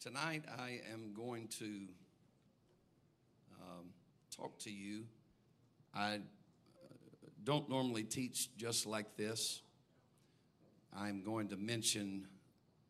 Tonight, 0.00 0.44
I 0.58 0.80
am 0.94 1.12
going 1.12 1.46
to 1.58 1.66
um, 3.60 3.90
talk 4.34 4.58
to 4.60 4.70
you. 4.70 5.04
I 5.94 6.14
uh, 6.14 6.18
don't 7.44 7.68
normally 7.68 8.04
teach 8.04 8.48
just 8.56 8.86
like 8.86 9.18
this. 9.18 9.60
I'm 10.96 11.22
going 11.22 11.48
to 11.48 11.58
mention 11.58 12.28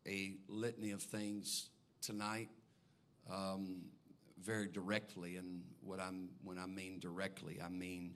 a 0.07 0.35
litany 0.47 0.91
of 0.91 1.01
things 1.01 1.71
tonight 2.01 2.47
um, 3.29 3.81
very 4.41 4.69
directly. 4.69 5.35
And 5.35 5.63
what 5.81 5.99
I'm, 5.99 6.29
when 6.45 6.57
I 6.57 6.65
mean 6.65 6.99
directly, 6.99 7.59
I 7.61 7.67
mean 7.67 8.13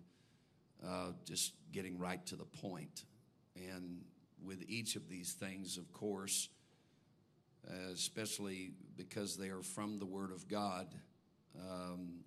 uh, 0.82 1.12
just 1.26 1.52
getting 1.74 2.00
right 2.00 2.26
to 2.28 2.38
the 2.38 2.46
point. 2.46 3.04
And 3.58 4.06
with 4.42 4.64
each 4.70 4.96
of 4.96 5.10
these 5.10 5.34
things, 5.34 5.78
of 5.78 5.92
course, 5.92 6.48
uh, 7.68 7.92
especially 7.94 8.72
because 8.98 9.38
they 9.38 9.50
are 9.50 9.62
from 9.62 10.00
the 10.00 10.06
Word 10.06 10.32
of 10.32 10.48
God. 10.48 10.88
Um, 11.60 12.20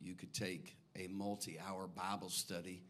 you 0.00 0.14
could 0.14 0.32
take 0.32 0.76
a 0.96 1.08
multi 1.08 1.58
hour 1.58 1.86
Bible 1.86 2.28
study 2.28 2.82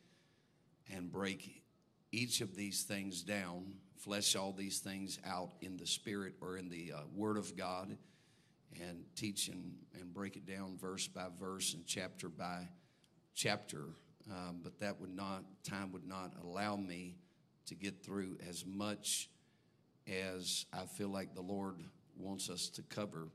and 0.94 1.10
break 1.10 1.62
each 2.10 2.40
of 2.40 2.54
these 2.54 2.82
things 2.82 3.22
down, 3.22 3.74
flesh 3.96 4.36
all 4.36 4.52
these 4.52 4.80
things 4.80 5.18
out 5.24 5.52
in 5.60 5.76
the 5.76 5.86
Spirit 5.86 6.34
or 6.40 6.56
in 6.56 6.68
the 6.68 6.92
uh, 6.94 7.00
Word 7.14 7.36
of 7.36 7.56
God, 7.56 7.96
and 8.80 9.04
teach 9.16 9.48
and, 9.48 9.74
and 9.98 10.12
break 10.12 10.36
it 10.36 10.46
down 10.46 10.76
verse 10.78 11.06
by 11.06 11.26
verse 11.38 11.74
and 11.74 11.86
chapter 11.86 12.28
by 12.28 12.68
chapter. 13.34 13.84
Um, 14.30 14.60
but 14.62 14.78
that 14.80 15.00
would 15.00 15.14
not, 15.14 15.44
time 15.64 15.92
would 15.92 16.06
not 16.06 16.32
allow 16.42 16.76
me 16.76 17.16
to 17.66 17.74
get 17.74 18.04
through 18.04 18.38
as 18.48 18.64
much 18.64 19.28
as 20.06 20.66
I 20.72 20.86
feel 20.86 21.08
like 21.08 21.34
the 21.34 21.42
Lord 21.42 21.76
wants 22.16 22.50
us 22.50 22.68
to 22.70 22.82
cover 22.82 23.28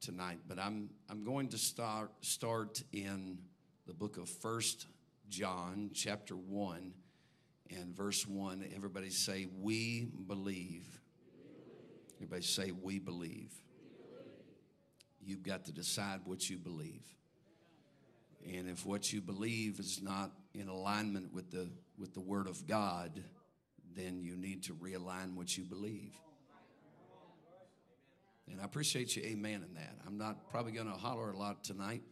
tonight. 0.00 0.38
But 0.46 0.58
I'm 0.58 0.90
I'm 1.08 1.24
going 1.24 1.48
to 1.48 1.58
start 1.58 2.12
start 2.20 2.82
in 2.92 3.38
the 3.86 3.94
book 3.94 4.16
of 4.16 4.28
First 4.28 4.86
John, 5.28 5.90
chapter 5.94 6.36
one, 6.36 6.92
and 7.70 7.96
verse 7.96 8.26
one. 8.26 8.64
Everybody 8.74 9.10
say, 9.10 9.46
"We 9.60 10.08
believe." 10.26 10.86
Everybody 12.16 12.42
say, 12.42 12.70
"We 12.70 12.98
believe." 12.98 13.52
You've 15.20 15.42
got 15.42 15.64
to 15.64 15.72
decide 15.72 16.20
what 16.24 16.48
you 16.48 16.56
believe. 16.56 17.02
And 18.46 18.68
if 18.68 18.86
what 18.86 19.12
you 19.12 19.20
believe 19.20 19.80
is 19.80 20.00
not 20.00 20.30
in 20.54 20.68
alignment 20.68 21.32
with 21.32 21.50
the 21.50 21.68
with 21.98 22.14
the 22.14 22.20
Word 22.20 22.46
of 22.46 22.66
God, 22.66 23.24
then 23.96 24.20
you 24.20 24.36
need 24.36 24.62
to 24.64 24.74
realign 24.74 25.34
what 25.34 25.56
you 25.56 25.64
believe. 25.64 26.12
And 28.48 28.60
I 28.60 28.64
appreciate 28.64 29.16
you 29.16 29.22
amen 29.24 29.64
in 29.66 29.74
that. 29.74 29.96
I'm 30.06 30.18
not 30.18 30.48
probably 30.50 30.72
going 30.72 30.86
to 30.86 30.92
holler 30.92 31.30
a 31.30 31.36
lot 31.36 31.64
tonight, 31.64 32.02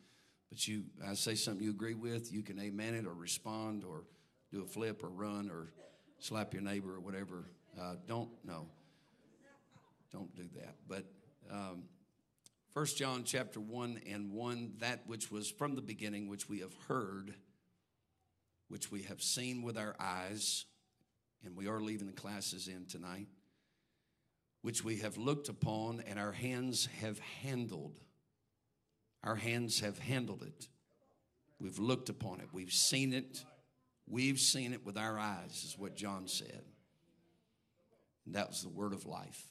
but 0.50 0.66
you, 0.66 0.84
I 1.06 1.14
say 1.14 1.36
something 1.36 1.62
you 1.62 1.70
agree 1.70 1.94
with, 1.94 2.32
you 2.32 2.42
can 2.42 2.58
amen 2.58 2.94
it 2.94 3.06
or 3.06 3.14
respond 3.14 3.84
or 3.84 4.05
do 4.50 4.62
a 4.62 4.66
flip 4.66 5.05
or 5.05 5.10
run 5.10 5.50
or 5.50 5.72
slap 6.18 6.52
your 6.52 6.62
neighbor 6.62 6.94
or 6.94 7.00
whatever. 7.00 7.44
Uh, 7.80 7.94
don't, 8.08 8.30
no, 8.44 8.66
don't 10.12 10.34
do 10.34 10.48
that. 10.56 10.74
But 10.88 11.05
um, 11.50 11.84
1 12.72 12.86
John 12.96 13.22
chapter 13.24 13.60
1 13.60 14.00
and 14.10 14.32
1, 14.32 14.72
that 14.78 15.06
which 15.06 15.30
was 15.30 15.48
from 15.50 15.77
the 15.77 15.82
beginning, 15.82 16.28
which 16.28 16.48
we 16.48 16.60
have 16.60 16.74
heard, 16.88 17.34
which 18.68 18.90
we 18.90 19.02
have 19.02 19.22
seen 19.22 19.62
with 19.62 19.78
our 19.78 19.94
eyes, 20.00 20.64
and 21.45 21.56
we 21.56 21.69
are 21.69 21.81
leaving 21.81 22.06
the 22.06 22.12
classes 22.12 22.69
in 22.69 22.87
tonight, 22.87 23.28
which 24.62 24.84
we 24.84 24.98
have 24.98 25.17
looked 25.17 25.48
upon 25.48 26.03
and 26.06 26.19
our 26.19 26.33
hands 26.33 26.89
have 27.01 27.19
handled. 27.42 27.98
Our 29.23 29.36
hands 29.36 29.81
have 29.81 29.98
handled 29.98 30.42
it. 30.42 30.69
We've 31.59 31.78
looked 31.78 32.09
upon 32.09 32.41
it. 32.41 32.48
We've 32.53 32.73
seen 32.73 33.12
it. 33.12 33.45
We've 34.06 34.41
seen 34.41 34.73
it 34.73 34.85
with 34.85 34.98
our 34.98 35.18
eyes, 35.18 35.64
is 35.64 35.77
what 35.79 35.96
John 35.96 36.29
said. 36.29 36.63
And 38.27 38.35
that 38.35 38.48
was 38.48 38.63
the 38.63 38.68
word 38.68 38.92
of 38.92 39.07
life. 39.07 39.48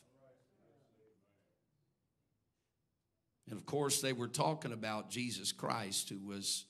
And 3.50 3.58
of 3.58 3.66
course, 3.66 4.02
they 4.02 4.14
were 4.14 4.28
talking 4.28 4.72
about 4.72 5.10
Jesus 5.10 5.52
Christ, 5.52 6.10
who 6.10 6.20
was 6.20 6.66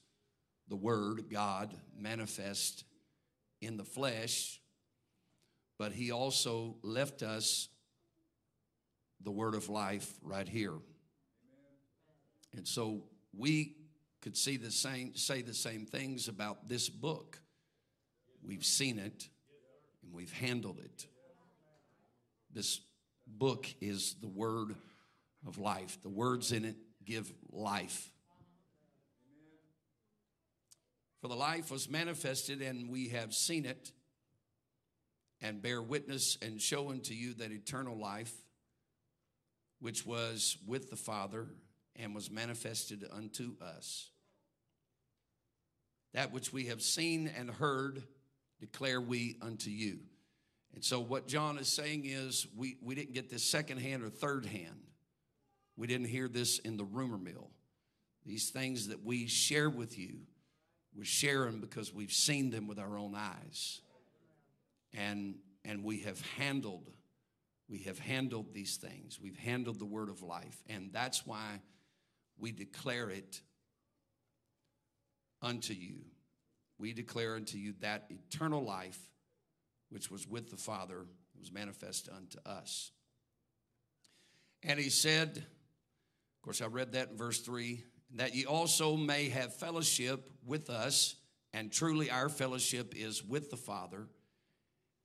the 0.68 0.76
Word, 0.76 1.26
God, 1.30 1.74
manifest 1.98 2.84
in 3.62 3.78
the 3.78 3.84
flesh, 3.84 4.60
but 5.78 5.92
he 5.92 6.12
also 6.12 6.76
left 6.82 7.24
us 7.24 7.70
the 9.22 9.32
word 9.32 9.56
of 9.56 9.70
life 9.70 10.12
right 10.22 10.48
here. 10.48 10.74
And 12.56 12.68
so 12.68 13.04
we 13.36 13.76
could 14.22 14.38
see 14.38 14.58
the 14.58 14.72
same 14.72 15.16
say 15.16 15.42
the 15.42 15.54
same 15.54 15.86
things 15.86 16.28
about 16.28 16.70
this 16.70 16.90
book. 16.90 17.40
We've 18.46 18.66
seen 18.66 19.00
it 19.00 19.28
and 20.04 20.14
we've 20.14 20.32
handled 20.34 20.80
it. 20.80 21.08
This 22.54 22.82
book 23.26 23.68
is 23.82 24.16
the 24.22 24.28
word 24.28 24.76
of 25.48 25.58
life. 25.58 25.98
The 26.02 26.10
words 26.10 26.52
in 26.52 26.66
it 26.66 26.76
give 27.06 27.32
life. 27.52 28.10
For 31.22 31.28
the 31.30 31.36
life 31.36 31.72
was 31.72 31.90
manifested 31.90 32.62
and 32.62 32.90
we 32.90 33.10
have 33.10 33.34
seen 33.34 33.66
it 33.66 33.92
and 35.44 35.62
bear 35.62 35.82
witness 35.82 36.38
and 36.42 36.60
show 36.60 36.90
unto 36.90 37.14
you 37.14 37.34
that 37.36 37.52
eternal 37.52 37.98
life 37.98 38.34
which 39.82 40.06
was 40.06 40.58
with 40.66 40.90
the 40.90 40.96
Father 40.96 41.48
and 41.98 42.16
was 42.16 42.32
manifested 42.32 43.06
unto 43.12 43.52
us. 43.62 44.10
That 46.14 46.32
which 46.32 46.54
we 46.54 46.68
have 46.68 46.82
seen 46.82 47.30
and 47.38 47.52
heard 47.52 48.02
declare 48.62 49.02
we 49.02 49.36
unto 49.42 49.70
you. 49.70 50.00
And 50.74 50.84
so, 50.84 51.02
what 51.02 51.28
John 51.28 51.58
is 51.60 51.68
saying 51.68 52.06
is, 52.06 52.48
we, 52.56 52.78
we 52.82 52.96
didn't 52.96 53.14
get 53.14 53.30
this 53.30 53.44
second 53.44 53.80
hand 53.80 54.04
or 54.04 54.10
third 54.10 54.46
hand. 54.46 54.88
We 55.76 55.86
didn't 55.86 56.08
hear 56.08 56.28
this 56.28 56.60
in 56.60 56.78
the 56.78 56.86
rumor 56.86 57.18
mill. 57.18 57.50
These 58.26 58.50
things 58.52 58.88
that 58.88 59.04
we 59.04 59.28
share 59.28 59.70
with 59.70 60.00
you, 60.00 60.22
we're 60.96 61.04
sharing 61.04 61.60
because 61.60 61.94
we've 61.94 62.12
seen 62.12 62.50
them 62.50 62.68
with 62.68 62.80
our 62.80 62.98
own 62.98 63.14
eyes 63.16 63.82
and 64.94 65.36
and 65.66 65.84
we 65.84 66.00
have 66.00 66.22
handled 66.38 66.90
we 67.70 67.80
have 67.84 67.98
handled 67.98 68.54
these 68.54 68.76
things. 68.76 69.20
We've 69.22 69.38
handled 69.38 69.80
the 69.80 69.86
word 69.86 70.10
of 70.10 70.22
life 70.22 70.58
and 70.68 70.92
that's 70.92 71.26
why 71.26 71.62
we 72.38 72.52
declare 72.52 73.10
it 73.10 73.42
unto 75.42 75.74
you. 75.74 76.02
We 76.78 76.94
declare 76.94 77.36
unto 77.36 77.58
you 77.58 77.74
that 77.80 78.10
eternal 78.10 78.64
life 78.64 79.00
which 79.90 80.12
was 80.12 80.28
with 80.28 80.50
the 80.50 80.58
father 80.58 81.06
was 81.40 81.52
manifest 81.52 82.10
unto 82.10 82.38
us. 82.46 82.92
And 84.62 84.80
he 84.80 84.90
said 84.90 85.38
of 85.38 86.42
course 86.46 86.62
i 86.62 86.66
read 86.66 86.92
that 86.94 87.12
in 87.12 87.18
verse 87.18 87.40
3 87.40 87.84
that 88.16 88.36
ye 88.36 88.46
also 88.46 88.96
may 88.96 89.30
have 89.30 89.56
fellowship 89.56 90.30
with 90.46 90.70
us 90.70 91.16
and 91.54 91.72
truly 91.72 92.12
our 92.12 92.30
fellowship 92.30 92.94
is 92.96 93.24
with 93.24 93.50
the 93.50 93.58
father 93.58 94.08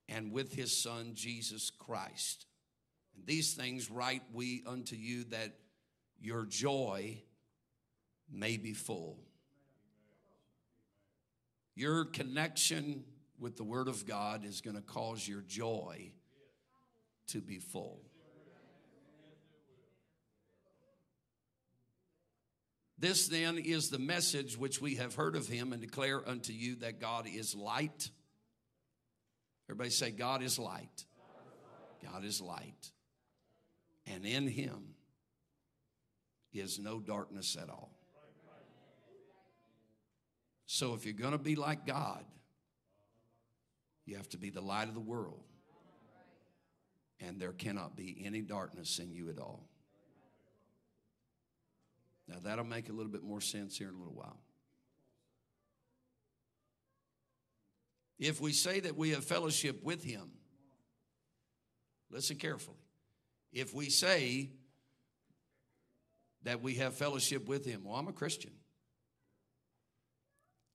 and 0.08 0.32
with 0.32 0.54
his 0.54 0.76
Son, 0.76 1.12
Jesus 1.14 1.70
Christ. 1.70 2.46
And 3.16 3.26
these 3.26 3.54
things 3.54 3.90
write 3.90 4.22
we 4.32 4.62
unto 4.66 4.96
you 4.96 5.24
that 5.24 5.54
your 6.20 6.44
joy 6.44 7.18
may 8.30 8.56
be 8.56 8.72
full. 8.72 9.18
Your 11.74 12.04
connection 12.04 13.04
with 13.38 13.56
the 13.56 13.64
Word 13.64 13.88
of 13.88 14.06
God 14.06 14.44
is 14.44 14.60
going 14.60 14.76
to 14.76 14.82
cause 14.82 15.26
your 15.26 15.42
joy 15.42 16.10
to 17.28 17.40
be 17.40 17.58
full. 17.58 18.00
This 22.98 23.28
then 23.28 23.58
is 23.58 23.90
the 23.90 23.98
message 23.98 24.58
which 24.58 24.80
we 24.80 24.96
have 24.96 25.14
heard 25.14 25.36
of 25.36 25.46
him 25.46 25.72
and 25.72 25.80
declare 25.80 26.28
unto 26.28 26.52
you 26.52 26.76
that 26.76 27.00
God 27.00 27.28
is 27.28 27.54
light 27.54 28.10
Everybody 29.68 29.90
say, 29.90 30.10
God 30.10 30.42
is 30.42 30.58
light. 30.58 31.04
God 32.02 32.24
is 32.24 32.40
light. 32.40 32.90
And 34.06 34.24
in 34.24 34.46
him 34.48 34.94
is 36.52 36.78
no 36.78 37.00
darkness 37.00 37.56
at 37.60 37.68
all. 37.68 37.92
So 40.66 40.94
if 40.94 41.04
you're 41.04 41.14
going 41.14 41.32
to 41.32 41.38
be 41.38 41.56
like 41.56 41.86
God, 41.86 42.24
you 44.06 44.16
have 44.16 44.28
to 44.30 44.38
be 44.38 44.50
the 44.50 44.60
light 44.60 44.88
of 44.88 44.94
the 44.94 45.00
world. 45.00 45.42
And 47.20 47.40
there 47.40 47.52
cannot 47.52 47.96
be 47.96 48.22
any 48.24 48.42
darkness 48.42 48.98
in 48.98 49.12
you 49.12 49.28
at 49.28 49.38
all. 49.38 49.68
Now, 52.28 52.36
that'll 52.42 52.64
make 52.64 52.88
a 52.88 52.92
little 52.92 53.10
bit 53.10 53.22
more 53.22 53.40
sense 53.40 53.76
here 53.76 53.88
in 53.88 53.94
a 53.94 53.98
little 53.98 54.14
while. 54.14 54.38
If 58.18 58.40
we 58.40 58.52
say 58.52 58.80
that 58.80 58.96
we 58.96 59.10
have 59.10 59.24
fellowship 59.24 59.82
with 59.84 60.02
him, 60.02 60.30
listen 62.10 62.36
carefully. 62.36 62.76
If 63.52 63.74
we 63.74 63.90
say 63.90 64.50
that 66.42 66.62
we 66.62 66.74
have 66.74 66.94
fellowship 66.94 67.48
with 67.48 67.64
him. 67.64 67.82
Well, 67.84 67.96
I'm 67.96 68.08
a 68.08 68.12
Christian. 68.12 68.52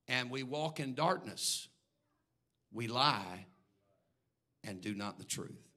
And 0.08 0.30
we 0.30 0.42
walk 0.42 0.80
in 0.80 0.94
darkness. 0.94 1.68
We 2.72 2.86
lie 2.86 3.46
and 4.62 4.80
do 4.80 4.94
not 4.94 5.18
the 5.18 5.24
truth. 5.24 5.68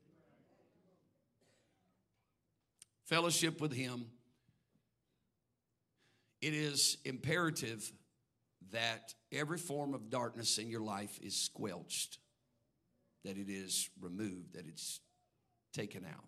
Fellowship 3.05 3.61
with 3.61 3.71
him. 3.71 4.05
It 6.41 6.53
is 6.53 6.97
imperative 7.05 7.91
that 8.71 9.13
every 9.31 9.57
form 9.57 9.93
of 9.93 10.09
darkness 10.09 10.57
in 10.57 10.69
your 10.69 10.81
life 10.81 11.19
is 11.21 11.35
squelched, 11.35 12.19
that 13.23 13.37
it 13.37 13.49
is 13.49 13.89
removed, 13.99 14.53
that 14.53 14.67
it's 14.67 14.99
taken 15.73 16.05
out. 16.05 16.25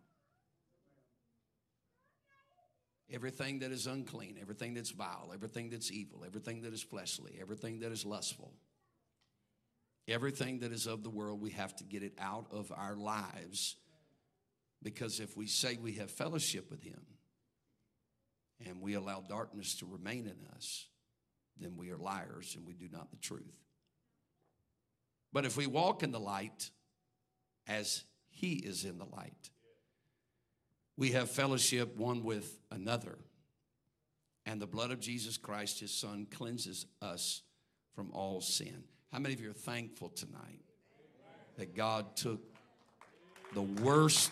Everything 3.12 3.60
that 3.60 3.72
is 3.72 3.88
unclean, 3.88 4.38
everything 4.40 4.76
that's 4.76 4.92
vile, 4.92 5.32
everything 5.34 5.70
that's 5.70 5.92
evil, 5.92 6.24
everything 6.26 6.62
that 6.62 6.74
is 6.74 6.84
fleshly, 6.84 7.38
everything 7.42 7.80
that 7.80 7.92
is 7.92 8.06
lustful, 8.06 8.54
everything 10.08 10.60
that 10.60 10.72
is 10.72 10.86
of 10.86 11.04
the 11.04 11.10
world, 11.10 11.42
we 11.42 11.50
have 11.52 11.76
to 11.78 11.84
get 11.84 12.04
it 12.04 12.14
out 12.20 12.46
of 12.52 12.72
our 12.76 12.96
lives. 12.96 13.78
Because 14.84 15.20
if 15.20 15.36
we 15.36 15.48
say 15.48 15.78
we 15.82 15.94
have 15.94 16.12
fellowship 16.12 16.70
with 16.70 16.84
Him 16.84 17.02
and 18.66 18.80
we 18.80 18.94
allow 18.94 19.22
darkness 19.22 19.76
to 19.78 19.88
remain 19.88 20.28
in 20.28 20.38
us, 20.56 20.88
then 21.60 21.78
we 21.78 21.92
are 21.92 21.98
liars 21.98 22.56
and 22.56 22.66
we 22.66 22.74
do 22.74 22.88
not 22.92 23.12
the 23.12 23.18
truth. 23.18 23.44
But 25.32 25.46
if 25.46 25.58
we 25.58 25.68
walk 25.68 26.04
in 26.04 26.12
the 26.12 26.20
light 26.20 26.72
as 27.68 28.04
He 28.30 28.54
is 28.54 28.86
in 28.86 28.98
the 28.98 29.06
light, 29.06 29.50
we 30.98 31.12
have 31.12 31.30
fellowship 31.30 31.96
one 31.96 32.24
with 32.24 32.60
another. 32.72 33.18
And 34.46 34.62
the 34.62 34.68
blood 34.68 34.92
of 34.92 35.00
Jesus 35.00 35.38
Christ, 35.38 35.80
his 35.80 35.92
son, 35.92 36.28
cleanses 36.30 36.86
us 37.02 37.44
from 37.94 38.12
all 38.12 38.42
sin. 38.42 38.84
How 39.12 39.20
many 39.20 39.34
of 39.34 39.42
you 39.42 39.52
are 39.52 39.54
thankful 39.54 40.10
tonight 40.10 40.62
that 41.58 41.76
God 41.76 42.16
took 42.16 42.42
the 43.54 43.62
worst 43.62 44.32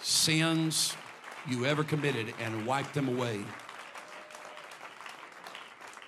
sins 0.00 0.94
you 1.48 1.66
ever 1.66 1.84
committed 1.84 2.32
and 2.40 2.66
wiped 2.66 2.94
them 2.94 3.08
away 3.08 3.40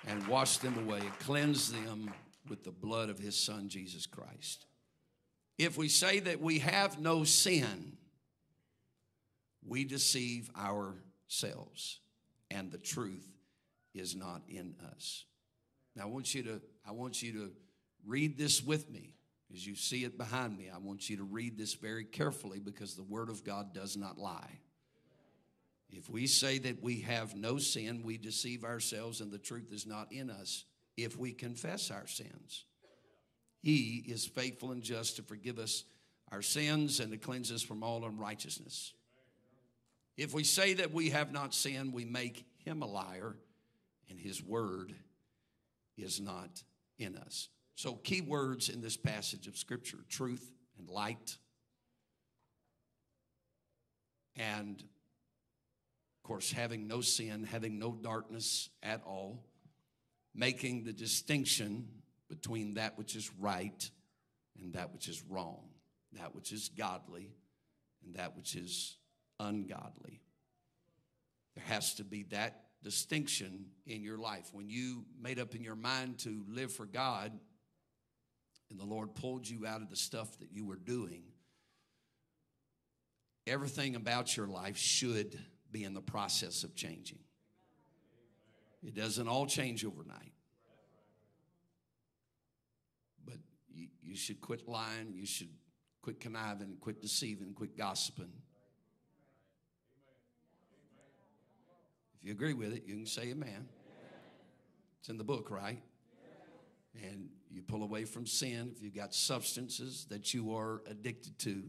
and 0.07 0.25
washed 0.27 0.61
them 0.61 0.77
away, 0.77 1.01
cleansed 1.19 1.73
them 1.73 2.11
with 2.49 2.63
the 2.63 2.71
blood 2.71 3.09
of 3.09 3.17
his 3.17 3.37
son, 3.37 3.69
Jesus 3.69 4.05
Christ? 4.05 4.65
If 5.57 5.77
we 5.77 5.87
say 5.87 6.19
that 6.19 6.41
we 6.41 6.59
have 6.59 6.99
no 6.99 7.23
sin, 7.23 7.97
we 9.65 9.83
deceive 9.83 10.49
ourselves 10.57 11.99
and 12.51 12.71
the 12.71 12.77
truth 12.77 13.27
is 13.93 14.15
not 14.15 14.41
in 14.47 14.75
us. 14.91 15.25
Now 15.95 16.03
I 16.03 16.07
want 16.07 16.35
you 16.35 16.43
to 16.43 16.61
I 16.87 16.91
want 16.91 17.23
you 17.23 17.31
to 17.33 17.51
read 18.05 18.37
this 18.37 18.61
with 18.63 18.89
me 18.89 19.15
as 19.53 19.65
you 19.65 19.75
see 19.75 20.03
it 20.03 20.17
behind 20.17 20.57
me. 20.57 20.69
I 20.73 20.77
want 20.77 21.09
you 21.09 21.17
to 21.17 21.23
read 21.23 21.57
this 21.57 21.73
very 21.73 22.03
carefully 22.03 22.59
because 22.59 22.95
the 22.95 23.03
word 23.03 23.29
of 23.29 23.43
God 23.43 23.73
does 23.73 23.97
not 23.97 24.17
lie. 24.17 24.59
If 25.89 26.09
we 26.09 26.27
say 26.27 26.57
that 26.59 26.81
we 26.81 27.01
have 27.01 27.35
no 27.35 27.57
sin, 27.57 28.01
we 28.03 28.17
deceive 28.17 28.63
ourselves 28.63 29.21
and 29.21 29.31
the 29.31 29.37
truth 29.37 29.71
is 29.71 29.85
not 29.85 30.11
in 30.11 30.29
us. 30.29 30.65
If 30.97 31.17
we 31.17 31.33
confess 31.33 31.91
our 31.91 32.07
sins, 32.07 32.65
he 33.61 34.03
is 34.07 34.25
faithful 34.25 34.71
and 34.71 34.83
just 34.83 35.15
to 35.17 35.23
forgive 35.23 35.59
us 35.59 35.83
our 36.31 36.41
sins 36.41 36.99
and 36.99 37.11
to 37.11 37.17
cleanse 37.17 37.51
us 37.51 37.61
from 37.61 37.83
all 37.83 38.05
unrighteousness. 38.05 38.93
If 40.17 40.33
we 40.33 40.43
say 40.43 40.75
that 40.75 40.93
we 40.93 41.09
have 41.09 41.31
not 41.31 41.53
sinned, 41.53 41.93
we 41.93 42.05
make 42.05 42.45
him 42.63 42.81
a 42.81 42.85
liar, 42.85 43.35
and 44.09 44.19
his 44.19 44.41
word 44.41 44.93
is 45.97 46.19
not 46.19 46.63
in 46.97 47.17
us. 47.17 47.49
So, 47.75 47.95
key 47.95 48.21
words 48.21 48.69
in 48.69 48.81
this 48.81 48.95
passage 48.95 49.47
of 49.47 49.57
Scripture 49.57 49.99
truth 50.09 50.51
and 50.77 50.89
light. 50.89 51.37
And, 54.37 54.81
course, 56.25 56.51
having 56.51 56.87
no 56.87 57.01
sin, 57.01 57.43
having 57.43 57.77
no 57.77 57.91
darkness 57.91 58.69
at 58.81 59.01
all, 59.05 59.45
making 60.33 60.83
the 60.83 60.91
distinction 60.91 61.87
between 62.29 62.73
that 62.73 62.97
which 62.97 63.15
is 63.15 63.31
right 63.39 63.89
and 64.59 64.73
that 64.73 64.91
which 64.91 65.07
is 65.07 65.23
wrong, 65.29 65.69
that 66.13 66.33
which 66.33 66.51
is 66.51 66.69
godly 66.69 67.35
and 68.03 68.15
that 68.15 68.35
which 68.35 68.55
is 68.55 68.97
ungodly. 69.39 70.19
There 71.55 71.65
has 71.65 71.93
to 71.95 72.03
be 72.03 72.23
that 72.31 72.63
distinction 72.83 73.67
in 73.85 74.01
your 74.01 74.17
life. 74.17 74.49
When 74.51 74.67
you 74.67 75.05
made 75.21 75.39
up 75.39 75.53
in 75.53 75.63
your 75.63 75.75
mind 75.75 76.19
to 76.19 76.43
live 76.49 76.73
for 76.73 76.87
God 76.87 77.31
and 78.71 78.79
the 78.79 78.85
Lord 78.85 79.13
pulled 79.13 79.47
you 79.47 79.67
out 79.67 79.81
of 79.81 79.91
the 79.91 79.95
stuff 79.95 80.39
that 80.39 80.51
you 80.51 80.65
were 80.65 80.75
doing, 80.75 81.21
everything 83.45 83.95
about 83.95 84.35
your 84.35 84.47
life 84.47 84.77
should 84.77 85.39
be 85.71 85.83
in 85.83 85.93
the 85.93 86.01
process 86.01 86.63
of 86.63 86.75
changing. 86.75 87.19
It 88.83 88.95
doesn't 88.95 89.27
all 89.27 89.45
change 89.45 89.83
overnight. 89.83 90.33
But 93.25 93.37
you, 93.73 93.87
you 94.03 94.15
should 94.15 94.41
quit 94.41 94.67
lying, 94.67 95.13
you 95.13 95.25
should 95.25 95.49
quit 96.01 96.19
conniving, 96.19 96.77
quit 96.79 97.01
deceiving, 97.01 97.53
quit 97.53 97.75
gossiping 97.77 98.31
If 102.25 102.29
you 102.29 102.33
agree 102.33 102.53
with 102.53 102.73
it, 102.73 102.85
you 102.87 102.95
can 102.95 103.05
say 103.05 103.29
amen. 103.29 103.67
It's 104.99 105.09
in 105.09 105.19
the 105.19 105.23
book, 105.23 105.51
right? 105.51 105.79
And 107.03 107.29
you 107.51 107.61
pull 107.61 107.83
away 107.83 108.05
from 108.05 108.25
sin 108.25 108.71
if 108.75 108.81
you've 108.81 108.95
got 108.95 109.13
substances 109.13 110.07
that 110.09 110.33
you 110.33 110.55
are 110.55 110.81
addicted 110.87 111.37
to, 111.39 111.61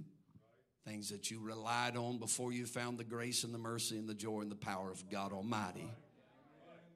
things 0.86 1.10
that 1.10 1.30
you 1.30 1.40
relied 1.40 1.96
on 1.96 2.18
before 2.18 2.52
you 2.52 2.64
found 2.64 2.98
the 2.98 3.04
grace 3.04 3.44
and 3.44 3.52
the 3.52 3.58
mercy 3.58 3.98
and 3.98 4.08
the 4.08 4.14
joy 4.14 4.40
and 4.40 4.50
the 4.50 4.56
power 4.56 4.90
of 4.90 5.08
God 5.10 5.32
Almighty. 5.32 5.90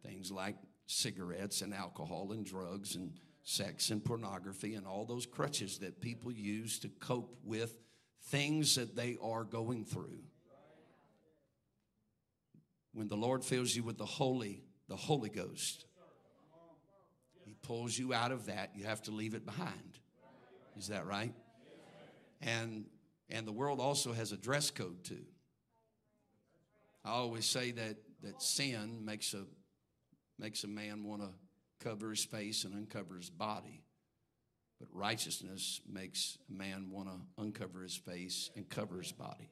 Things 0.04 0.30
like 0.30 0.56
cigarettes 0.86 1.60
and 1.60 1.74
alcohol 1.74 2.32
and 2.32 2.44
drugs 2.44 2.94
and 2.94 3.12
sex 3.42 3.90
and 3.90 4.04
pornography 4.04 4.74
and 4.74 4.86
all 4.86 5.04
those 5.04 5.26
crutches 5.26 5.78
that 5.78 6.00
people 6.00 6.30
use 6.30 6.78
to 6.78 6.88
cope 6.88 7.36
with 7.44 7.76
things 8.26 8.76
that 8.76 8.94
they 8.94 9.16
are 9.22 9.44
going 9.44 9.84
through 9.84 10.20
when 12.92 13.08
the 13.08 13.16
Lord 13.16 13.44
fills 13.44 13.74
you 13.74 13.82
with 13.82 13.98
the 13.98 14.06
Holy, 14.06 14.62
the 14.88 14.96
Holy 14.96 15.30
Ghost, 15.30 15.86
He 17.44 17.54
pulls 17.62 17.98
you 17.98 18.12
out 18.12 18.32
of 18.32 18.46
that. 18.46 18.72
You 18.74 18.84
have 18.84 19.02
to 19.02 19.10
leave 19.10 19.34
it 19.34 19.44
behind. 19.44 19.98
Is 20.76 20.88
that 20.88 21.06
right? 21.06 21.32
And 22.42 22.86
and 23.30 23.46
the 23.46 23.52
world 23.52 23.80
also 23.80 24.12
has 24.12 24.32
a 24.32 24.36
dress 24.36 24.70
code 24.70 25.04
too. 25.04 25.24
I 27.04 27.10
always 27.10 27.46
say 27.46 27.70
that 27.72 27.96
that 28.22 28.42
sin 28.42 29.04
makes 29.04 29.34
a 29.34 29.44
makes 30.38 30.64
a 30.64 30.68
man 30.68 31.04
want 31.04 31.22
to 31.22 31.28
cover 31.82 32.10
his 32.10 32.24
face 32.24 32.64
and 32.64 32.74
uncover 32.74 33.16
his 33.16 33.30
body. 33.30 33.82
But 34.78 34.88
righteousness 34.92 35.80
makes 35.86 36.38
a 36.48 36.52
man 36.52 36.90
want 36.90 37.08
to 37.08 37.42
uncover 37.42 37.82
his 37.82 37.96
face 37.96 38.50
and 38.56 38.68
cover 38.68 38.98
his 38.98 39.12
body. 39.12 39.50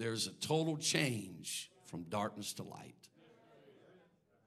there's 0.00 0.26
a 0.26 0.32
total 0.32 0.78
change 0.78 1.70
from 1.84 2.04
darkness 2.04 2.54
to 2.54 2.62
light. 2.62 2.94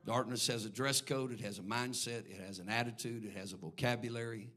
Darkness 0.03 0.47
has 0.47 0.65
a 0.65 0.69
dress 0.69 0.99
code, 0.99 1.31
it 1.31 1.39
has 1.41 1.59
a 1.59 1.61
mindset, 1.61 2.25
it 2.29 2.41
has 2.45 2.57
an 2.57 2.69
attitude, 2.69 3.23
it 3.23 3.37
has 3.37 3.53
a 3.53 3.57
vocabulary, 3.57 4.49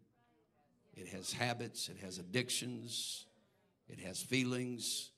it 0.97 1.09
has 1.09 1.33
habits, 1.33 1.89
it 1.89 1.99
has 2.03 2.19
addictions, 2.19 3.27
it 3.89 4.01
has 4.01 4.21
feelings, 4.21 5.11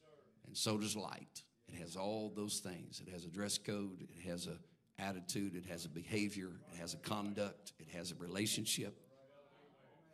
and 0.46 0.56
so 0.56 0.76
does 0.76 0.96
light. 0.96 1.42
It 1.68 1.80
has 1.80 1.96
all 1.96 2.32
those 2.34 2.60
things. 2.60 3.02
It 3.06 3.12
has 3.12 3.24
a 3.24 3.28
dress 3.28 3.58
code, 3.58 4.00
it 4.00 4.28
has 4.28 4.46
a 4.46 4.58
attitude, 5.00 5.54
it 5.54 5.64
has 5.66 5.84
a 5.84 5.88
behavior, 5.88 6.50
it 6.72 6.80
has 6.80 6.94
a 6.94 6.96
conduct, 6.98 7.72
it 7.78 7.88
has 7.96 8.10
a 8.10 8.14
relationship. 8.16 8.98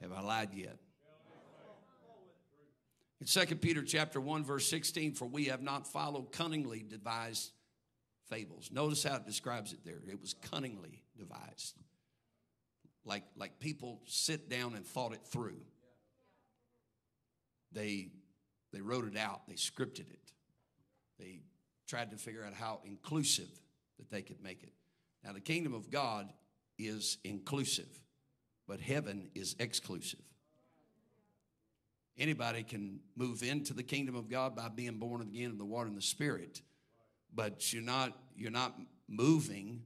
Have 0.01 0.13
I 0.13 0.21
lied 0.21 0.51
yet? 0.55 0.77
In 3.21 3.27
2 3.27 3.57
Peter 3.57 3.83
chapter 3.83 4.21
1 4.21 4.45
verse 4.45 4.69
16 4.69 5.15
for 5.15 5.25
we 5.25 5.47
have 5.47 5.63
not 5.63 5.87
followed 5.87 6.31
cunningly 6.33 6.85
devised 6.87 7.53
fables. 8.29 8.71
Notice 8.71 9.05
how 9.05 9.17
it 9.17 9.25
describes 9.25 9.73
it 9.73 9.79
there. 9.85 10.03
It 10.07 10.21
was 10.21 10.35
cunningly 10.35 11.03
devised. 11.17 11.79
Like 13.05 13.25
like 13.37 13.59
people 13.61 14.01
sit 14.07 14.49
down 14.49 14.75
and 14.75 14.87
thought 14.87 15.13
it 15.13 15.27
through. 15.27 15.61
They 17.73 18.09
they 18.73 18.81
wrote 18.81 19.07
it 19.07 19.17
out, 19.17 19.47
they 19.47 19.55
scripted 19.55 20.11
it. 20.11 20.33
They 21.19 21.41
tried 21.87 22.11
to 22.11 22.17
figure 22.17 22.45
out 22.45 22.55
how 22.55 22.81
inclusive 22.85 23.51
that 23.99 24.11
they 24.11 24.23
could 24.23 24.43
make 24.43 24.63
it. 24.63 24.73
Now 25.23 25.33
the 25.33 25.41
kingdom 25.41 25.75
of 25.75 25.91
God 25.91 26.33
is 26.79 27.19
inclusive, 27.25 27.89
but 28.67 28.81
heaven 28.81 29.31
is 29.35 29.55
exclusive. 29.59 30.21
Anybody 32.17 32.63
can 32.63 33.01
move 33.17 33.43
into 33.43 33.75
the 33.75 33.83
kingdom 33.83 34.15
of 34.15 34.29
God 34.29 34.55
by 34.55 34.69
being 34.69 34.99
born 34.99 35.21
again 35.21 35.51
of 35.51 35.59
the 35.59 35.65
water 35.65 35.89
and 35.89 35.97
the 35.97 36.03
Spirit, 36.03 36.63
but 37.35 37.73
you're 37.73 37.83
not 37.83 38.17
you're 38.37 38.51
not 38.51 38.75
moving. 39.09 39.83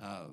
Uh, 0.00 0.26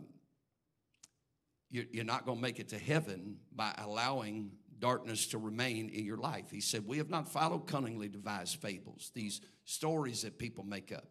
you're, 1.72 2.04
not 2.04 2.26
going 2.26 2.38
to 2.38 2.42
make 2.42 2.60
it 2.60 2.70
to 2.70 2.78
heaven 2.78 3.38
by 3.56 3.74
allowing 3.78 4.52
darkness 4.80 5.28
to 5.28 5.38
remain 5.38 5.90
in 5.90 6.06
your 6.06 6.18
life. 6.18 6.52
He 6.52 6.62
said, 6.62 6.86
"We 6.86 6.98
have 6.98 7.10
not 7.10 7.32
followed 7.32 7.68
cunningly 7.68 8.10
devised 8.10 8.58
fables, 8.58 9.12
these 9.14 9.42
stories 9.64 10.24
that 10.24 10.38
people 10.38 10.64
make 10.64 10.92
up, 10.92 11.08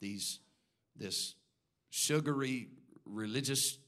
these 0.00 0.40
this 0.96 1.34
sugary 1.90 2.68
religious 3.04 3.78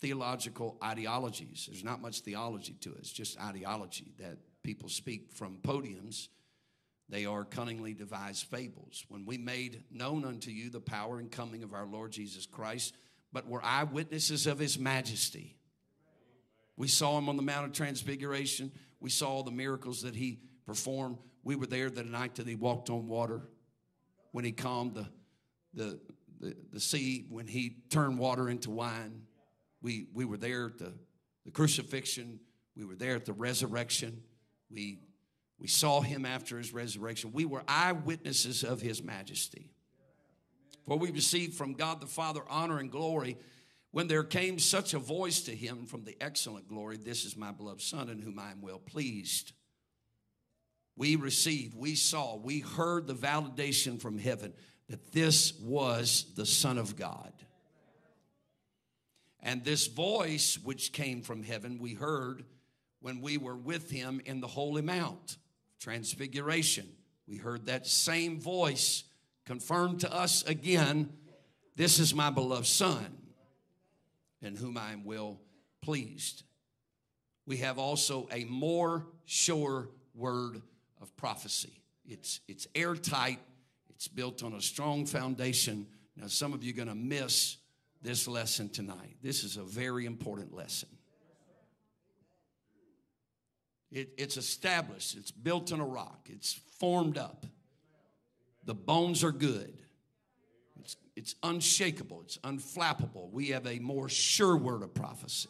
theological 0.00 0.78
ideologies. 0.82 1.66
There's 1.68 1.84
not 1.84 2.00
much 2.00 2.20
theology 2.20 2.74
to 2.80 2.90
it, 2.92 2.98
it's 3.00 3.12
just 3.12 3.40
ideology 3.40 4.12
that 4.18 4.38
people 4.62 4.88
speak 4.88 5.32
from 5.32 5.58
podiums. 5.62 6.28
They 7.08 7.26
are 7.26 7.44
cunningly 7.44 7.92
devised 7.92 8.46
fables. 8.46 9.04
When 9.08 9.26
we 9.26 9.36
made 9.36 9.82
known 9.90 10.24
unto 10.24 10.52
you 10.52 10.70
the 10.70 10.80
power 10.80 11.18
and 11.18 11.30
coming 11.30 11.64
of 11.64 11.74
our 11.74 11.86
Lord 11.86 12.12
Jesus 12.12 12.46
Christ, 12.46 12.94
but 13.32 13.46
were 13.46 13.64
eyewitnesses 13.64 14.46
of 14.46 14.58
his 14.58 14.78
majesty. 14.78 15.56
We 16.76 16.88
saw 16.88 17.18
him 17.18 17.28
on 17.28 17.36
the 17.36 17.42
Mount 17.42 17.66
of 17.66 17.72
Transfiguration. 17.72 18.72
We 19.00 19.10
saw 19.10 19.42
the 19.42 19.50
miracles 19.50 20.02
that 20.02 20.14
he 20.14 20.40
performed. 20.66 21.18
We 21.44 21.56
were 21.56 21.66
there 21.66 21.90
the 21.90 22.04
night 22.04 22.36
that 22.36 22.46
he 22.46 22.54
walked 22.54 22.90
on 22.90 23.06
water, 23.06 23.42
when 24.32 24.44
he 24.44 24.52
calmed 24.52 24.94
the, 24.94 25.06
the, 25.74 26.00
the, 26.40 26.56
the 26.72 26.80
sea, 26.80 27.26
when 27.28 27.46
he 27.46 27.76
turned 27.90 28.18
water 28.18 28.48
into 28.48 28.70
wine. 28.70 29.22
We, 29.82 30.06
we 30.12 30.24
were 30.24 30.36
there 30.36 30.66
at 30.66 30.78
the, 30.78 30.92
the 31.44 31.50
crucifixion. 31.50 32.40
We 32.76 32.84
were 32.84 32.94
there 32.94 33.16
at 33.16 33.24
the 33.24 33.32
resurrection. 33.32 34.22
We, 34.70 35.00
we 35.58 35.68
saw 35.68 36.00
him 36.00 36.24
after 36.24 36.58
his 36.58 36.72
resurrection. 36.72 37.32
We 37.32 37.44
were 37.44 37.62
eyewitnesses 37.68 38.62
of 38.64 38.80
his 38.80 39.02
majesty. 39.02 39.70
For 40.86 40.98
we 40.98 41.10
received 41.10 41.54
from 41.54 41.74
God 41.74 42.00
the 42.00 42.06
Father 42.06 42.42
honor 42.48 42.78
and 42.78 42.90
glory 42.90 43.36
when 43.92 44.06
there 44.06 44.24
came 44.24 44.58
such 44.58 44.94
a 44.94 44.98
voice 44.98 45.42
to 45.42 45.54
him 45.54 45.86
from 45.86 46.04
the 46.04 46.16
excellent 46.20 46.68
glory 46.68 46.96
This 46.96 47.24
is 47.24 47.36
my 47.36 47.52
beloved 47.52 47.80
Son 47.80 48.08
in 48.08 48.20
whom 48.20 48.38
I 48.38 48.50
am 48.50 48.62
well 48.62 48.78
pleased. 48.78 49.52
We 50.96 51.16
received, 51.16 51.74
we 51.74 51.94
saw, 51.94 52.36
we 52.36 52.60
heard 52.60 53.06
the 53.06 53.14
validation 53.14 54.00
from 54.00 54.18
heaven 54.18 54.52
that 54.88 55.12
this 55.12 55.58
was 55.60 56.26
the 56.36 56.44
Son 56.44 56.76
of 56.76 56.96
God. 56.96 57.32
And 59.42 59.64
this 59.64 59.86
voice 59.86 60.58
which 60.62 60.92
came 60.92 61.22
from 61.22 61.42
heaven, 61.42 61.78
we 61.78 61.94
heard 61.94 62.44
when 63.00 63.20
we 63.20 63.38
were 63.38 63.56
with 63.56 63.90
him 63.90 64.20
in 64.26 64.40
the 64.40 64.46
Holy 64.46 64.82
Mount, 64.82 65.38
Transfiguration. 65.78 66.86
We 67.26 67.36
heard 67.36 67.66
that 67.66 67.86
same 67.86 68.38
voice 68.40 69.04
confirmed 69.50 69.98
to 69.98 70.14
us 70.14 70.44
again 70.44 71.12
this 71.74 71.98
is 71.98 72.14
my 72.14 72.30
beloved 72.30 72.68
Son, 72.68 73.04
in 74.40 74.54
whom 74.54 74.78
I 74.78 74.92
am 74.92 75.02
well 75.02 75.40
pleased. 75.82 76.44
We 77.46 77.56
have 77.56 77.76
also 77.76 78.28
a 78.30 78.44
more 78.44 79.06
sure 79.24 79.88
word 80.14 80.62
of 81.00 81.16
prophecy. 81.16 81.82
It's, 82.06 82.38
it's 82.46 82.68
airtight, 82.76 83.40
it's 83.88 84.06
built 84.06 84.44
on 84.44 84.52
a 84.52 84.60
strong 84.60 85.04
foundation. 85.04 85.88
Now, 86.16 86.28
some 86.28 86.52
of 86.52 86.62
you 86.62 86.72
are 86.72 86.76
going 86.76 86.86
to 86.86 86.94
miss 86.94 87.56
this 88.02 88.28
lesson 88.28 88.68
tonight. 88.68 89.16
This 89.20 89.42
is 89.42 89.56
a 89.56 89.64
very 89.64 90.06
important 90.06 90.54
lesson. 90.54 90.90
It, 93.90 94.10
it's 94.16 94.36
established, 94.36 95.16
it's 95.16 95.32
built 95.32 95.72
in 95.72 95.80
a 95.80 95.86
rock, 95.86 96.28
it's 96.30 96.52
formed 96.78 97.18
up. 97.18 97.46
The 98.64 98.74
bones 98.74 99.24
are 99.24 99.32
good. 99.32 99.76
It's, 100.80 100.96
it's 101.16 101.34
unshakable, 101.42 102.22
it's 102.22 102.38
unflappable. 102.38 103.30
We 103.30 103.48
have 103.48 103.66
a 103.66 103.78
more 103.78 104.08
sure 104.08 104.56
word 104.56 104.82
of 104.82 104.94
prophecy. 104.94 105.48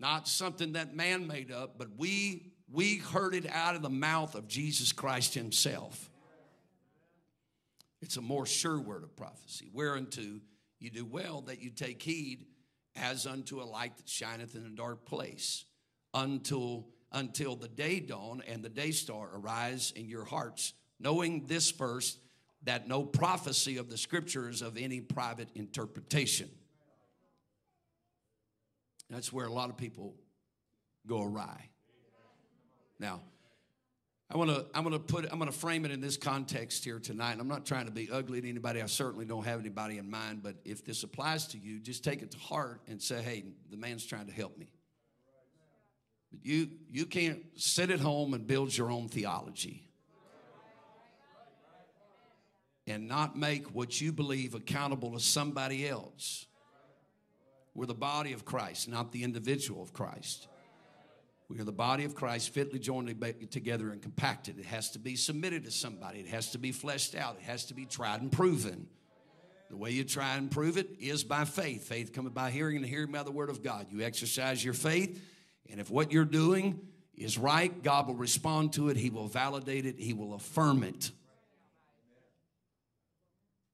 Not 0.00 0.28
something 0.28 0.72
that 0.72 0.94
man 0.94 1.26
made 1.26 1.50
up, 1.50 1.76
but 1.76 1.88
we 1.96 2.52
we 2.70 2.96
heard 2.96 3.34
it 3.34 3.46
out 3.50 3.74
of 3.76 3.82
the 3.82 3.90
mouth 3.90 4.34
of 4.34 4.46
Jesus 4.46 4.92
Christ 4.92 5.34
Himself. 5.34 6.10
It's 8.00 8.16
a 8.16 8.22
more 8.22 8.46
sure 8.46 8.78
word 8.78 9.02
of 9.02 9.16
prophecy, 9.16 9.70
whereunto 9.72 10.40
you 10.78 10.90
do 10.90 11.04
well 11.04 11.40
that 11.42 11.60
you 11.60 11.70
take 11.70 12.00
heed 12.02 12.46
as 12.94 13.26
unto 13.26 13.60
a 13.60 13.64
light 13.64 13.96
that 13.96 14.08
shineth 14.08 14.54
in 14.54 14.64
a 14.64 14.70
dark 14.70 15.04
place 15.04 15.64
until 16.14 16.86
until 17.10 17.56
the 17.56 17.68
day 17.68 18.00
dawn 18.00 18.42
and 18.46 18.62
the 18.62 18.68
day 18.68 18.90
star 18.90 19.30
arise 19.34 19.92
in 19.96 20.08
your 20.08 20.24
hearts 20.24 20.74
knowing 21.00 21.46
this 21.46 21.70
first 21.70 22.18
that 22.64 22.88
no 22.88 23.04
prophecy 23.04 23.76
of 23.76 23.88
the 23.88 23.96
scriptures 23.96 24.62
of 24.62 24.76
any 24.76 25.00
private 25.00 25.48
interpretation 25.54 26.48
that's 29.10 29.32
where 29.32 29.46
a 29.46 29.52
lot 29.52 29.70
of 29.70 29.76
people 29.76 30.14
go 31.06 31.22
awry 31.22 31.68
now 32.98 33.20
I 34.30 34.36
want 34.36 34.50
to 34.50 34.66
I'm 34.74 34.84
going 34.84 34.92
to 34.92 34.98
put 34.98 35.24
I'm 35.32 35.38
going 35.38 35.50
to 35.50 35.56
frame 35.56 35.86
it 35.86 35.90
in 35.90 36.00
this 36.00 36.18
context 36.18 36.84
here 36.84 36.98
tonight. 36.98 37.38
I'm 37.40 37.48
not 37.48 37.64
trying 37.64 37.86
to 37.86 37.90
be 37.90 38.10
ugly 38.10 38.42
to 38.42 38.48
anybody. 38.48 38.82
I 38.82 38.86
certainly 38.86 39.24
don't 39.24 39.44
have 39.44 39.58
anybody 39.58 39.96
in 39.96 40.10
mind, 40.10 40.42
but 40.42 40.56
if 40.66 40.84
this 40.84 41.02
applies 41.02 41.46
to 41.48 41.58
you, 41.58 41.80
just 41.80 42.04
take 42.04 42.20
it 42.20 42.30
to 42.32 42.38
heart 42.38 42.82
and 42.88 43.00
say, 43.00 43.22
"Hey, 43.22 43.44
the 43.70 43.78
man's 43.78 44.04
trying 44.04 44.26
to 44.26 44.32
help 44.32 44.58
me." 44.58 44.70
But 46.30 46.44
you 46.44 46.68
you 46.90 47.06
can't 47.06 47.42
sit 47.56 47.90
at 47.90 48.00
home 48.00 48.34
and 48.34 48.46
build 48.46 48.76
your 48.76 48.90
own 48.90 49.08
theology. 49.08 49.87
And 52.88 53.06
not 53.06 53.36
make 53.36 53.66
what 53.74 54.00
you 54.00 54.12
believe 54.12 54.54
accountable 54.54 55.12
to 55.12 55.20
somebody 55.20 55.86
else. 55.86 56.46
We're 57.74 57.84
the 57.84 57.92
body 57.92 58.32
of 58.32 58.46
Christ, 58.46 58.88
not 58.88 59.12
the 59.12 59.24
individual 59.24 59.82
of 59.82 59.92
Christ. 59.92 60.48
We 61.50 61.60
are 61.60 61.64
the 61.64 61.70
body 61.72 62.04
of 62.04 62.14
Christ, 62.14 62.52
fitly 62.54 62.78
joined 62.78 63.08
together 63.50 63.90
and 63.90 64.00
compacted. 64.00 64.58
It 64.58 64.64
has 64.64 64.90
to 64.92 64.98
be 64.98 65.16
submitted 65.16 65.64
to 65.64 65.70
somebody, 65.70 66.20
it 66.20 66.28
has 66.28 66.50
to 66.52 66.58
be 66.58 66.72
fleshed 66.72 67.14
out, 67.14 67.36
it 67.36 67.44
has 67.44 67.66
to 67.66 67.74
be 67.74 67.84
tried 67.84 68.22
and 68.22 68.32
proven. 68.32 68.86
The 69.68 69.76
way 69.76 69.90
you 69.90 70.02
try 70.02 70.36
and 70.36 70.50
prove 70.50 70.78
it 70.78 70.88
is 70.98 71.24
by 71.24 71.44
faith. 71.44 71.86
Faith 71.88 72.14
coming 72.14 72.32
by 72.32 72.50
hearing 72.50 72.78
and 72.78 72.86
hearing 72.86 73.12
by 73.12 73.22
the 73.22 73.30
word 73.30 73.50
of 73.50 73.62
God. 73.62 73.88
You 73.90 74.00
exercise 74.00 74.64
your 74.64 74.72
faith, 74.72 75.22
and 75.70 75.78
if 75.78 75.90
what 75.90 76.10
you're 76.10 76.24
doing 76.24 76.80
is 77.14 77.36
right, 77.36 77.82
God 77.82 78.06
will 78.08 78.14
respond 78.14 78.72
to 78.74 78.88
it, 78.88 78.96
He 78.96 79.10
will 79.10 79.28
validate 79.28 79.84
it, 79.84 79.98
He 79.98 80.14
will 80.14 80.32
affirm 80.32 80.82
it. 80.82 81.10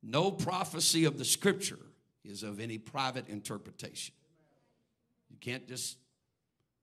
No 0.07 0.31
prophecy 0.31 1.07
of 1.07 1.17
the 1.17 1.25
scripture 1.25 1.79
is 2.25 2.43
of 2.43 2.61
any 2.61 2.77
private 2.77 3.29
interpretation. 3.29 4.15
You 5.31 5.39
can't 5.41 5.67
just 5.67 5.97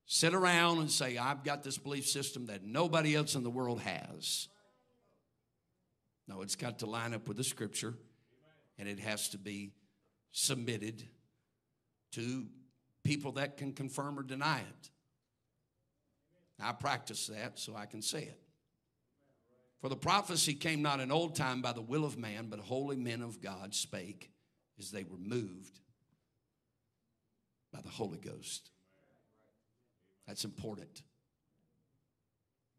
sit 0.08 0.34
around 0.34 0.80
and 0.80 0.90
say, 0.90 1.18
I've 1.18 1.44
got 1.44 1.64
this 1.64 1.78
belief 1.78 2.08
system 2.08 2.48
that 2.48 2.64
nobody 2.64 3.16
else 3.16 3.36
in 3.36 3.44
the 3.44 3.50
world 3.50 3.80
has. 3.82 4.48
No, 6.28 6.42
it's 6.42 6.56
got 6.56 6.80
to 6.80 6.88
line 6.88 7.14
up 7.14 7.28
with 7.28 7.38
the 7.38 7.44
scripture 7.44 7.94
and 8.80 8.90
it 8.90 9.00
has 9.00 9.30
to 9.30 9.38
be 9.38 9.72
submitted 10.32 11.04
to 12.14 12.48
people 13.04 13.34
that 13.34 13.56
can 13.56 13.72
confirm 13.72 14.18
or 14.18 14.24
deny 14.24 14.60
it. 14.60 14.90
I 16.60 16.72
practice 16.72 17.28
that 17.28 17.60
so 17.60 17.76
I 17.76 17.86
can 17.86 18.02
say 18.02 18.24
it. 18.24 18.40
For 19.82 19.90
the 19.90 19.96
prophecy 19.96 20.54
came 20.54 20.84
not 20.84 21.00
in 21.00 21.12
old 21.12 21.36
time 21.36 21.62
by 21.62 21.74
the 21.74 21.82
will 21.82 22.06
of 22.06 22.16
man, 22.18 22.48
but 22.50 22.60
holy 22.60 22.96
men 22.96 23.24
of 23.24 23.42
God 23.42 23.74
spake 23.74 24.32
as 24.78 24.92
they 24.92 25.04
were 25.04 25.18
moved 25.18 25.80
by 27.74 27.82
the 27.82 27.90
Holy 27.90 28.20
Ghost. 28.20 28.70
That's 30.28 30.46
important. 30.46 31.02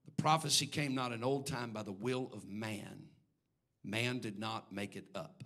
The 0.04 0.22
prophecy 0.22 0.66
came 0.66 0.94
not 0.94 1.10
in 1.12 1.24
old 1.24 1.48
time 1.48 1.72
by 1.72 1.82
the 1.82 1.92
will 1.92 2.30
of 2.32 2.48
man. 2.48 3.06
Man 3.82 4.20
did 4.20 4.38
not 4.38 4.72
make 4.72 4.94
it 4.94 5.06
up. 5.12 5.42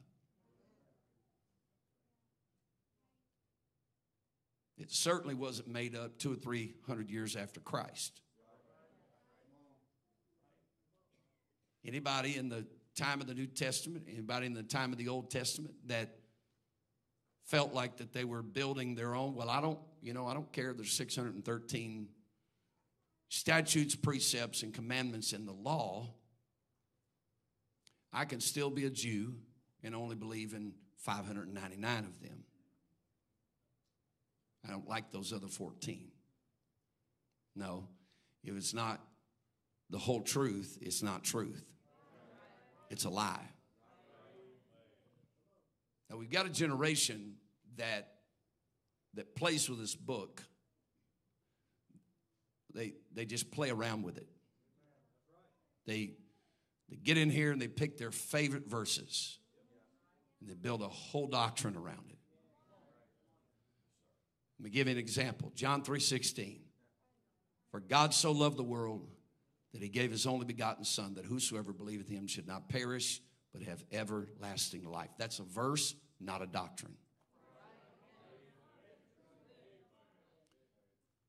It 4.76 4.92
certainly 4.92 5.34
wasn't 5.34 5.68
made 5.68 5.96
up 5.96 6.18
two 6.18 6.34
or 6.34 6.36
three 6.36 6.74
hundred 6.86 7.10
years 7.10 7.34
after 7.34 7.60
Christ. 7.60 8.20
Anybody 11.86 12.36
in 12.36 12.48
the 12.48 12.66
time 12.96 13.20
of 13.20 13.26
the 13.26 13.34
New 13.34 13.46
Testament, 13.46 14.06
anybody 14.10 14.46
in 14.46 14.54
the 14.54 14.62
time 14.62 14.92
of 14.92 14.98
the 14.98 15.08
Old 15.08 15.30
Testament 15.30 15.74
that 15.86 16.16
felt 17.44 17.72
like 17.72 17.98
that 17.98 18.12
they 18.12 18.24
were 18.24 18.42
building 18.42 18.94
their 18.94 19.14
own. 19.14 19.34
Well, 19.34 19.48
I 19.48 19.60
don't, 19.60 19.78
you 20.02 20.12
know, 20.12 20.26
I 20.26 20.34
don't 20.34 20.50
care. 20.52 20.72
There's 20.72 20.92
613 20.92 22.08
statutes, 23.28 23.94
precepts, 23.94 24.62
and 24.62 24.74
commandments 24.74 25.32
in 25.32 25.46
the 25.46 25.52
law. 25.52 26.08
I 28.12 28.24
can 28.24 28.40
still 28.40 28.70
be 28.70 28.86
a 28.86 28.90
Jew 28.90 29.34
and 29.82 29.94
only 29.94 30.16
believe 30.16 30.54
in 30.54 30.72
599 30.96 31.98
of 32.04 32.20
them. 32.20 32.44
I 34.66 34.70
don't 34.70 34.88
like 34.88 35.12
those 35.12 35.32
other 35.32 35.46
14. 35.46 36.10
No. 37.54 37.88
if 38.42 38.56
it's 38.56 38.74
not 38.74 39.00
the 39.88 39.98
whole 39.98 40.20
truth, 40.20 40.78
it's 40.80 41.02
not 41.02 41.22
truth. 41.22 41.75
It's 42.90 43.04
a 43.04 43.10
lie. 43.10 43.48
Now 46.10 46.16
we've 46.16 46.30
got 46.30 46.46
a 46.46 46.50
generation 46.50 47.34
that 47.76 48.12
that 49.14 49.34
plays 49.34 49.68
with 49.68 49.78
this 49.78 49.94
book. 49.94 50.42
They 52.74 52.94
they 53.12 53.24
just 53.24 53.50
play 53.50 53.70
around 53.70 54.02
with 54.02 54.18
it. 54.18 54.28
They 55.86 56.12
they 56.88 56.96
get 56.96 57.16
in 57.16 57.30
here 57.30 57.52
and 57.52 57.60
they 57.60 57.68
pick 57.68 57.96
their 57.96 58.10
favorite 58.10 58.68
verses 58.68 59.38
and 60.40 60.48
they 60.48 60.54
build 60.54 60.82
a 60.82 60.88
whole 60.88 61.26
doctrine 61.26 61.76
around 61.76 62.04
it. 62.10 62.18
Let 64.58 64.64
me 64.64 64.70
give 64.70 64.86
you 64.86 64.92
an 64.92 64.98
example. 64.98 65.52
John 65.54 65.82
3:16. 65.82 66.60
For 67.70 67.80
God 67.80 68.14
so 68.14 68.32
loved 68.32 68.56
the 68.56 68.64
world 68.64 69.08
that 69.76 69.82
he 69.82 69.90
gave 69.90 70.10
his 70.10 70.26
only 70.26 70.46
begotten 70.46 70.84
son 70.84 71.14
that 71.14 71.26
whosoever 71.26 71.70
believeth 71.70 72.08
him 72.08 72.26
should 72.26 72.46
not 72.46 72.68
perish 72.68 73.20
but 73.52 73.62
have 73.62 73.84
everlasting 73.92 74.84
life. 74.84 75.10
That's 75.18 75.38
a 75.38 75.42
verse, 75.42 75.94
not 76.18 76.42
a 76.42 76.46
doctrine. 76.46 76.94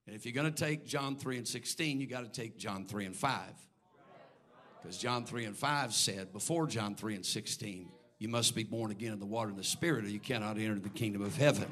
And 0.05 0.15
if 0.15 0.25
you're 0.25 0.33
going 0.33 0.51
to 0.51 0.63
take 0.63 0.85
John 0.85 1.17
3 1.17 1.39
and 1.39 1.47
16, 1.47 1.99
you 1.99 2.07
got 2.07 2.21
to 2.21 2.41
take 2.41 2.57
John 2.57 2.85
3 2.85 3.07
and 3.07 3.15
5. 3.15 3.39
Because 4.81 4.97
John 4.97 5.25
3 5.25 5.43
and 5.43 5.57
5 5.57 5.93
said, 5.93 6.31
before 6.31 6.67
John 6.67 6.95
3 6.95 7.15
and 7.15 7.25
16, 7.25 7.89
you 8.19 8.29
must 8.29 8.55
be 8.55 8.63
born 8.63 8.91
again 8.91 9.11
in 9.11 9.19
the 9.19 9.25
water 9.25 9.49
and 9.49 9.59
the 9.59 9.65
spirit, 9.65 10.05
or 10.05 10.09
you 10.09 10.19
cannot 10.19 10.57
enter 10.57 10.79
the 10.79 10.87
kingdom 10.87 11.21
of 11.21 11.35
heaven. 11.35 11.69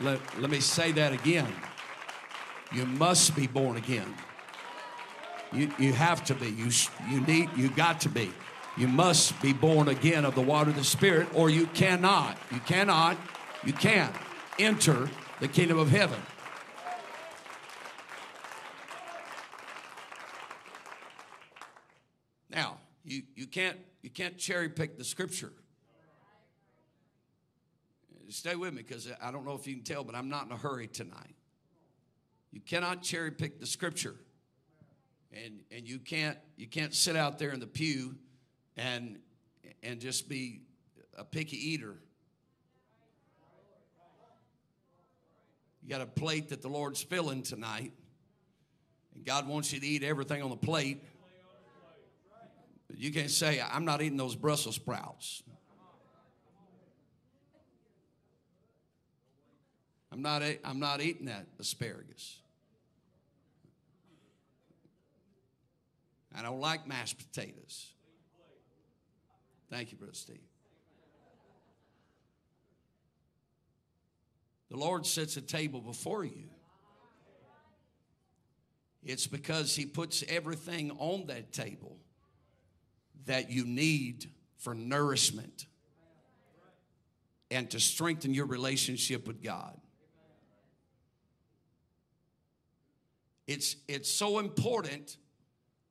Let, 0.00 0.20
let 0.40 0.50
me 0.50 0.60
say 0.60 0.92
that 0.92 1.12
again. 1.12 1.52
You 2.72 2.86
must 2.86 3.34
be 3.34 3.46
born 3.46 3.76
again. 3.76 4.14
You, 5.52 5.72
you 5.78 5.92
have 5.92 6.24
to 6.24 6.34
be. 6.34 6.50
You, 6.50 6.70
you 7.08 7.20
need, 7.22 7.50
you 7.56 7.70
got 7.70 8.00
to 8.02 8.08
be. 8.08 8.30
You 8.76 8.86
must 8.86 9.40
be 9.40 9.52
born 9.52 9.88
again 9.88 10.24
of 10.24 10.34
the 10.34 10.42
water 10.42 10.70
of 10.70 10.76
the 10.76 10.84
Spirit, 10.84 11.28
or 11.34 11.50
you 11.50 11.66
cannot. 11.68 12.38
You 12.52 12.60
cannot, 12.60 13.16
you 13.64 13.72
can't 13.72 14.14
enter 14.58 15.08
the 15.40 15.48
kingdom 15.48 15.78
of 15.78 15.90
heaven. 15.90 16.20
Now, 22.50 22.78
you, 23.04 23.22
you 23.34 23.46
can't 23.46 23.78
you 24.02 24.10
can't 24.10 24.38
cherry 24.38 24.68
pick 24.68 24.96
the 24.96 25.04
scripture. 25.04 25.52
Stay 28.28 28.54
with 28.54 28.74
me 28.74 28.82
because 28.82 29.10
I 29.22 29.30
don't 29.30 29.44
know 29.44 29.54
if 29.54 29.66
you 29.66 29.74
can 29.74 29.84
tell, 29.84 30.04
but 30.04 30.14
I'm 30.14 30.28
not 30.28 30.46
in 30.46 30.52
a 30.52 30.56
hurry 30.56 30.86
tonight. 30.86 31.34
You 32.50 32.60
cannot 32.60 33.02
cherry 33.02 33.30
pick 33.30 33.60
the 33.60 33.66
scripture. 33.66 34.16
And 35.32 35.60
and 35.70 35.86
you 35.86 35.98
can't 35.98 36.38
you 36.56 36.66
can't 36.66 36.94
sit 36.94 37.14
out 37.14 37.38
there 37.38 37.50
in 37.50 37.60
the 37.60 37.66
pew 37.66 38.16
and 38.76 39.18
and 39.82 40.00
just 40.00 40.28
be 40.28 40.62
a 41.16 41.24
picky 41.24 41.56
eater. 41.56 41.96
You 45.82 45.88
got 45.88 46.00
a 46.00 46.06
plate 46.06 46.48
that 46.50 46.62
the 46.62 46.68
Lord's 46.68 47.02
filling 47.02 47.42
tonight. 47.42 47.92
And 49.14 49.24
God 49.24 49.48
wants 49.48 49.72
you 49.72 49.80
to 49.80 49.86
eat 49.86 50.02
everything 50.02 50.42
on 50.42 50.50
the 50.50 50.56
plate. 50.56 51.02
But 52.88 52.98
You 52.98 53.12
can't 53.12 53.30
say, 53.30 53.60
I'm 53.60 53.84
not 53.84 54.00
eating 54.00 54.16
those 54.16 54.36
Brussels 54.36 54.76
sprouts. 54.76 55.42
I'm 60.10 60.22
not, 60.22 60.42
I'm 60.64 60.80
not 60.80 61.00
eating 61.00 61.26
that 61.26 61.46
asparagus. 61.58 62.40
I 66.36 66.42
don't 66.42 66.60
like 66.60 66.86
mashed 66.86 67.18
potatoes. 67.18 67.92
Thank 69.70 69.92
you, 69.92 69.98
Brother 69.98 70.14
Steve. 70.14 70.38
The 74.70 74.76
Lord 74.76 75.06
sets 75.06 75.36
a 75.36 75.40
table 75.40 75.80
before 75.80 76.24
you. 76.24 76.44
It's 79.02 79.26
because 79.26 79.74
He 79.74 79.86
puts 79.86 80.22
everything 80.28 80.90
on 80.98 81.26
that 81.26 81.52
table 81.52 81.96
that 83.26 83.50
you 83.50 83.64
need 83.64 84.30
for 84.58 84.74
nourishment 84.74 85.66
and 87.50 87.70
to 87.70 87.80
strengthen 87.80 88.34
your 88.34 88.46
relationship 88.46 89.26
with 89.26 89.42
God. 89.42 89.78
It's, 93.48 93.76
it's 93.88 94.12
so 94.12 94.38
important 94.38 95.16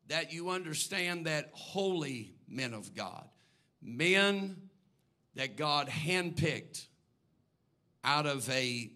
that 0.10 0.32
you 0.32 0.52
understand 0.52 1.26
that 1.26 1.50
holy 1.54 2.36
men 2.48 2.76
of 2.76 2.94
God, 2.94 3.28
men 3.82 4.56
that 5.36 5.58
God 5.58 5.88
handpicked 5.90 6.86
out 8.04 8.28
of 8.28 8.48
a 8.52 8.92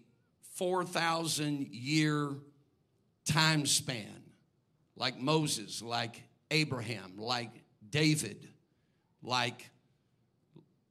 4,000 0.54 1.66
year 1.72 2.30
time 3.26 3.66
span, 3.66 4.22
like 4.96 5.18
Moses, 5.18 5.82
like 5.82 6.22
Abraham, 6.52 7.14
like 7.16 7.50
David, 7.90 8.46
like, 9.24 9.70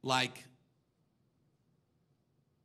like, 0.04 0.44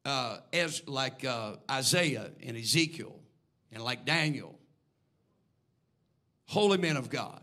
uh, 0.05 0.39
as, 0.53 0.83
like 0.89 1.25
uh, 1.25 1.55
Isaiah 1.71 2.33
and 2.45 2.57
Ezekiel, 2.57 3.21
and 3.71 3.85
like 3.85 4.05
Daniel, 4.05 4.56
holy 6.47 6.79
men 6.79 6.97
of 6.97 7.11
God, 7.11 7.41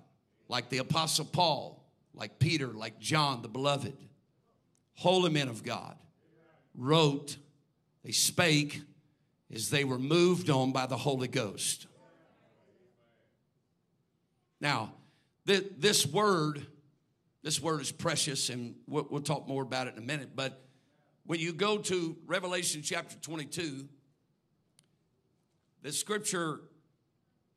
like 0.48 0.70
the 0.70 0.80
Apostle 0.80 1.26
Paul, 1.26 1.84
like 2.14 2.40
Peter, 2.40 2.68
like 2.68 3.00
John 3.00 3.42
the 3.42 3.48
beloved, 3.48 3.96
holy 4.96 5.32
men 5.32 5.48
of 5.48 5.64
God, 5.64 5.96
wrote, 6.76 7.38
they 8.04 8.12
spake 8.12 8.82
as 9.54 9.70
they 9.70 9.84
were 9.84 10.00
moved 10.00 10.50
on 10.50 10.72
by 10.72 10.86
the 10.86 10.98
Holy 10.98 11.28
Ghost. 11.28 11.88
Now, 14.60 14.94
this 15.46 16.06
word, 16.06 16.66
this 17.42 17.62
word 17.62 17.82
is 17.82 17.92
precious, 17.92 18.50
and 18.50 18.76
we'll, 18.88 19.06
we'll 19.10 19.22
talk 19.22 19.48
more 19.48 19.62
about 19.62 19.88
it 19.88 19.96
in 19.96 20.04
a 20.04 20.06
minute. 20.06 20.30
But 20.36 20.64
when 21.26 21.40
you 21.40 21.54
go 21.54 21.78
to 21.80 22.18
Revelation 22.26 22.82
chapter 22.82 23.16
22, 23.18 23.88
the 25.82 25.92
scripture 25.92 26.62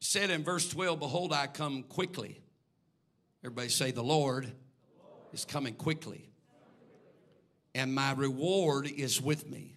said 0.00 0.30
in 0.30 0.44
verse 0.44 0.68
12, 0.68 0.98
Behold, 0.98 1.32
I 1.32 1.46
come 1.46 1.82
quickly. 1.82 2.40
Everybody 3.42 3.68
say, 3.68 3.90
The 3.90 4.02
Lord 4.02 4.50
is 5.32 5.44
coming 5.44 5.74
quickly, 5.74 6.28
and 7.74 7.94
my 7.94 8.12
reward 8.12 8.87
is 8.87 9.20
with 9.20 9.48
me. 9.48 9.76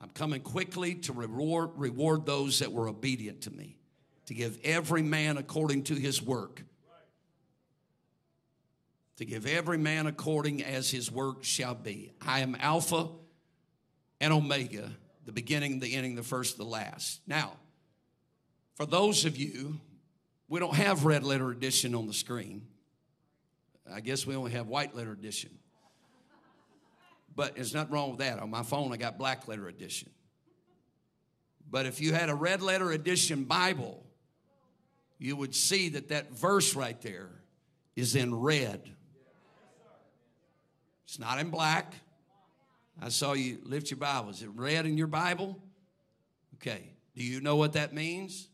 I'm 0.00 0.10
coming 0.10 0.40
quickly 0.40 0.96
to 0.96 1.12
reward, 1.12 1.70
reward 1.76 2.26
those 2.26 2.58
that 2.58 2.72
were 2.72 2.88
obedient 2.88 3.42
to 3.42 3.50
me, 3.52 3.78
to 4.26 4.34
give 4.34 4.58
every 4.64 5.02
man 5.02 5.38
according 5.38 5.84
to 5.84 5.94
his 5.94 6.20
work. 6.20 6.64
To 9.18 9.24
give 9.24 9.46
every 9.46 9.78
man 9.78 10.08
according 10.08 10.64
as 10.64 10.90
his 10.90 11.10
work 11.12 11.44
shall 11.44 11.76
be. 11.76 12.12
I 12.20 12.40
am 12.40 12.56
Alpha 12.58 13.08
and 14.20 14.32
Omega, 14.32 14.90
the 15.24 15.32
beginning, 15.32 15.78
the 15.78 15.94
ending, 15.94 16.16
the 16.16 16.24
first, 16.24 16.56
the 16.56 16.64
last. 16.64 17.20
Now, 17.28 17.52
for 18.74 18.86
those 18.86 19.24
of 19.24 19.36
you, 19.36 19.78
we 20.48 20.60
don't 20.60 20.74
have 20.74 21.04
red 21.04 21.24
letter 21.24 21.50
edition 21.50 21.94
on 21.94 22.06
the 22.06 22.12
screen. 22.12 22.66
I 23.92 24.00
guess 24.00 24.26
we 24.26 24.36
only 24.36 24.52
have 24.52 24.66
white 24.66 24.94
letter 24.94 25.12
edition. 25.12 25.50
But 27.34 27.54
there's 27.54 27.74
nothing 27.74 27.92
wrong 27.92 28.10
with 28.10 28.18
that. 28.20 28.38
On 28.38 28.50
my 28.50 28.62
phone, 28.62 28.92
I 28.92 28.96
got 28.96 29.18
black 29.18 29.48
letter 29.48 29.68
edition. 29.68 30.10
But 31.70 31.86
if 31.86 32.00
you 32.00 32.12
had 32.12 32.28
a 32.28 32.34
red 32.34 32.60
letter 32.60 32.92
edition 32.92 33.44
Bible, 33.44 34.04
you 35.18 35.36
would 35.36 35.54
see 35.54 35.90
that 35.90 36.08
that 36.08 36.32
verse 36.32 36.74
right 36.74 37.00
there 37.00 37.30
is 37.96 38.14
in 38.14 38.34
red. 38.34 38.90
It's 41.04 41.18
not 41.18 41.38
in 41.38 41.50
black. 41.50 41.94
I 43.00 43.08
saw 43.08 43.32
you 43.32 43.58
lift 43.64 43.90
your 43.90 43.98
Bible. 43.98 44.30
Is 44.30 44.42
it 44.42 44.50
red 44.54 44.84
in 44.84 44.98
your 44.98 45.06
Bible? 45.06 45.58
Okay. 46.56 46.92
Do 47.16 47.24
you 47.24 47.40
know 47.40 47.56
what 47.56 47.72
that 47.74 47.94
means? 47.94 48.48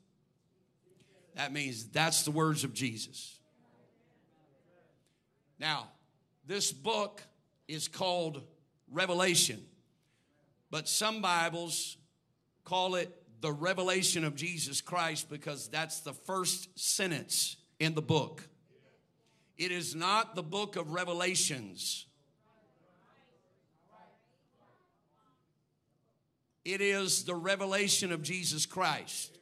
That 1.39 1.53
means 1.53 1.87
that's 1.87 2.25
the 2.25 2.33
words 2.33 2.65
of 2.65 2.75
Jesus. 2.75 3.39
Now, 5.61 5.87
this 6.45 6.73
book 6.73 7.23
is 7.69 7.87
called 7.87 8.43
Revelation, 8.91 9.65
but 10.69 10.89
some 10.89 11.23
Bibles 11.23 11.97
call 12.65 12.97
it 12.97 13.15
the 13.41 13.53
revelation 13.53 14.25
of 14.25 14.35
Jesus 14.35 14.81
Christ 14.81 15.31
because 15.31 15.69
that's 15.69 16.01
the 16.01 16.13
first 16.13 16.77
sentence 16.77 17.57
in 17.79 17.95
the 17.95 18.03
book. 18.03 18.43
It 19.57 19.71
is 19.71 19.95
not 19.95 20.35
the 20.35 20.43
book 20.43 20.75
of 20.75 20.91
Revelations. 20.91 22.07
It 26.65 26.81
is 26.81 27.25
the 27.25 27.37
revelation 27.37 28.11
of 28.11 28.23
Jesus 28.23 28.67
Christ. 28.67 29.39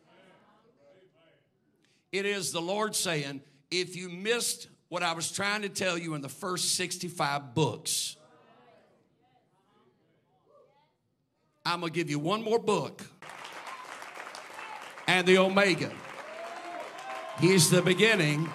It 2.17 2.25
is 2.25 2.51
the 2.51 2.63
Lord 2.63 2.97
saying, 2.97 3.43
if 3.71 3.95
you 3.95 4.09
missed 4.09 4.69
what 4.89 5.03
I 5.03 5.13
was 5.13 5.31
trying 5.31 5.61
to 5.63 5.69
tell 5.69 5.99
you 5.99 6.15
in 6.15 6.23
the 6.23 6.31
first 6.31 6.75
65 6.75 7.55
books, 7.55 8.17
I'm 11.67 11.81
going 11.81 11.93
to 11.93 11.95
give 11.95 12.09
you 12.09 12.19
one 12.19 12.43
more 12.43 12.59
book 12.59 13.03
and 15.07 15.29
the 15.29 15.37
Omega. 15.37 15.93
He's 17.39 17.69
the 17.69 17.83
beginning 17.83 18.49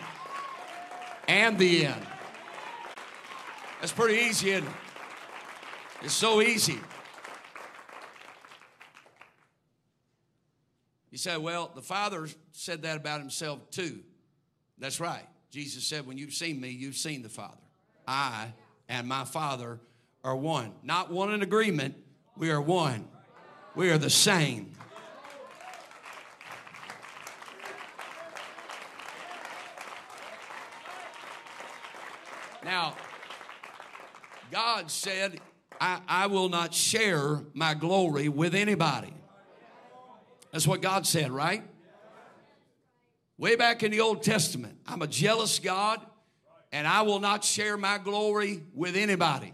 and 1.28 1.56
the 1.60 1.86
end. 1.86 2.08
That's 3.80 3.92
pretty 3.92 4.24
easy, 4.24 4.54
isn't 4.54 4.68
it? 4.68 4.74
It's 6.02 6.16
so 6.16 6.42
easy. 6.42 6.80
You 11.12 11.18
say, 11.18 11.38
well, 11.38 11.72
the 11.76 11.82
Father 11.82 12.28
said 12.54 12.84
that 12.84 12.98
about 12.98 13.20
himself 13.20 13.70
too. 13.70 14.00
That's 14.80 15.00
right. 15.00 15.28
Jesus 15.52 15.84
said, 15.84 16.08
when 16.08 16.18
you've 16.18 16.34
seen 16.34 16.60
me, 16.60 16.70
you've 16.70 16.96
seen 16.96 17.22
the 17.22 17.30
Father. 17.30 17.58
I 18.08 18.54
and 18.88 19.08
my 19.08 19.26
Father 19.26 19.80
are 20.24 20.36
one. 20.36 20.72
Not 20.84 21.12
one 21.12 21.34
in 21.34 21.42
agreement, 21.42 21.96
we 22.38 22.50
are 22.50 22.62
one. 22.62 23.08
We 23.76 23.90
are 23.90 23.98
the 23.98 24.10
same. 24.10 24.72
Now, 32.64 32.96
God 34.52 34.92
said, 34.92 35.42
I, 35.80 36.00
I 36.08 36.28
will 36.28 36.48
not 36.48 36.74
share 36.74 37.42
my 37.54 37.74
glory 37.74 38.30
with 38.30 38.54
anybody. 38.54 39.14
That's 40.52 40.68
what 40.68 40.82
God 40.82 41.08
said, 41.08 41.32
right? 41.32 41.64
Way 43.38 43.56
back 43.56 43.84
in 43.84 43.92
the 43.92 44.02
Old 44.02 44.22
Testament, 44.22 44.78
I'm 44.86 45.02
a 45.02 45.08
jealous 45.08 45.60
God 45.60 46.00
and 46.72 46.88
I 46.88 47.02
will 47.02 47.20
not 47.20 47.44
share 47.44 47.78
my 47.78 47.98
glory 47.98 48.64
with 48.74 48.96
anybody. 48.96 49.54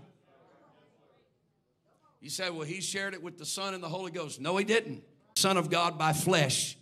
You 2.20 2.30
say, 2.30 2.50
well, 2.50 2.64
he 2.64 2.82
shared 2.82 3.14
it 3.14 3.24
with 3.24 3.38
the 3.38 3.46
Son 3.46 3.74
and 3.74 3.82
the 3.82 3.90
Holy 3.90 4.12
Ghost. 4.12 4.42
No, 4.42 4.58
he 4.58 4.66
didn't. 4.66 5.04
Son 5.36 5.56
of 5.56 5.70
God 5.70 5.98
by 5.98 6.14
flesh. 6.14 6.78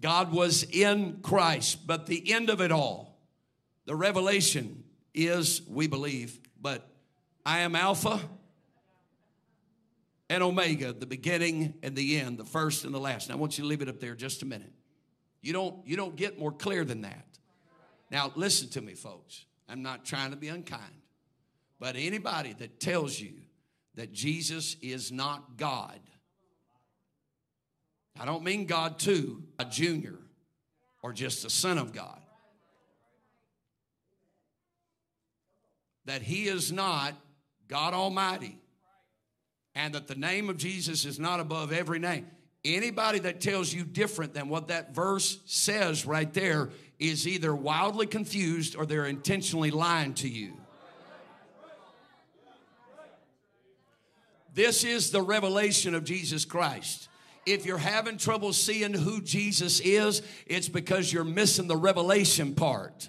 God 0.00 0.32
was 0.32 0.64
in 0.64 1.18
Christ, 1.22 1.86
but 1.86 2.06
the 2.06 2.32
end 2.32 2.50
of 2.50 2.60
it 2.60 2.72
all, 2.72 3.18
the 3.84 3.94
revelation 3.94 4.84
is, 5.14 5.62
we 5.68 5.86
believe, 5.86 6.40
but 6.60 6.88
I 7.44 7.60
am 7.60 7.76
Alpha 7.76 8.20
and 10.32 10.42
Omega, 10.42 10.94
the 10.94 11.04
beginning 11.04 11.74
and 11.82 11.94
the 11.94 12.18
end, 12.18 12.38
the 12.38 12.44
first 12.46 12.86
and 12.86 12.94
the 12.94 12.98
last. 12.98 13.28
Now 13.28 13.34
I 13.34 13.38
want 13.38 13.58
you 13.58 13.64
to 13.64 13.68
leave 13.68 13.82
it 13.82 13.88
up 13.90 14.00
there 14.00 14.14
just 14.14 14.40
a 14.40 14.46
minute. 14.46 14.72
You 15.42 15.52
don't, 15.52 15.86
you 15.86 15.94
don't 15.94 16.16
get 16.16 16.38
more 16.38 16.52
clear 16.52 16.86
than 16.86 17.02
that. 17.02 17.26
Now 18.10 18.32
listen 18.34 18.70
to 18.70 18.80
me, 18.80 18.94
folks. 18.94 19.44
I'm 19.68 19.82
not 19.82 20.06
trying 20.06 20.30
to 20.30 20.38
be 20.38 20.48
unkind, 20.48 21.02
but 21.78 21.96
anybody 21.96 22.54
that 22.54 22.80
tells 22.80 23.20
you 23.20 23.32
that 23.94 24.14
Jesus 24.14 24.76
is 24.80 25.12
not 25.12 25.58
God, 25.58 26.00
I 28.18 28.24
don't 28.24 28.42
mean 28.42 28.64
God 28.64 28.98
too, 28.98 29.42
a 29.58 29.66
junior 29.66 30.18
or 31.02 31.12
just 31.12 31.44
a 31.44 31.50
son 31.50 31.76
of 31.76 31.92
God. 31.92 32.20
That 36.06 36.22
he 36.22 36.44
is 36.44 36.72
not 36.72 37.12
God 37.68 37.92
Almighty 37.92 38.61
and 39.74 39.94
that 39.94 40.06
the 40.06 40.14
name 40.14 40.48
of 40.48 40.56
Jesus 40.56 41.04
is 41.04 41.18
not 41.18 41.40
above 41.40 41.72
every 41.72 41.98
name. 41.98 42.26
Anybody 42.64 43.18
that 43.20 43.40
tells 43.40 43.72
you 43.72 43.84
different 43.84 44.34
than 44.34 44.48
what 44.48 44.68
that 44.68 44.94
verse 44.94 45.38
says 45.46 46.06
right 46.06 46.32
there 46.32 46.70
is 46.98 47.26
either 47.26 47.54
wildly 47.54 48.06
confused 48.06 48.76
or 48.76 48.86
they're 48.86 49.06
intentionally 49.06 49.72
lying 49.72 50.14
to 50.14 50.28
you. 50.28 50.52
This 54.54 54.84
is 54.84 55.10
the 55.10 55.22
revelation 55.22 55.94
of 55.94 56.04
Jesus 56.04 56.44
Christ. 56.44 57.08
If 57.46 57.66
you're 57.66 57.78
having 57.78 58.18
trouble 58.18 58.52
seeing 58.52 58.92
who 58.92 59.20
Jesus 59.20 59.80
is, 59.80 60.22
it's 60.46 60.68
because 60.68 61.12
you're 61.12 61.24
missing 61.24 61.66
the 61.66 61.76
revelation 61.76 62.54
part. 62.54 63.08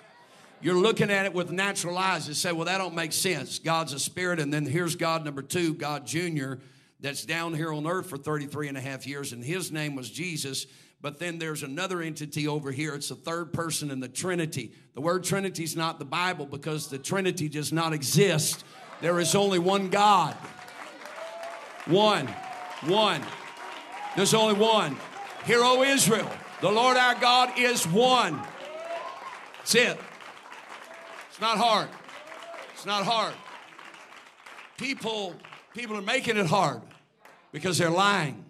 You're 0.64 0.80
looking 0.80 1.12
at 1.12 1.26
it 1.26 1.34
with 1.34 1.52
natural 1.52 1.98
eyes 1.98 2.28
and 2.28 2.38
say, 2.38 2.54
well, 2.54 2.64
that 2.66 2.78
don't 2.78 2.96
make 2.96 3.12
sense. 3.12 3.60
God's 3.60 3.92
a 3.92 4.00
spirit, 4.00 4.40
and 4.40 4.54
then 4.54 4.66
here's 4.66 4.96
God 4.96 5.26
number 5.26 5.42
two, 5.42 5.74
God 5.74 6.08
Jr., 6.08 6.54
that's 7.02 7.26
down 7.26 7.54
here 7.54 7.74
on 7.74 7.86
earth 7.86 8.10
for 8.10 8.18
33 8.18 8.70
and 8.70 8.78
a 8.78 8.82
half 8.82 9.06
years, 9.06 9.34
and 9.34 9.44
his 9.44 9.74
name 9.74 9.94
was 9.94 10.10
Jesus. 10.10 10.66
But 11.02 11.20
then 11.20 11.38
there's 11.38 11.64
another 11.64 12.02
entity 12.02 12.48
over 12.48 12.72
here. 12.72 12.96
It's 12.96 13.10
the 13.10 13.16
third 13.16 13.52
person 13.52 13.92
in 13.92 14.00
the 14.00 14.08
Trinity. 14.08 14.72
The 14.94 15.02
word 15.02 15.26
Trinity 15.26 15.66
is 15.66 15.76
not 15.76 16.00
the 16.00 16.06
Bible 16.06 16.46
because 16.46 16.88
the 16.88 16.98
Trinity 16.98 17.50
does 17.50 17.74
not 17.74 17.92
exist. 17.92 18.64
There 19.02 19.20
is 19.20 19.36
only 19.36 19.60
one 19.60 19.90
God. 19.90 20.34
One. 21.88 22.28
One. 22.86 23.22
There's 24.16 24.34
only 24.34 24.56
one. 24.56 24.96
Hear, 25.44 25.60
O 25.62 25.84
Israel, 25.84 26.32
the 26.62 26.72
Lord 26.72 26.96
our 26.96 27.16
God 27.16 27.60
is 27.60 27.86
one. 27.86 28.42
That's 29.58 29.76
it. 29.76 30.00
Not 31.44 31.58
hard. 31.58 31.90
It's 32.74 32.86
not 32.86 33.04
hard. 33.04 33.34
People, 34.78 35.36
people 35.74 35.98
are 35.98 36.02
making 36.02 36.38
it 36.38 36.46
hard 36.46 36.82
because 37.52 37.78
they're 37.78 37.90
lying. 37.90 38.46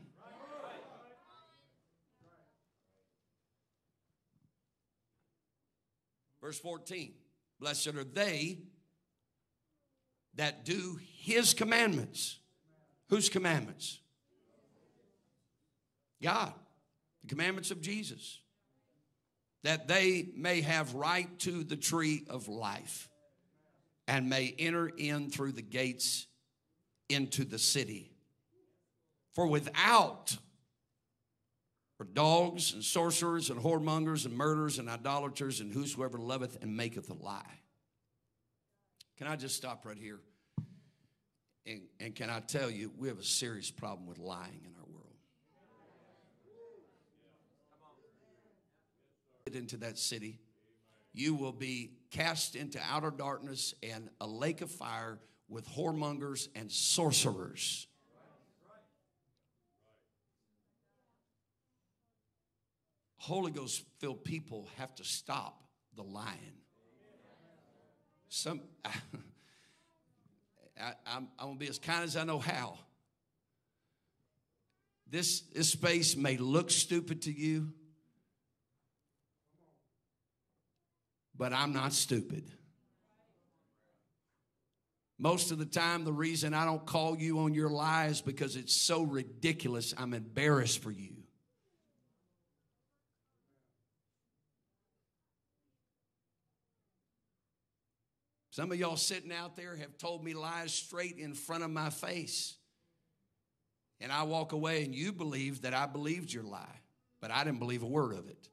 Verse 6.39 6.59
14 6.59 7.13
Blessed 7.59 7.87
are 7.87 8.03
they 8.03 8.59
that 10.35 10.63
do 10.63 10.99
his 11.17 11.55
commandments. 11.55 12.37
Whose 13.09 13.27
commandments? 13.27 14.01
God. 16.21 16.53
The 17.23 17.29
commandments 17.29 17.71
of 17.71 17.81
Jesus 17.81 18.42
that 19.63 19.87
they 19.87 20.27
may 20.35 20.61
have 20.61 20.93
right 20.93 21.39
to 21.39 21.63
the 21.63 21.77
tree 21.77 22.25
of 22.29 22.47
life 22.47 23.09
and 24.07 24.29
may 24.29 24.53
enter 24.59 24.87
in 24.87 25.29
through 25.29 25.53
the 25.53 25.61
gates 25.61 26.27
into 27.09 27.45
the 27.45 27.59
city. 27.59 28.11
For 29.33 29.47
without 29.47 30.37
are 31.99 32.05
dogs 32.05 32.73
and 32.73 32.83
sorcerers 32.83 33.49
and 33.49 33.61
whoremongers 33.61 34.25
and 34.25 34.35
murderers 34.35 34.77
and 34.77 34.89
idolaters 34.89 35.61
and 35.61 35.71
whosoever 35.71 36.17
loveth 36.17 36.61
and 36.61 36.75
maketh 36.75 37.09
a 37.09 37.13
lie. 37.13 37.59
Can 39.17 39.27
I 39.27 39.37
just 39.37 39.55
stop 39.55 39.85
right 39.85 39.97
here? 39.97 40.19
And, 41.65 41.83
and 42.01 42.13
can 42.13 42.29
I 42.29 42.41
tell 42.41 42.69
you, 42.69 42.91
we 42.97 43.07
have 43.07 43.19
a 43.19 43.23
serious 43.23 43.71
problem 43.71 44.05
with 44.05 44.17
lying 44.19 44.65
in 44.65 44.73
our 44.77 44.82
into 49.55 49.77
that 49.77 49.97
city, 49.97 50.39
you 51.13 51.35
will 51.35 51.51
be 51.51 51.91
cast 52.11 52.55
into 52.55 52.79
outer 52.89 53.11
darkness 53.11 53.73
and 53.83 54.09
a 54.19 54.27
lake 54.27 54.61
of 54.61 54.71
fire 54.71 55.19
with 55.47 55.67
whoremongers 55.69 56.47
and 56.55 56.71
sorcerers. 56.71 57.87
Holy 63.17 63.51
Ghost 63.51 63.85
filled 63.99 64.25
people 64.25 64.67
have 64.77 64.93
to 64.95 65.05
stop 65.05 65.63
the 65.95 66.03
lying. 66.03 66.57
Some, 68.27 68.61
I, 68.85 68.91
am 71.07 71.29
going 71.39 71.53
to 71.53 71.59
be 71.59 71.69
as 71.69 71.79
kind 71.79 72.03
as 72.03 72.17
I 72.17 72.25
know 72.25 72.39
how. 72.39 72.79
This, 75.09 75.41
this 75.53 75.69
space 75.69 76.17
may 76.17 76.37
look 76.37 76.71
stupid 76.71 77.21
to 77.21 77.31
you, 77.31 77.71
but 81.37 81.53
I'm 81.53 81.73
not 81.73 81.93
stupid. 81.93 82.43
Most 85.19 85.51
of 85.51 85.57
the 85.57 85.65
time, 85.65 86.03
the 86.03 86.13
reason 86.13 86.53
I 86.53 86.65
don't 86.65 86.85
call 86.85 87.17
you 87.17 87.39
on 87.39 87.53
your 87.53 87.69
lies 87.69 88.21
because 88.21 88.55
it's 88.55 88.73
so 88.73 89.03
ridiculous, 89.03 89.93
I'm 89.97 90.13
embarrassed 90.13 90.81
for 90.81 90.91
you. 90.91 91.13
Some 98.53 98.71
of 98.71 98.77
y'all 98.77 98.97
sitting 98.97 99.31
out 99.31 99.55
there 99.55 99.75
have 99.75 99.97
told 99.97 100.23
me 100.23 100.35
lies 100.35 100.71
straight 100.71 101.17
in 101.17 101.33
front 101.33 101.63
of 101.63 101.71
my 101.71 101.89
face. 101.89 102.55
And 103.99 104.11
I 104.11 104.23
walk 104.23 104.51
away 104.51 104.83
and 104.83 104.93
you 104.93 105.11
believe 105.11 105.61
that 105.61 105.73
I 105.73 105.87
believed 105.87 106.31
your 106.31 106.43
lie, 106.43 106.81
but 107.19 107.31
I 107.31 107.43
didn't 107.43 107.57
believe 107.59 107.81
a 107.81 107.87
word 107.87 108.13
of 108.13 108.27
it. 108.27 108.49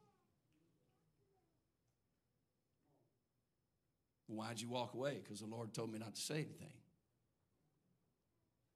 Why'd 4.31 4.61
you 4.61 4.69
walk 4.69 4.95
away? 4.95 5.21
Because 5.23 5.40
the 5.40 5.47
Lord 5.47 5.75
told 5.75 5.93
me 5.93 5.99
not 5.99 6.14
to 6.14 6.21
say 6.21 6.35
anything. 6.35 6.73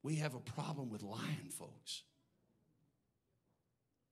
We 0.02 0.16
have 0.16 0.34
a 0.34 0.40
problem 0.40 0.90
with 0.90 1.02
lying, 1.02 1.48
folks. 1.50 2.02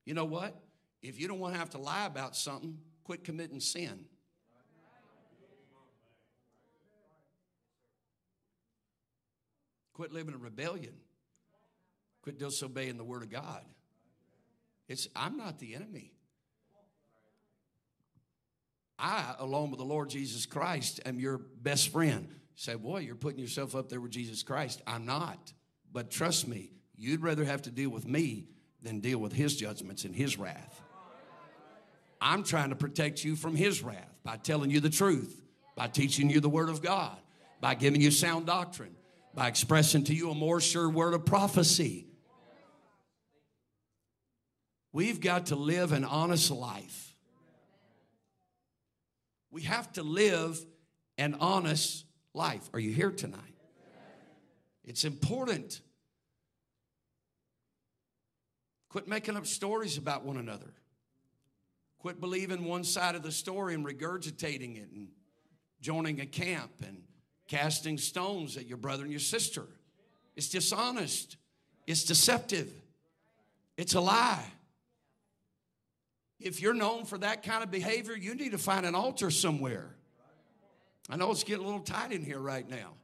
You 0.05 0.15
know 0.15 0.25
what? 0.25 0.55
If 1.03 1.21
you 1.21 1.27
don't 1.27 1.41
want 1.41 1.55
to 1.55 1.59
have 1.59 1.71
to 1.71 1.79
lie 1.79 2.07
about 2.07 2.37
something, 2.37 2.79
quit 3.05 3.25
committing 3.25 3.61
sin. 3.61 4.05
Quit 9.95 10.13
living 10.13 10.35
in 10.35 10.41
rebellion. 10.41 10.95
Quit 12.23 12.39
disobeying 12.39 12.97
the 12.97 13.05
word 13.05 13.23
of 13.23 13.31
God. 13.31 13.65
It's 14.89 15.09
I'm 15.17 15.37
not 15.37 15.59
the 15.59 15.75
enemy. 15.75 16.13
I, 19.03 19.35
along 19.41 19.71
with 19.71 19.79
the 19.79 19.85
Lord 19.85 20.09
Jesus 20.09 20.47
Christ, 20.47 21.01
am 21.05 21.19
your 21.19 21.39
best 21.39 21.89
friend. 21.89 22.29
You 22.31 22.37
say, 22.55 22.77
boy, 22.77 22.99
you're 22.99 23.17
putting 23.17 23.41
yourself 23.41 23.75
up 23.75 23.89
there 23.89 24.01
with 24.01 24.13
Jesus 24.13 24.45
Christ. 24.45 24.81
I'm 24.87 25.05
not. 25.05 25.53
But 25.93 26.11
trust 26.11 26.47
me, 26.47 26.71
you'd 26.97 27.21
rather 27.21 27.45
have 27.45 27.63
to 27.63 27.71
deal 27.71 27.91
with 27.91 28.07
me 28.07 28.47
than 28.81 29.01
deal 29.01 29.19
with 29.19 29.33
his 29.33 29.57
judgments 29.57 30.05
and 30.05 30.15
his 30.15 30.39
wrath. 30.39 30.81
I'm 32.21 32.45
trying 32.45 32.71
to 32.71 32.77
protect 32.77 33.25
you 33.25 33.35
from 33.35 33.57
his 33.57 33.83
wrath 33.83 34.15
by 34.23 34.37
telling 34.37 34.71
you 34.71 34.79
the 34.79 34.89
truth, 34.89 35.43
by 35.75 35.89
teaching 35.89 36.31
you 36.31 36.39
the 36.39 36.49
word 36.49 36.69
of 36.69 36.81
God, 36.81 37.19
by 37.61 37.75
giving 37.75 38.01
you 38.01 38.13
sound 38.13 38.47
doctrine, 38.47 38.95
by 39.35 39.49
expressing 39.49 40.05
to 40.05 40.15
you 40.15 40.31
a 40.31 40.35
more 40.35 40.61
sure 40.61 40.89
word 40.89 41.15
of 41.15 41.27
prophecy. 41.27 42.07
We've 44.93 45.21
got 45.21 45.47
to 45.47 45.57
live 45.57 45.91
an 45.91 46.05
honest 46.05 46.53
life. 46.53 47.12
We 49.53 49.63
have 49.63 49.93
to 49.93 50.03
live 50.03 50.59
an 51.19 51.37
honest 51.39 52.07
life. 52.33 52.69
Are 52.73 52.81
you 52.81 52.91
here 52.93 53.11
tonight? 53.11 53.39
It's 54.83 55.05
important. 55.05 55.81
Quit 58.89 59.07
making 59.07 59.37
up 59.37 59.47
stories 59.47 59.99
about 59.99 60.25
one 60.25 60.39
another. 60.39 60.73
Quit 61.99 62.19
believing 62.19 62.65
one 62.65 62.83
side 62.83 63.15
of 63.15 63.23
the 63.23 63.31
story 63.31 63.75
and 63.75 63.87
regurgitating 63.87 64.77
it 64.77 64.91
and 64.93 65.09
joining 65.81 66.21
a 66.21 66.27
camp 66.27 66.73
and 66.85 67.03
casting 67.47 67.99
stones 67.99 68.57
at 68.57 68.67
your 68.67 68.79
brother 68.79 69.03
and 69.03 69.13
your 69.13 69.21
sister. 69.21 69.67
It's 70.35 70.49
dishonest. 70.49 71.37
It's 71.87 72.05
deceptive. 72.05 72.73
It's 73.77 73.95
a 73.95 74.01
lie. 74.01 74.45
If 76.43 76.61
you're 76.61 76.75
known 76.75 77.05
for 77.05 77.19
that 77.19 77.43
kind 77.43 77.63
of 77.63 77.71
behavior, 77.71 78.17
you 78.17 78.35
need 78.35 78.53
to 78.53 78.59
find 78.59 78.85
an 78.85 78.95
altar 78.95 79.31
somewhere. 79.31 79.95
I 81.09 81.17
know 81.17 81.31
it's 81.31 81.45
getting 81.45 81.65
a 81.65 81.67
little 81.67 81.83
tight 81.83 82.13
in 82.13 82.25
here 82.25 82.39
right 82.39 82.69
now. 82.69 82.95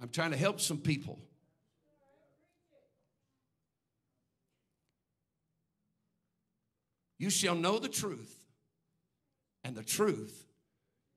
I'm 0.00 0.08
trying 0.08 0.30
to 0.30 0.36
help 0.36 0.60
some 0.60 0.78
people. 0.78 1.18
You 7.18 7.28
shall 7.28 7.54
know 7.54 7.78
the 7.78 7.88
truth, 7.88 8.34
and 9.62 9.76
the 9.76 9.82
truth 9.82 10.46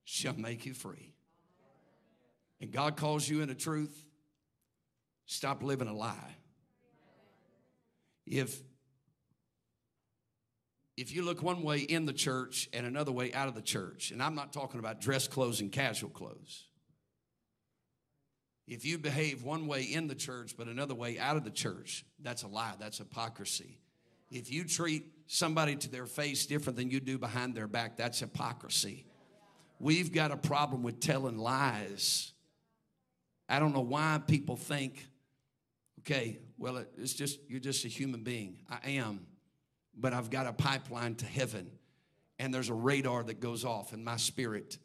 shall 0.03 0.33
make 0.33 0.65
you 0.65 0.73
free. 0.73 1.13
And 2.59 2.71
God 2.71 2.97
calls 2.97 3.27
you 3.27 3.41
into 3.41 3.55
truth, 3.55 4.05
stop 5.25 5.63
living 5.63 5.87
a 5.87 5.93
lie. 5.93 6.35
If 8.25 8.59
if 10.95 11.13
you 11.13 11.23
look 11.23 11.41
one 11.41 11.63
way 11.63 11.79
in 11.79 12.05
the 12.05 12.13
church 12.13 12.69
and 12.71 12.85
another 12.85 13.11
way 13.11 13.33
out 13.33 13.47
of 13.47 13.55
the 13.55 13.61
church, 13.61 14.11
and 14.11 14.21
I'm 14.21 14.35
not 14.35 14.53
talking 14.53 14.79
about 14.79 15.01
dress 15.01 15.27
clothes 15.27 15.59
and 15.59 15.71
casual 15.71 16.09
clothes. 16.09 16.67
If 18.67 18.85
you 18.85 18.97
behave 18.97 19.43
one 19.43 19.67
way 19.67 19.83
in 19.83 20.07
the 20.07 20.15
church 20.15 20.55
but 20.57 20.67
another 20.67 20.95
way 20.95 21.19
out 21.19 21.35
of 21.35 21.43
the 21.43 21.51
church, 21.51 22.05
that's 22.21 22.43
a 22.43 22.47
lie. 22.47 22.73
That's 22.79 22.99
hypocrisy. 22.99 23.79
If 24.29 24.51
you 24.51 24.63
treat 24.63 25.05
somebody 25.27 25.75
to 25.75 25.89
their 25.89 26.05
face 26.05 26.45
different 26.45 26.77
than 26.77 26.89
you 26.89 26.99
do 26.99 27.17
behind 27.17 27.55
their 27.55 27.67
back, 27.67 27.97
that's 27.97 28.19
hypocrisy. 28.19 29.05
We've 29.79 30.13
got 30.13 30.31
a 30.31 30.37
problem 30.37 30.81
with 30.83 30.99
telling 30.99 31.37
lies. 31.37 32.31
I 33.49 33.59
don't 33.59 33.73
know 33.73 33.81
why 33.81 34.21
people 34.25 34.55
think, 34.55 35.05
okay, 35.99 36.39
well, 36.57 36.85
it's 36.97 37.13
just, 37.13 37.39
you're 37.49 37.59
just 37.59 37.83
a 37.83 37.89
human 37.89 38.23
being. 38.23 38.59
I 38.69 38.91
am 38.91 39.25
but 39.95 40.13
I've 40.13 40.29
got 40.29 40.47
a 40.47 40.53
pipeline 40.53 41.15
to 41.15 41.25
heaven 41.25 41.69
and 42.39 42.53
there's 42.53 42.69
a 42.69 42.73
radar 42.73 43.23
that 43.23 43.39
goes 43.39 43.63
off 43.63 43.93
in 43.93 44.03
my 44.03 44.17
spirit. 44.17 44.77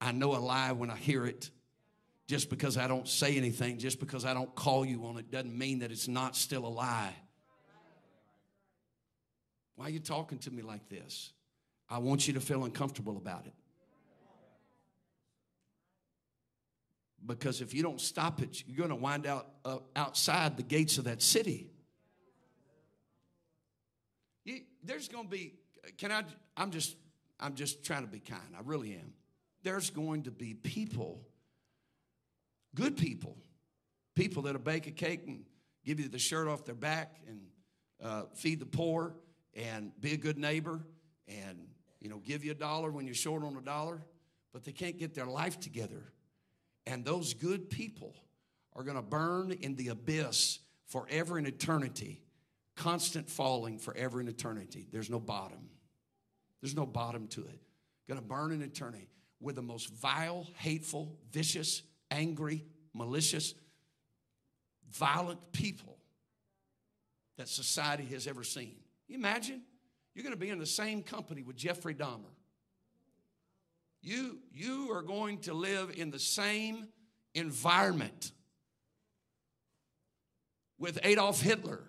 I 0.00 0.12
know 0.12 0.36
a 0.36 0.38
lie 0.38 0.72
when 0.72 0.90
I 0.90 0.96
hear 0.96 1.26
it. 1.26 1.50
Just 2.28 2.48
because 2.48 2.76
I 2.76 2.86
don't 2.86 3.08
say 3.08 3.36
anything, 3.36 3.78
just 3.78 3.98
because 3.98 4.24
I 4.24 4.34
don't 4.34 4.54
call 4.54 4.84
you 4.84 5.04
on 5.06 5.18
it, 5.18 5.32
doesn't 5.32 5.56
mean 5.56 5.80
that 5.80 5.90
it's 5.90 6.06
not 6.06 6.36
still 6.36 6.64
a 6.64 6.68
lie. 6.68 7.12
Why 9.74 9.86
are 9.86 9.90
you 9.90 9.98
talking 9.98 10.38
to 10.38 10.50
me 10.52 10.62
like 10.62 10.88
this? 10.88 11.32
I 11.88 11.98
want 11.98 12.28
you 12.28 12.34
to 12.34 12.40
feel 12.40 12.64
uncomfortable 12.64 13.16
about 13.16 13.46
it. 13.46 13.54
Because 17.26 17.60
if 17.60 17.74
you 17.74 17.82
don't 17.82 18.00
stop 18.00 18.40
it, 18.40 18.62
you're 18.66 18.76
going 18.76 18.90
to 18.90 18.94
wind 18.94 19.26
out 19.26 19.48
uh, 19.64 19.78
outside 19.96 20.56
the 20.56 20.62
gates 20.62 20.98
of 20.98 21.04
that 21.04 21.20
city. 21.20 21.72
You, 24.44 24.60
there's 24.84 25.08
going 25.08 25.24
to 25.24 25.30
be, 25.30 25.54
can 25.98 26.12
I, 26.12 26.24
I'm 26.56 26.70
just, 26.70 26.96
I'm 27.38 27.54
just 27.54 27.84
trying 27.84 28.02
to 28.02 28.10
be 28.10 28.20
kind. 28.20 28.54
I 28.56 28.60
really 28.64 28.92
am. 28.92 29.12
There's 29.62 29.90
going 29.90 30.24
to 30.24 30.30
be 30.30 30.54
people, 30.54 31.20
good 32.74 32.96
people, 32.96 33.36
people 34.14 34.42
that'll 34.42 34.60
bake 34.60 34.86
a 34.86 34.90
cake 34.90 35.22
and 35.26 35.44
give 35.84 36.00
you 36.00 36.08
the 36.08 36.18
shirt 36.18 36.48
off 36.48 36.64
their 36.64 36.74
back 36.74 37.16
and 37.26 37.40
uh, 38.02 38.22
feed 38.34 38.60
the 38.60 38.66
poor 38.66 39.14
and 39.54 39.92
be 40.00 40.14
a 40.14 40.16
good 40.16 40.38
neighbor 40.38 40.80
and, 41.28 41.66
you 42.00 42.08
know, 42.08 42.18
give 42.18 42.44
you 42.44 42.52
a 42.52 42.54
dollar 42.54 42.90
when 42.90 43.06
you're 43.06 43.14
short 43.14 43.42
on 43.42 43.56
a 43.56 43.60
dollar, 43.60 44.02
but 44.52 44.64
they 44.64 44.72
can't 44.72 44.98
get 44.98 45.14
their 45.14 45.26
life 45.26 45.60
together. 45.60 46.12
And 46.86 47.04
those 47.04 47.34
good 47.34 47.68
people 47.68 48.14
are 48.74 48.82
going 48.82 48.96
to 48.96 49.02
burn 49.02 49.52
in 49.52 49.76
the 49.76 49.88
abyss 49.88 50.60
forever 50.86 51.38
and 51.38 51.46
eternity 51.46 52.22
constant 52.80 53.28
falling 53.28 53.78
forever 53.78 54.22
in 54.22 54.28
eternity. 54.28 54.88
There's 54.90 55.10
no 55.10 55.20
bottom. 55.20 55.68
There's 56.62 56.74
no 56.74 56.86
bottom 56.86 57.26
to 57.28 57.42
it. 57.42 57.60
Gonna 58.08 58.22
burn 58.22 58.52
in 58.52 58.62
eternity 58.62 59.10
with 59.38 59.56
the 59.56 59.62
most 59.62 59.90
vile, 59.90 60.46
hateful, 60.56 61.18
vicious, 61.30 61.82
angry, 62.10 62.64
malicious, 62.94 63.54
violent 64.90 65.52
people 65.52 65.98
that 67.36 67.48
society 67.48 68.06
has 68.06 68.26
ever 68.26 68.42
seen. 68.42 68.76
You 69.08 69.16
imagine? 69.16 69.60
You're 70.14 70.24
gonna 70.24 70.36
be 70.36 70.48
in 70.48 70.58
the 70.58 70.64
same 70.64 71.02
company 71.02 71.42
with 71.42 71.56
Jeffrey 71.56 71.94
Dahmer. 71.94 72.32
You, 74.00 74.38
you 74.54 74.90
are 74.92 75.02
going 75.02 75.40
to 75.40 75.52
live 75.52 75.92
in 75.94 76.10
the 76.10 76.18
same 76.18 76.88
environment 77.34 78.32
with 80.78 80.98
Adolf 81.04 81.42
Hitler 81.42 81.82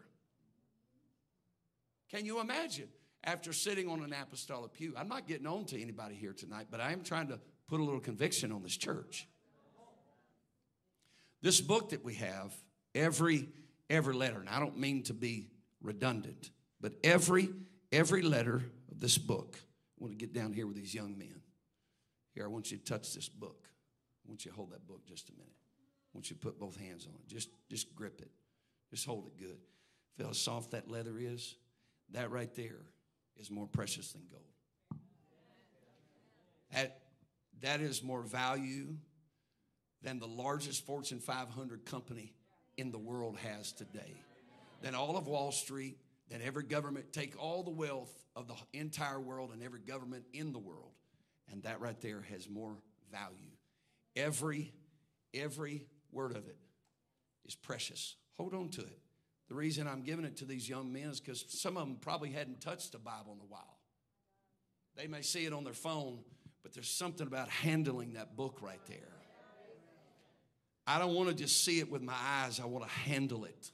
can 2.12 2.26
you 2.26 2.40
imagine? 2.40 2.90
After 3.24 3.54
sitting 3.54 3.88
on 3.88 4.04
an 4.04 4.14
apostolic 4.14 4.74
pew, 4.74 4.94
I'm 4.98 5.08
not 5.08 5.28
getting 5.28 5.46
on 5.46 5.66
to 5.66 5.80
anybody 5.80 6.16
here 6.16 6.34
tonight, 6.34 6.68
but 6.72 6.82
I 6.82 6.92
am 6.92 7.04
trying 7.04 7.28
to 7.28 7.40
put 7.68 7.80
a 7.80 7.84
little 7.84 8.00
conviction 8.00 8.52
on 8.52 8.64
this 8.64 8.76
church. 8.76 9.28
This 11.42 11.62
book 11.62 11.90
that 11.90 12.04
we 12.04 12.16
have, 12.16 12.54
every 12.94 13.50
every 13.90 14.14
letter, 14.14 14.40
and 14.40 14.50
I 14.50 14.60
don't 14.60 14.78
mean 14.78 15.04
to 15.04 15.14
be 15.14 15.50
redundant, 15.82 16.50
but 16.80 16.94
every 17.04 17.50
every 17.92 18.22
letter 18.22 18.64
of 18.92 19.00
this 19.00 19.18
book. 19.18 19.58
I 19.60 20.04
want 20.04 20.14
to 20.14 20.18
get 20.18 20.34
down 20.34 20.54
here 20.54 20.66
with 20.66 20.76
these 20.76 20.94
young 20.94 21.18
men. 21.18 21.42
Here, 22.34 22.46
I 22.46 22.48
want 22.48 22.72
you 22.72 22.78
to 22.78 22.84
touch 22.84 23.14
this 23.14 23.30
book. 23.30 23.68
I 24.26 24.30
want 24.30 24.46
you 24.46 24.52
to 24.52 24.58
hold 24.58 24.72
that 24.72 24.88
book 24.88 25.06
just 25.06 25.30
a 25.30 25.34
minute. 25.34 25.54
I 26.14 26.18
want 26.18 26.30
you 26.30 26.36
to 26.36 26.42
put 26.42 26.60
both 26.60 26.78
hands 26.78 27.06
on 27.06 27.14
it. 27.14 27.28
Just, 27.28 27.50
just 27.70 27.94
grip 27.94 28.22
it. 28.22 28.32
Just 28.90 29.06
hold 29.06 29.28
it 29.28 29.38
good. 29.38 29.58
Feel 30.18 30.28
how 30.28 30.34
soft 30.34 30.72
that 30.72 30.90
leather 30.90 31.18
is? 31.18 31.56
That 32.12 32.32
right 32.32 32.54
there 32.56 32.82
is 33.38 33.50
more 33.50 33.68
precious 33.68 34.12
than 34.12 34.22
gold. 34.30 35.02
That, 36.74 37.00
that 37.62 37.82
is 37.82 38.04
more 38.04 38.22
value 38.22 38.96
than 40.02 40.20
the 40.20 40.28
largest 40.28 40.86
Fortune 40.86 41.20
500 41.20 41.86
company 41.86 42.34
in 42.78 42.92
the 42.92 42.98
world 42.98 43.38
has 43.38 43.72
today. 43.72 44.16
Than 44.82 44.96
all 44.96 45.18
of 45.18 45.28
Wall 45.28 45.52
Street, 45.52 45.98
than 46.32 46.42
every 46.42 46.64
government. 46.64 47.12
Take 47.14 47.36
all 47.38 47.62
the 47.62 47.72
wealth 47.72 48.12
of 48.36 48.48
the 48.48 48.56
entire 48.74 49.20
world 49.20 49.52
and 49.54 49.62
every 49.62 49.82
government 49.82 50.24
in 50.34 50.54
the 50.54 50.60
world, 50.60 50.92
and 51.52 51.62
that 51.64 51.82
right 51.82 52.00
there 52.02 52.22
has 52.32 52.50
more 52.50 52.78
value. 53.12 53.52
Every, 54.16 54.74
every 55.34 55.86
word 56.12 56.32
of 56.32 56.48
it 56.48 56.58
is 57.46 57.56
precious. 57.56 58.16
Hold 58.38 58.54
on 58.54 58.70
to 58.70 58.82
it. 58.82 59.00
The 59.52 59.58
reason 59.58 59.86
I'm 59.86 60.04
giving 60.04 60.24
it 60.24 60.38
to 60.38 60.46
these 60.46 60.70
young 60.70 60.94
men 60.94 61.10
is 61.10 61.20
because 61.20 61.44
some 61.50 61.76
of 61.76 61.86
them 61.86 61.98
probably 62.00 62.32
hadn't 62.32 62.62
touched 62.62 62.94
the 62.94 63.00
Bible 63.00 63.34
in 63.34 63.42
a 63.42 63.52
while. 63.52 63.80
They 64.96 65.08
may 65.08 65.24
see 65.24 65.46
it 65.46 65.52
on 65.52 65.66
their 65.66 65.74
phone, 65.74 66.20
but 66.64 66.74
there's 66.74 66.88
something 66.88 67.28
about 67.28 67.50
handling 67.50 68.14
that 68.14 68.38
book 68.38 68.60
right 68.62 68.80
there. 68.88 69.10
I 70.88 71.00
don't 71.00 71.14
want 71.16 71.28
to 71.28 71.36
just 71.36 71.66
see 71.66 71.80
it 71.80 71.92
with 71.92 72.02
my 72.02 72.16
eyes, 72.18 72.62
I 72.62 72.66
want 72.66 72.86
to 72.86 72.92
handle 72.92 73.44
it. 73.44 73.72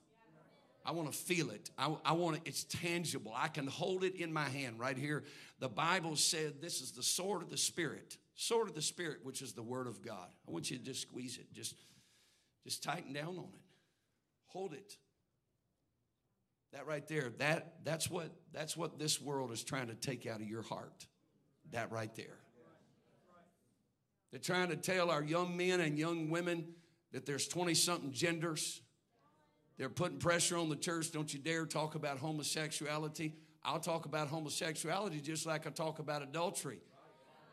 I 0.83 0.93
want 0.93 1.11
to 1.11 1.15
feel 1.15 1.51
it. 1.51 1.69
I, 1.77 1.95
I 2.03 2.13
want 2.13 2.37
it, 2.37 2.41
it's 2.45 2.63
tangible. 2.63 3.33
I 3.35 3.47
can 3.47 3.67
hold 3.67 4.03
it 4.03 4.15
in 4.15 4.33
my 4.33 4.49
hand 4.49 4.79
right 4.79 4.97
here. 4.97 5.25
The 5.59 5.69
Bible 5.69 6.15
said 6.15 6.59
this 6.59 6.81
is 6.81 6.93
the 6.93 7.03
sword 7.03 7.43
of 7.43 7.51
the 7.51 7.57
Spirit, 7.57 8.17
sword 8.33 8.67
of 8.67 8.73
the 8.73 8.81
Spirit, 8.81 9.19
which 9.21 9.43
is 9.43 9.53
the 9.53 9.61
Word 9.61 9.85
of 9.85 10.01
God. 10.01 10.29
I 10.47 10.51
want 10.51 10.71
you 10.71 10.79
to 10.79 10.83
just 10.83 11.03
squeeze 11.03 11.37
it, 11.37 11.53
just, 11.53 11.75
just 12.63 12.81
tighten 12.81 13.13
down 13.13 13.37
on 13.37 13.49
it, 13.53 13.61
hold 14.47 14.73
it. 14.73 14.97
That 16.73 16.85
right 16.85 17.07
there, 17.07 17.31
that, 17.39 17.75
that's, 17.83 18.09
what, 18.09 18.29
that's 18.53 18.75
what 18.75 18.99
this 18.99 19.21
world 19.21 19.51
is 19.51 19.63
trying 19.63 19.87
to 19.87 19.95
take 19.95 20.27
out 20.27 20.41
of 20.41 20.47
your 20.47 20.63
heart. 20.63 21.07
That 21.71 21.91
right 21.91 22.13
there. 22.15 22.37
They're 24.31 24.39
trying 24.39 24.69
to 24.69 24.75
tell 24.75 25.09
our 25.09 25.23
young 25.23 25.55
men 25.55 25.79
and 25.79 25.97
young 25.97 26.29
women 26.29 26.67
that 27.13 27.25
there's 27.25 27.47
20 27.47 27.73
something 27.73 28.11
genders 28.11 28.81
they're 29.77 29.89
putting 29.89 30.17
pressure 30.17 30.57
on 30.57 30.69
the 30.69 30.75
church. 30.75 31.11
Don't 31.11 31.31
you 31.31 31.39
dare 31.39 31.65
talk 31.65 31.95
about 31.95 32.17
homosexuality. 32.17 33.35
I'll 33.63 33.79
talk 33.79 34.05
about 34.05 34.27
homosexuality 34.27 35.19
just 35.19 35.45
like 35.45 35.67
I 35.67 35.69
talk 35.69 35.99
about 35.99 36.23
adultery 36.23 36.79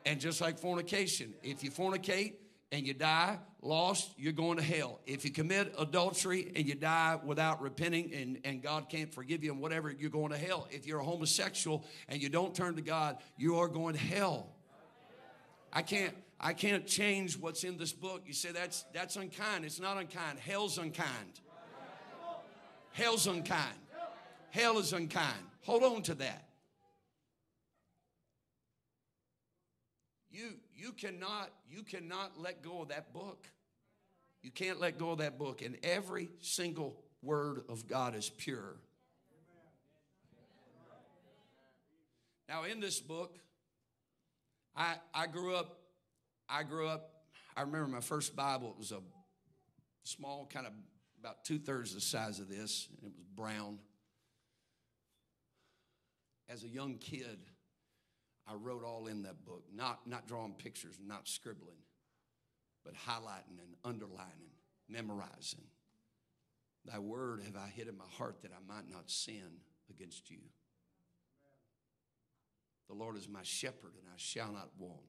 and 0.07 0.21
just 0.21 0.41
like 0.41 0.59
fornication. 0.59 1.35
If 1.43 1.63
you 1.63 1.71
fornicate 1.71 2.35
and 2.75 2.85
you 2.85 2.93
die 2.93 3.39
lost, 3.63 4.11
you're 4.19 4.33
going 4.33 4.57
to 4.57 4.63
hell. 4.63 4.99
If 5.07 5.25
you 5.25 5.31
commit 5.31 5.73
adultery 5.79 6.53
and 6.57 6.67
you 6.67 6.75
die 6.75 7.17
without 7.25 7.63
repenting 7.63 8.13
and, 8.13 8.41
and 8.45 8.61
God 8.61 8.89
can't 8.89 9.15
forgive 9.15 9.45
you 9.45 9.53
and 9.53 9.61
whatever, 9.61 9.93
you're 9.93 10.11
going 10.11 10.33
to 10.33 10.37
hell. 10.37 10.67
If 10.73 10.85
you're 10.85 10.99
a 10.99 11.05
homosexual 11.05 11.85
and 12.09 12.21
you 12.21 12.29
don't 12.29 12.53
turn 12.53 12.75
to 12.75 12.83
God, 12.83 13.19
you 13.37 13.59
are 13.61 13.69
going 13.69 13.95
to 13.95 14.01
hell. 14.01 14.49
I 15.73 15.83
can't 15.83 16.15
I 16.41 16.53
can't 16.53 16.85
change 16.85 17.39
what's 17.39 17.63
in 17.63 17.79
this 17.79 17.93
book. 17.93 18.25
You 18.27 18.33
say 18.33 18.51
that's 18.51 18.85
that's 18.93 19.15
unkind. 19.15 19.65
It's 19.65 19.81
not 19.81 19.97
unkind. 19.97 20.41
Hell's 20.41 20.77
unkind. 20.77 21.41
Hell's 22.93 23.29
unkind. 23.29 23.79
Hell 24.51 24.79
is 24.79 24.93
unkind. 24.93 25.43
Hold 25.63 25.85
on 25.85 26.03
to 26.03 26.15
that. 26.17 26.49
You, 30.31 30.55
you 30.85 30.93
cannot 30.93 31.51
you 31.71 31.83
cannot 31.83 32.33
let 32.39 32.63
go 32.63 32.83
of 32.83 32.89
that 32.89 33.15
book. 33.15 33.49
You 34.43 34.51
can't 34.51 34.79
let 34.79 34.99
go 34.99 35.13
of 35.13 35.19
that 35.19 35.39
book. 35.39 35.63
And 35.63 35.79
every 35.83 36.29
single 36.41 37.01
word 37.23 37.63
of 37.71 37.87
God 37.87 38.15
is 38.15 38.29
pure. 38.29 38.77
Now, 42.47 42.65
in 42.65 42.81
this 42.81 43.01
book, 43.01 43.39
I, 44.77 44.97
I 45.15 45.27
grew 45.27 45.57
up, 45.57 45.79
I 46.47 46.63
grew 46.63 46.87
up, 46.87 47.09
I 47.57 47.63
remember 47.63 47.89
my 47.89 48.01
first 48.01 48.37
Bible, 48.37 48.69
it 48.69 48.79
was 48.79 48.93
a 48.93 49.01
small 50.03 50.47
kind 50.53 50.67
of 50.67 50.75
about 51.19 51.47
two 51.47 51.59
thirds 51.59 51.95
the 51.95 52.03
size 52.03 52.41
of 52.41 52.51
this, 52.51 52.89
and 52.91 53.11
it 53.11 53.17
was 53.17 53.27
brown. 53.35 53.79
As 56.51 56.63
a 56.65 56.69
young 56.69 56.99
kid, 56.99 57.39
I 58.47 58.55
wrote 58.55 58.85
all 58.85 59.07
in 59.07 59.23
that 59.23 59.45
book, 59.45 59.65
not, 59.75 60.07
not 60.07 60.29
drawing 60.29 60.53
pictures, 60.53 60.97
not 61.05 61.29
scribbling, 61.29 61.79
but 62.85 62.95
highlighting 62.95 63.59
and 63.59 63.75
underlining, 63.85 64.53
memorizing. 64.89 65.65
Thy 66.85 66.99
word 66.99 67.43
have 67.45 67.57
I 67.57 67.69
hid 67.69 67.89
in 67.89 67.97
my 67.97 68.05
heart 68.19 68.43
that 68.43 68.53
I 68.53 68.73
might 68.73 68.91
not 68.91 69.11
sin 69.11 69.61
against 69.89 70.31
you. 70.31 70.41
The 72.89 72.95
Lord 72.95 73.17
is 73.17 73.29
my 73.29 73.43
shepherd, 73.43 73.93
and 73.99 74.07
I 74.13 74.17
shall 74.19 74.53
not 74.53 74.69
want. 74.79 75.01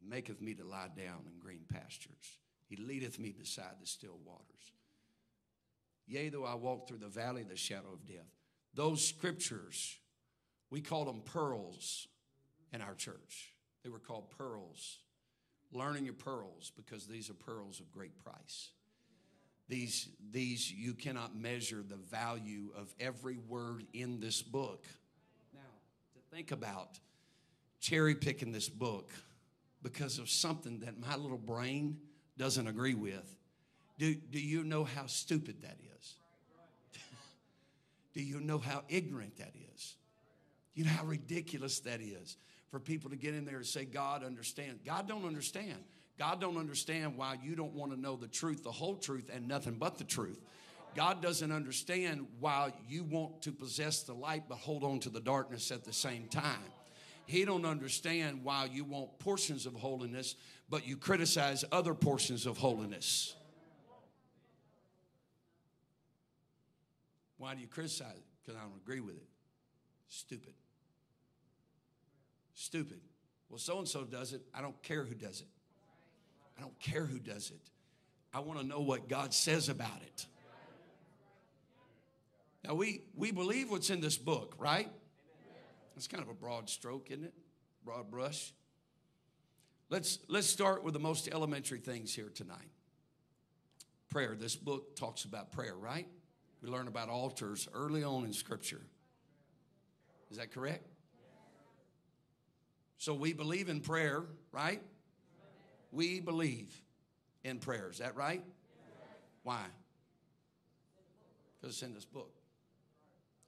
He 0.00 0.08
maketh 0.08 0.40
me 0.40 0.54
to 0.54 0.64
lie 0.64 0.88
down 0.96 1.20
in 1.26 1.38
green 1.38 1.62
pastures. 1.72 2.38
He 2.66 2.76
leadeth 2.76 3.20
me 3.20 3.30
beside 3.30 3.76
the 3.80 3.86
still 3.86 4.18
waters. 4.24 4.72
Yea, 6.06 6.28
though 6.28 6.44
I 6.44 6.54
walk 6.54 6.88
through 6.88 6.98
the 6.98 7.08
valley 7.08 7.42
of 7.42 7.48
the 7.48 7.56
shadow 7.56 7.92
of 7.92 8.04
death. 8.04 8.26
Those 8.74 9.06
scriptures, 9.06 9.96
we 10.70 10.80
call 10.80 11.04
them 11.04 11.22
pearls 11.24 12.08
in 12.74 12.82
our 12.82 12.94
church. 12.94 13.52
They 13.82 13.88
were 13.88 13.98
called 13.98 14.30
pearls. 14.36 14.98
Learning 15.72 16.04
your 16.04 16.14
pearls 16.14 16.72
because 16.76 17.06
these 17.06 17.30
are 17.30 17.34
pearls 17.34 17.80
of 17.80 17.90
great 17.92 18.22
price. 18.22 18.70
These, 19.68 20.08
these 20.30 20.70
you 20.70 20.94
cannot 20.94 21.34
measure 21.36 21.82
the 21.82 21.96
value 21.96 22.70
of 22.76 22.94
every 23.00 23.38
word 23.38 23.84
in 23.92 24.20
this 24.20 24.42
book. 24.42 24.84
Now, 25.52 25.60
to 26.14 26.36
think 26.36 26.52
about 26.52 26.98
cherry 27.80 28.14
picking 28.14 28.52
this 28.52 28.68
book 28.68 29.10
because 29.82 30.18
of 30.18 30.28
something 30.28 30.80
that 30.80 30.98
my 30.98 31.16
little 31.16 31.38
brain 31.38 31.98
doesn't 32.36 32.66
agree 32.66 32.94
with 32.94 33.36
do, 33.98 34.14
do 34.14 34.40
you 34.40 34.64
know 34.64 34.82
how 34.84 35.06
stupid 35.06 35.62
that 35.62 35.76
is? 35.98 36.14
do 38.12 38.22
you 38.22 38.40
know 38.40 38.58
how 38.58 38.82
ignorant 38.88 39.36
that 39.38 39.52
is? 39.74 39.94
You 40.74 40.84
know 40.84 40.90
how 40.90 41.04
ridiculous 41.04 41.78
that 41.80 42.00
is 42.00 42.36
for 42.74 42.80
people 42.80 43.08
to 43.08 43.14
get 43.14 43.36
in 43.36 43.44
there 43.44 43.58
and 43.58 43.64
say, 43.64 43.84
God 43.84 44.24
understands. 44.24 44.80
God 44.84 45.06
don't 45.06 45.24
understand. 45.24 45.78
God 46.18 46.40
don't 46.40 46.56
understand 46.56 47.16
why 47.16 47.36
you 47.40 47.54
don't 47.54 47.72
want 47.72 47.92
to 47.92 48.00
know 48.00 48.16
the 48.16 48.26
truth, 48.26 48.64
the 48.64 48.72
whole 48.72 48.96
truth, 48.96 49.30
and 49.32 49.46
nothing 49.46 49.74
but 49.74 49.96
the 49.96 50.02
truth. 50.02 50.40
God 50.96 51.22
doesn't 51.22 51.52
understand 51.52 52.26
why 52.40 52.72
you 52.88 53.04
want 53.04 53.42
to 53.42 53.52
possess 53.52 54.02
the 54.02 54.12
light 54.12 54.42
but 54.48 54.58
hold 54.58 54.82
on 54.82 54.98
to 55.00 55.08
the 55.08 55.20
darkness 55.20 55.70
at 55.70 55.84
the 55.84 55.92
same 55.92 56.26
time. 56.26 56.58
He 57.26 57.44
don't 57.44 57.64
understand 57.64 58.42
why 58.42 58.68
you 58.72 58.82
want 58.82 59.20
portions 59.20 59.66
of 59.66 59.74
holiness 59.74 60.34
but 60.68 60.84
you 60.84 60.96
criticize 60.96 61.64
other 61.70 61.94
portions 61.94 62.44
of 62.44 62.58
holiness. 62.58 63.36
Why 67.38 67.54
do 67.54 67.60
you 67.60 67.68
criticize 67.68 68.16
it? 68.16 68.24
Because 68.42 68.58
I 68.60 68.64
don't 68.64 68.82
agree 68.82 68.98
with 68.98 69.14
it. 69.14 69.28
Stupid. 70.08 70.54
Stupid. 72.54 73.00
Well, 73.48 73.58
so 73.58 73.78
and 73.78 73.88
so 73.88 74.04
does 74.04 74.32
it. 74.32 74.42
I 74.54 74.62
don't 74.62 74.80
care 74.82 75.04
who 75.04 75.14
does 75.14 75.40
it. 75.40 75.48
I 76.56 76.60
don't 76.60 76.78
care 76.80 77.04
who 77.04 77.18
does 77.18 77.50
it. 77.50 77.70
I 78.32 78.40
want 78.40 78.60
to 78.60 78.66
know 78.66 78.80
what 78.80 79.08
God 79.08 79.34
says 79.34 79.68
about 79.68 80.02
it. 80.02 80.26
Now, 82.64 82.74
we, 82.74 83.02
we 83.14 83.30
believe 83.30 83.70
what's 83.70 83.90
in 83.90 84.00
this 84.00 84.16
book, 84.16 84.54
right? 84.58 84.90
It's 85.96 86.08
kind 86.08 86.22
of 86.22 86.30
a 86.30 86.34
broad 86.34 86.70
stroke, 86.70 87.10
isn't 87.10 87.24
it? 87.24 87.34
Broad 87.84 88.10
brush. 88.10 88.52
Let's, 89.90 90.18
let's 90.28 90.46
start 90.46 90.82
with 90.82 90.94
the 90.94 91.00
most 91.00 91.28
elementary 91.28 91.78
things 91.78 92.14
here 92.14 92.30
tonight. 92.34 92.70
Prayer. 94.08 94.34
This 94.34 94.56
book 94.56 94.96
talks 94.96 95.24
about 95.24 95.52
prayer, 95.52 95.74
right? 95.74 96.08
We 96.62 96.70
learn 96.70 96.88
about 96.88 97.10
altars 97.10 97.68
early 97.74 98.02
on 98.02 98.24
in 98.24 98.32
Scripture. 98.32 98.80
Is 100.30 100.38
that 100.38 100.50
correct? 100.52 100.88
So 103.04 103.12
we 103.12 103.34
believe 103.34 103.68
in 103.68 103.80
prayer, 103.80 104.24
right? 104.50 104.80
We 105.92 106.20
believe 106.20 106.74
in 107.42 107.58
prayer. 107.58 107.90
Is 107.90 107.98
that 107.98 108.16
right? 108.16 108.42
Why? 109.42 109.60
Because 111.60 111.74
it's 111.74 111.82
in 111.82 111.92
this 111.92 112.06
book. 112.06 112.32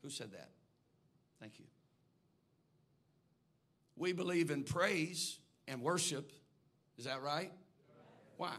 Who 0.03 0.11
said 0.11 0.33
that? 0.33 0.51
Thank 1.41 1.59
you. 1.59 1.65
We 3.97 4.13
believe 4.13 4.51
in 4.51 4.63
praise 4.63 5.39
and 5.67 5.81
worship. 5.81 6.33
Is 6.99 7.07
that 7.07 7.23
right? 7.23 7.51
Why? 8.37 8.57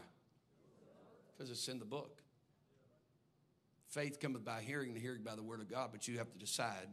Because 1.36 1.52
it's 1.52 1.68
in 1.68 1.78
the 1.78 1.84
book. 1.84 2.22
Faith 3.86 4.18
cometh 4.18 4.44
by 4.44 4.62
hearing, 4.62 4.90
and 4.90 4.98
hearing 4.98 5.22
by 5.22 5.36
the 5.36 5.44
word 5.44 5.60
of 5.60 5.70
God, 5.70 5.90
but 5.92 6.08
you 6.08 6.18
have 6.18 6.32
to 6.32 6.38
decide 6.38 6.88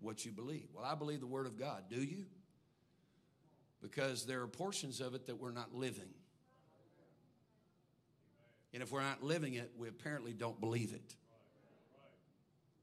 what 0.00 0.24
you 0.24 0.32
believe. 0.32 0.66
Well, 0.74 0.84
I 0.84 0.96
believe 0.96 1.20
the 1.20 1.28
word 1.28 1.46
of 1.46 1.56
God. 1.56 1.84
Do 1.88 2.02
you? 2.02 2.24
Because 3.88 4.26
there 4.26 4.42
are 4.42 4.48
portions 4.48 5.00
of 5.00 5.14
it 5.14 5.26
that 5.26 5.36
we're 5.36 5.52
not 5.52 5.72
living. 5.72 6.08
And 8.74 8.82
if 8.82 8.90
we're 8.90 9.00
not 9.00 9.22
living 9.22 9.54
it, 9.54 9.70
we 9.78 9.86
apparently 9.86 10.32
don't 10.32 10.60
believe 10.60 10.92
it. 10.92 11.14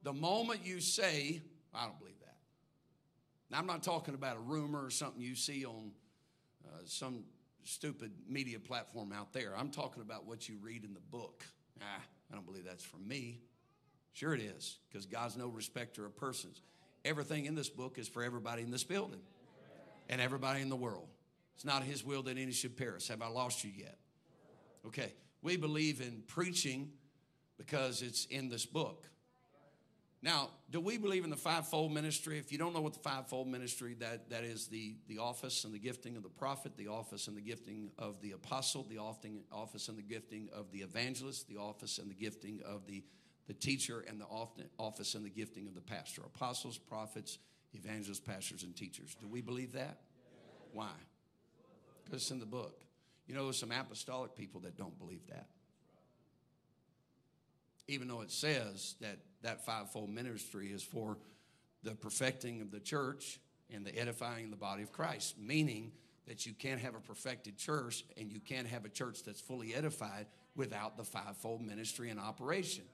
The 0.03 0.13
moment 0.13 0.61
you 0.63 0.79
say, 0.79 1.41
I 1.73 1.83
don't 1.83 1.99
believe 1.99 2.19
that. 2.21 2.37
Now, 3.51 3.59
I'm 3.59 3.65
not 3.65 3.83
talking 3.83 4.13
about 4.13 4.37
a 4.37 4.39
rumor 4.39 4.85
or 4.85 4.89
something 4.89 5.21
you 5.21 5.35
see 5.35 5.65
on 5.65 5.91
uh, 6.65 6.77
some 6.85 7.25
stupid 7.65 8.11
media 8.29 8.59
platform 8.59 9.11
out 9.11 9.33
there. 9.33 9.57
I'm 9.57 9.71
talking 9.71 10.01
about 10.01 10.25
what 10.25 10.47
you 10.47 10.55
read 10.61 10.85
in 10.85 10.93
the 10.93 11.01
book. 11.11 11.43
Ah, 11.81 12.01
I 12.31 12.33
don't 12.33 12.45
believe 12.45 12.63
that's 12.63 12.83
from 12.83 13.05
me. 13.05 13.41
Sure, 14.13 14.33
it 14.33 14.41
is, 14.41 14.77
because 14.89 15.05
God's 15.05 15.35
no 15.35 15.47
respecter 15.49 16.05
of 16.05 16.15
persons. 16.15 16.61
Everything 17.03 17.45
in 17.45 17.55
this 17.55 17.69
book 17.69 17.97
is 17.97 18.07
for 18.07 18.23
everybody 18.23 18.61
in 18.61 18.71
this 18.71 18.85
building 18.85 19.19
and 20.09 20.21
everybody 20.21 20.61
in 20.61 20.69
the 20.69 20.75
world. 20.75 21.07
It's 21.55 21.65
not 21.65 21.83
His 21.83 22.03
will 22.03 22.23
that 22.23 22.37
any 22.37 22.51
should 22.51 22.77
perish. 22.77 23.07
Have 23.07 23.21
I 23.21 23.27
lost 23.27 23.63
you 23.63 23.71
yet? 23.75 23.97
Okay. 24.85 25.13
We 25.41 25.57
believe 25.57 26.01
in 26.01 26.23
preaching 26.27 26.91
because 27.57 28.01
it's 28.01 28.25
in 28.25 28.49
this 28.49 28.65
book. 28.65 29.07
Now, 30.23 30.51
do 30.71 30.79
we 30.79 30.97
believe 30.97 31.25
in 31.25 31.29
the 31.29 31.35
fivefold 31.35 31.91
ministry? 31.91 32.39
If 32.39 32.49
you 32.49 32.57
don't 32.57 32.73
know 32.73 32.79
what 32.79 32.93
the 32.93 32.99
fivefold 32.99 33.49
ministry, 33.49 33.95
that, 33.99 34.29
that 34.29 34.45
is 34.45 34.67
the, 34.67 34.95
the 35.09 35.17
office 35.17 35.65
and 35.65 35.73
the 35.73 35.79
gifting 35.79 36.15
of 36.15 36.23
the 36.23 36.29
prophet, 36.29 36.77
the 36.77 36.87
office 36.87 37.27
and 37.27 37.35
the 37.35 37.41
gifting 37.41 37.91
of 37.99 38.21
the 38.21 38.31
apostle, 38.31 38.87
the 38.89 38.99
office 38.99 39.89
and 39.89 39.97
the 39.97 40.01
gifting 40.01 40.47
of 40.53 40.71
the 40.71 40.79
evangelist, 40.79 41.49
the 41.49 41.57
office 41.57 41.97
and 41.97 42.09
the 42.09 42.15
gifting 42.15 42.61
of 42.65 42.87
the, 42.87 43.03
the 43.47 43.53
teacher, 43.53 44.05
and 44.07 44.21
the 44.21 44.25
office 44.79 45.13
and 45.13 45.25
the 45.25 45.29
gifting 45.29 45.67
of 45.67 45.75
the 45.75 45.81
pastor. 45.81 46.21
Apostles, 46.21 46.77
prophets, 46.77 47.37
evangelists, 47.73 48.19
pastors, 48.19 48.63
and 48.63 48.75
teachers. 48.75 49.15
Do 49.19 49.27
we 49.27 49.41
believe 49.41 49.73
that? 49.73 49.99
Why? 50.71 50.91
Because 52.03 52.21
it's 52.21 52.31
in 52.31 52.39
the 52.39 52.45
book. 52.45 52.81
You 53.27 53.35
know, 53.35 53.45
there's 53.45 53.59
some 53.59 53.71
apostolic 53.71 54.35
people 54.35 54.61
that 54.61 54.77
don't 54.77 54.97
believe 54.99 55.25
that 55.29 55.47
even 57.87 58.07
though 58.07 58.21
it 58.21 58.31
says 58.31 58.95
that 59.01 59.17
that 59.41 59.65
fivefold 59.65 60.09
ministry 60.09 60.67
is 60.67 60.83
for 60.83 61.17
the 61.83 61.91
perfecting 61.91 62.61
of 62.61 62.71
the 62.71 62.79
church 62.79 63.39
and 63.69 63.85
the 63.85 63.97
edifying 63.97 64.45
of 64.45 64.51
the 64.51 64.57
body 64.57 64.83
of 64.83 64.91
Christ, 64.91 65.35
meaning 65.37 65.91
that 66.27 66.45
you 66.45 66.53
can't 66.53 66.79
have 66.79 66.95
a 66.95 66.99
perfected 66.99 67.57
church 67.57 68.05
and 68.17 68.31
you 68.31 68.39
can't 68.39 68.67
have 68.67 68.85
a 68.85 68.89
church 68.89 69.23
that's 69.23 69.41
fully 69.41 69.75
edified 69.75 70.27
without 70.55 70.95
the 70.95 71.03
fivefold 71.03 71.61
ministry 71.61 72.09
in 72.09 72.17
operation. 72.17 72.85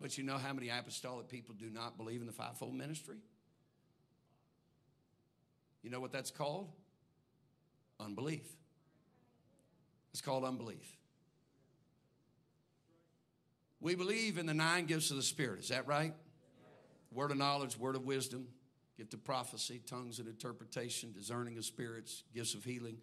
But 0.00 0.16
you 0.16 0.24
know 0.24 0.38
how 0.38 0.52
many 0.52 0.70
apostolic 0.70 1.28
people 1.28 1.54
do 1.58 1.68
not 1.68 1.98
believe 1.98 2.20
in 2.20 2.26
the 2.26 2.32
fivefold 2.32 2.74
ministry? 2.74 3.16
You 5.86 5.92
know 5.92 6.00
what 6.00 6.10
that's 6.10 6.32
called? 6.32 6.68
Unbelief. 8.00 8.44
It's 10.10 10.20
called 10.20 10.42
unbelief. 10.42 10.96
We 13.80 13.94
believe 13.94 14.36
in 14.36 14.46
the 14.46 14.52
nine 14.52 14.86
gifts 14.86 15.12
of 15.12 15.16
the 15.16 15.22
Spirit. 15.22 15.60
Is 15.60 15.68
that 15.68 15.86
right? 15.86 16.12
Word 17.12 17.30
of 17.30 17.36
knowledge, 17.36 17.78
word 17.78 17.94
of 17.94 18.04
wisdom, 18.04 18.48
gift 18.96 19.14
of 19.14 19.22
prophecy, 19.22 19.80
tongues 19.86 20.18
and 20.18 20.26
interpretation, 20.26 21.12
discerning 21.12 21.56
of 21.56 21.64
spirits, 21.64 22.24
gifts 22.34 22.54
of 22.54 22.64
healing, 22.64 22.96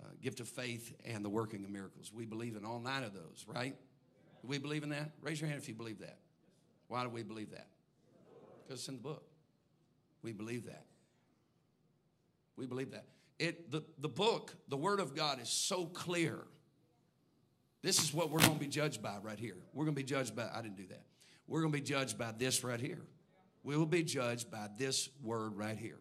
uh, 0.00 0.08
gift 0.22 0.40
of 0.40 0.48
faith, 0.48 0.96
and 1.04 1.22
the 1.22 1.28
working 1.28 1.64
of 1.64 1.70
miracles. 1.70 2.10
We 2.14 2.24
believe 2.24 2.56
in 2.56 2.64
all 2.64 2.80
nine 2.80 3.02
of 3.02 3.12
those, 3.12 3.44
right? 3.46 3.76
Do 4.40 4.48
we 4.48 4.56
believe 4.56 4.84
in 4.84 4.88
that? 4.88 5.10
Raise 5.20 5.38
your 5.38 5.50
hand 5.50 5.60
if 5.60 5.68
you 5.68 5.74
believe 5.74 5.98
that. 5.98 6.16
Why 6.88 7.02
do 7.02 7.10
we 7.10 7.22
believe 7.22 7.50
that? 7.50 7.68
Because 8.62 8.80
it's 8.80 8.88
in 8.88 8.94
the 8.94 9.02
book. 9.02 9.24
We 10.22 10.32
believe 10.32 10.64
that. 10.64 10.86
We 12.56 12.66
believe 12.66 12.92
that. 12.92 13.06
It, 13.38 13.70
the, 13.70 13.82
the 13.98 14.08
book, 14.08 14.54
the 14.68 14.76
Word 14.76 15.00
of 15.00 15.14
God, 15.14 15.40
is 15.40 15.48
so 15.48 15.86
clear 15.86 16.38
this 17.82 18.02
is 18.02 18.14
what 18.14 18.30
we're 18.30 18.40
going 18.40 18.54
to 18.54 18.60
be 18.60 18.66
judged 18.66 19.02
by 19.02 19.18
right 19.22 19.38
here. 19.38 19.58
We're 19.74 19.84
going 19.84 19.94
to 19.94 20.00
be 20.00 20.06
judged 20.06 20.34
by, 20.34 20.48
I 20.54 20.62
didn't 20.62 20.76
do 20.76 20.86
that. 20.86 21.02
We're 21.46 21.60
going 21.60 21.72
to 21.72 21.78
be 21.78 21.84
judged 21.84 22.16
by 22.16 22.32
this 22.32 22.64
right 22.64 22.80
here. 22.80 23.02
We 23.62 23.76
will 23.76 23.84
be 23.84 24.02
judged 24.02 24.50
by 24.50 24.68
this 24.78 25.10
word 25.22 25.56
right 25.56 25.76
here. 25.76 25.98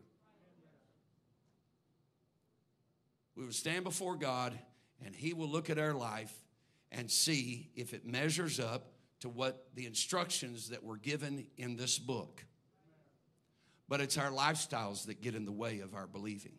We 3.35 3.43
will 3.43 3.51
stand 3.51 3.83
before 3.83 4.15
God 4.15 4.57
and 5.03 5.13
He 5.13 5.33
will 5.33 5.49
look 5.49 5.69
at 5.69 5.77
our 5.77 5.93
life 5.93 6.33
and 6.91 7.09
see 7.09 7.69
if 7.75 7.93
it 7.93 8.05
measures 8.05 8.59
up 8.59 8.93
to 9.21 9.29
what 9.29 9.67
the 9.75 9.85
instructions 9.85 10.69
that 10.69 10.83
were 10.83 10.97
given 10.97 11.47
in 11.57 11.75
this 11.75 11.97
book. 11.97 12.45
But 13.89 14.01
it's 14.01 14.17
our 14.17 14.31
lifestyles 14.31 15.05
that 15.07 15.21
get 15.21 15.35
in 15.35 15.45
the 15.45 15.51
way 15.51 15.79
of 15.79 15.93
our 15.93 16.07
believing 16.07 16.53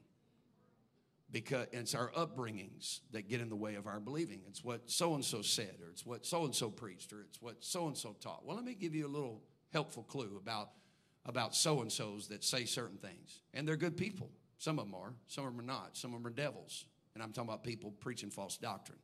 because 1.35 1.67
it's 1.73 1.97
our 1.97 2.11
upbringings 2.11 3.01
that 3.11 3.29
get 3.29 3.41
in 3.41 3.49
the 3.49 3.57
way 3.57 3.75
of 3.75 3.89
our 3.89 3.99
believing. 3.99 4.43
It's 4.47 4.63
what 4.63 4.89
so 4.89 5.15
and 5.15 5.25
so 5.25 5.43
said, 5.43 5.75
or 5.83 5.91
it's 5.91 6.07
what 6.07 6.25
so 6.25 6.45
and 6.45 6.55
so 6.55 6.71
preached, 6.71 7.13
or 7.13 7.23
it's 7.23 7.43
what 7.43 7.57
so 7.65 7.89
and 7.89 7.97
so 7.97 8.15
taught. 8.21 8.47
Well, 8.47 8.55
let 8.55 8.65
me 8.65 8.75
give 8.75 8.95
you 8.95 9.07
a 9.07 9.09
little 9.09 9.43
helpful 9.73 10.05
clue 10.05 10.37
about 10.41 10.71
about 11.27 11.55
so 11.55 11.81
and 11.81 11.91
so's 11.91 12.29
that 12.29 12.45
say 12.45 12.67
certain 12.67 12.99
things, 12.99 13.41
and 13.53 13.67
they're 13.67 13.77
good 13.77 13.97
people. 13.97 14.31
Some 14.59 14.79
of 14.79 14.87
them 14.87 14.95
are, 14.95 15.13
some 15.27 15.45
of 15.45 15.53
them 15.53 15.61
are 15.61 15.67
not. 15.67 15.97
Some 15.97 16.15
of 16.15 16.23
them 16.23 16.27
are 16.27 16.35
devils, 16.35 16.87
and 17.15 17.23
I'm 17.23 17.33
talking 17.33 17.49
about 17.49 17.65
people 17.65 17.91
preaching 18.01 18.31
false 18.31 18.57
doctrine. 18.57 18.99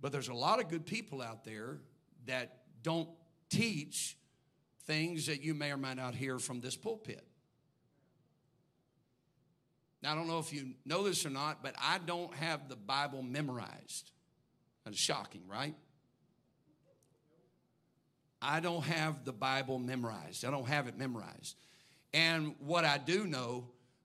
But 0.00 0.10
there's 0.10 0.28
a 0.28 0.34
lot 0.34 0.60
of 0.60 0.68
good 0.68 0.84
people 0.84 1.22
out 1.22 1.44
there 1.44 1.78
that 2.26 2.56
don't 2.82 3.08
teach 3.50 4.18
things 4.86 5.26
that 5.26 5.42
you 5.42 5.54
may 5.54 5.72
or 5.72 5.76
may 5.76 5.94
not 5.94 6.14
hear 6.14 6.38
from 6.38 6.60
this 6.60 6.76
pulpit. 6.76 7.26
Now, 10.02 10.12
I 10.12 10.14
don't 10.14 10.28
know 10.28 10.38
if 10.38 10.52
you 10.52 10.74
know 10.84 11.02
this 11.02 11.24
or 11.24 11.30
not, 11.30 11.62
but 11.62 11.74
I 11.80 11.98
don't 11.98 12.32
have 12.34 12.68
the 12.68 12.76
Bible 12.76 13.22
memorized. 13.22 14.10
That's 14.84 14.98
shocking, 14.98 15.42
right? 15.48 15.74
I 18.42 18.60
don't 18.60 18.84
have 18.84 19.24
the 19.24 19.32
Bible 19.32 19.78
memorized. 19.78 20.44
I 20.44 20.50
don't 20.50 20.68
have 20.68 20.88
it 20.88 20.98
memorized. 20.98 21.56
And 22.12 22.54
what 22.58 22.84
I 22.84 22.98
do 22.98 23.26
know, 23.26 23.64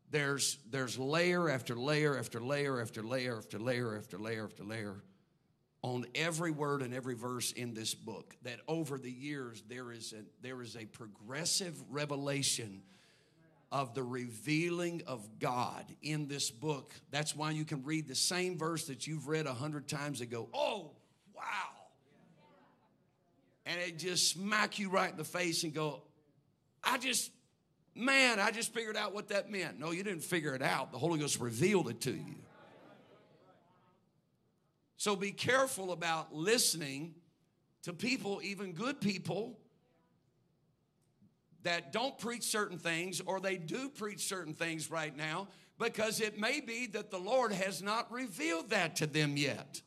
there's, 0.09 0.57
there's 0.71 0.97
layer 0.97 1.49
after 1.49 1.75
layer 1.75 2.17
after 2.17 2.39
layer 2.39 2.80
after 2.80 3.03
layer 3.03 3.38
after 3.38 3.59
layer 3.59 3.97
after 3.97 4.17
layer 4.17 4.45
after 4.45 4.63
layer 4.63 5.03
on 5.82 6.05
every 6.13 6.51
word 6.51 6.82
and 6.82 6.93
every 6.93 7.15
verse 7.15 7.51
in 7.51 7.73
this 7.73 7.93
book. 7.93 8.36
That 8.43 8.59
over 8.67 8.97
the 8.97 9.11
years, 9.11 9.63
there 9.67 9.91
is 9.91 10.13
a, 10.13 10.23
there 10.41 10.61
is 10.61 10.75
a 10.75 10.86
progressive 10.86 11.75
revelation 11.89 12.82
of 13.71 13.93
the 13.93 14.03
revealing 14.03 15.03
of 15.05 15.39
God 15.39 15.86
in 16.01 16.27
this 16.27 16.49
book. 16.49 16.93
That's 17.11 17.36
why 17.36 17.51
you 17.51 17.65
can 17.65 17.84
read 17.84 18.07
the 18.07 18.15
same 18.15 18.57
verse 18.57 18.88
that 18.88 19.05
you've 19.05 19.27
read 19.27 19.45
a 19.45 19.53
hundred 19.53 19.88
times 19.88 20.21
and 20.21 20.30
go, 20.30 20.49
oh, 20.53 20.91
wow. 21.36 21.43
And 23.65 23.80
it 23.80 23.99
just 23.99 24.32
smack 24.32 24.80
you 24.80 24.89
right 24.89 25.11
in 25.11 25.17
the 25.17 25.23
face 25.23 25.63
and 25.63 25.73
go, 25.73 26.01
I 26.84 26.97
just, 26.97 27.32
man, 27.93 28.39
I 28.39 28.49
just 28.49 28.73
figured 28.73 28.97
out 28.97 29.13
what 29.13 29.30
that 29.30 29.51
meant. 29.51 29.80
No, 29.80 29.91
you 29.91 30.03
didn't 30.03 30.23
figure 30.23 30.55
it 30.55 30.63
out. 30.63 30.91
The 30.91 30.97
Holy 30.97 31.19
Ghost 31.19 31.39
revealed 31.39 31.89
it 31.89 32.01
to 32.01 32.11
you. 32.11 32.36
So 34.99 35.15
be 35.15 35.31
careful 35.31 35.93
about 35.93 36.35
listening 36.35 37.15
to 37.83 37.93
people, 37.93 38.41
even 38.43 38.73
good 38.73 38.99
people, 38.99 39.57
that 41.63 41.93
don't 41.93 42.17
preach 42.17 42.43
certain 42.43 42.77
things 42.77 43.21
or 43.21 43.39
they 43.39 43.55
do 43.55 43.87
preach 43.87 44.27
certain 44.27 44.53
things 44.53 44.91
right 44.91 45.15
now 45.15 45.47
because 45.79 46.19
it 46.19 46.37
may 46.37 46.59
be 46.59 46.85
that 46.87 47.11
the 47.11 47.17
Lord 47.17 47.53
has 47.53 47.81
not 47.81 48.11
revealed 48.11 48.71
that 48.71 48.97
to 48.97 49.07
them 49.07 49.37
yet. 49.37 49.81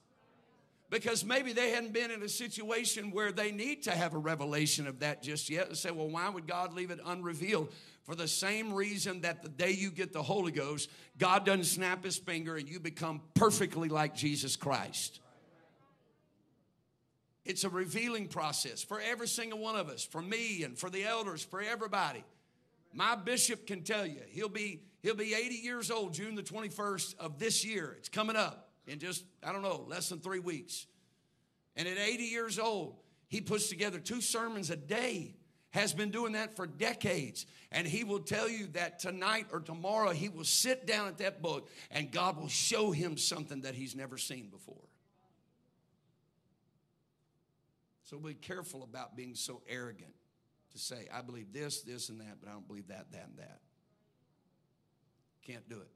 Because 0.89 1.27
maybe 1.27 1.53
they 1.53 1.73
hadn't 1.73 1.93
been 1.93 2.11
in 2.11 2.23
a 2.23 2.29
situation 2.29 3.11
where 3.11 3.33
they 3.33 3.53
need 3.53 3.83
to 3.83 3.91
have 3.91 4.15
a 4.15 4.19
revelation 4.19 4.87
of 4.87 5.01
that 5.01 5.23
just 5.23 5.51
yet 5.51 5.69
and 5.69 5.77
say, 5.77 5.91
well, 5.91 6.09
why 6.09 6.31
would 6.31 6.47
God 6.47 6.73
leave 6.73 6.91
it 6.91 7.01
unrevealed? 7.05 7.71
For 8.05 8.15
the 8.17 8.27
same 8.27 8.73
reason 8.73 9.21
that 9.21 9.43
the 9.43 9.49
day 9.49 9.71
you 9.71 9.91
get 9.91 10.13
the 10.13 10.23
Holy 10.23 10.51
Ghost, 10.51 10.91
God 11.19 11.47
doesn't 11.47 11.65
snap 11.65 12.05
his 12.05 12.17
finger 12.17 12.57
and 12.57 12.69
you 12.69 12.81
become 12.81 13.21
perfectly 13.35 13.89
like 13.89 14.15
Jesus 14.15 14.57
Christ. 14.57 15.21
It's 17.45 17.65
a 17.65 17.69
revealing 17.69 18.29
process 18.29 18.83
for 18.83 19.01
every 19.01 19.29
single 19.29 19.59
one 19.59 19.77
of 19.77 19.89
us, 19.89 20.05
for 20.05 20.23
me 20.23 20.63
and 20.63 20.79
for 20.79 20.91
the 20.91 21.05
elders, 21.05 21.45
for 21.45 21.61
everybody. 21.61 22.25
My 22.93 23.15
bishop 23.17 23.67
can 23.67 23.83
tell 23.83 24.07
you, 24.07 24.21
he'll 24.29 24.49
be 24.49 24.83
he'll 25.03 25.17
be 25.17 25.35
80 25.35 25.55
years 25.57 25.91
old 25.91 26.15
June 26.15 26.35
the 26.35 26.43
21st 26.43 27.19
of 27.19 27.39
this 27.39 27.65
year. 27.65 27.97
It's 27.99 28.09
coming 28.09 28.37
up 28.37 28.71
in 28.87 28.99
just 28.99 29.25
I 29.43 29.53
don't 29.53 29.63
know, 29.63 29.85
less 29.89 30.09
than 30.09 30.21
3 30.21 30.41
weeks. 30.41 30.87
And 31.75 31.89
at 31.89 31.99
80 31.99 32.25
years 32.25 32.59
old, 32.59 32.97
he 33.29 33.41
puts 33.41 33.69
together 33.69 33.99
two 33.99 34.21
sermons 34.21 34.71
a 34.71 34.77
day. 34.77 35.35
Has 35.73 35.93
been 35.95 36.11
doing 36.11 36.33
that 36.33 36.55
for 36.55 36.67
decades. 36.67 37.47
And 37.71 37.87
he 37.87 38.05
will 38.05 38.21
tell 38.21 38.49
you 38.49 38.67
that 38.69 38.99
tonight 38.99 39.47
or 39.53 39.61
tomorrow 39.61 40.11
he 40.11 40.29
will 40.29 40.45
sit 40.45 40.87
down 40.87 41.09
at 41.09 41.19
that 41.19 41.41
book 41.41 41.71
and 41.91 42.11
God 42.11 42.37
will 42.37 42.49
show 42.49 42.91
him 42.91 43.17
something 43.17 43.63
that 43.63 43.75
he's 43.75 43.97
never 43.97 44.19
seen 44.19 44.49
before. 44.49 44.77
So 48.05 48.19
be 48.19 48.35
careful 48.35 48.83
about 48.83 49.17
being 49.17 49.35
so 49.35 49.63
arrogant 49.67 50.13
to 50.73 50.79
say, 50.79 51.09
I 51.13 51.23
believe 51.23 51.53
this, 51.55 51.81
this, 51.81 52.11
and 52.11 52.21
that, 52.21 52.37
but 52.41 52.51
I 52.51 52.53
don't 52.53 52.69
believe 52.69 52.89
that, 52.89 53.11
that, 53.13 53.27
and 53.29 53.39
that. 53.39 53.61
Can't 55.47 55.67
do 55.71 55.77
it. 55.77 55.89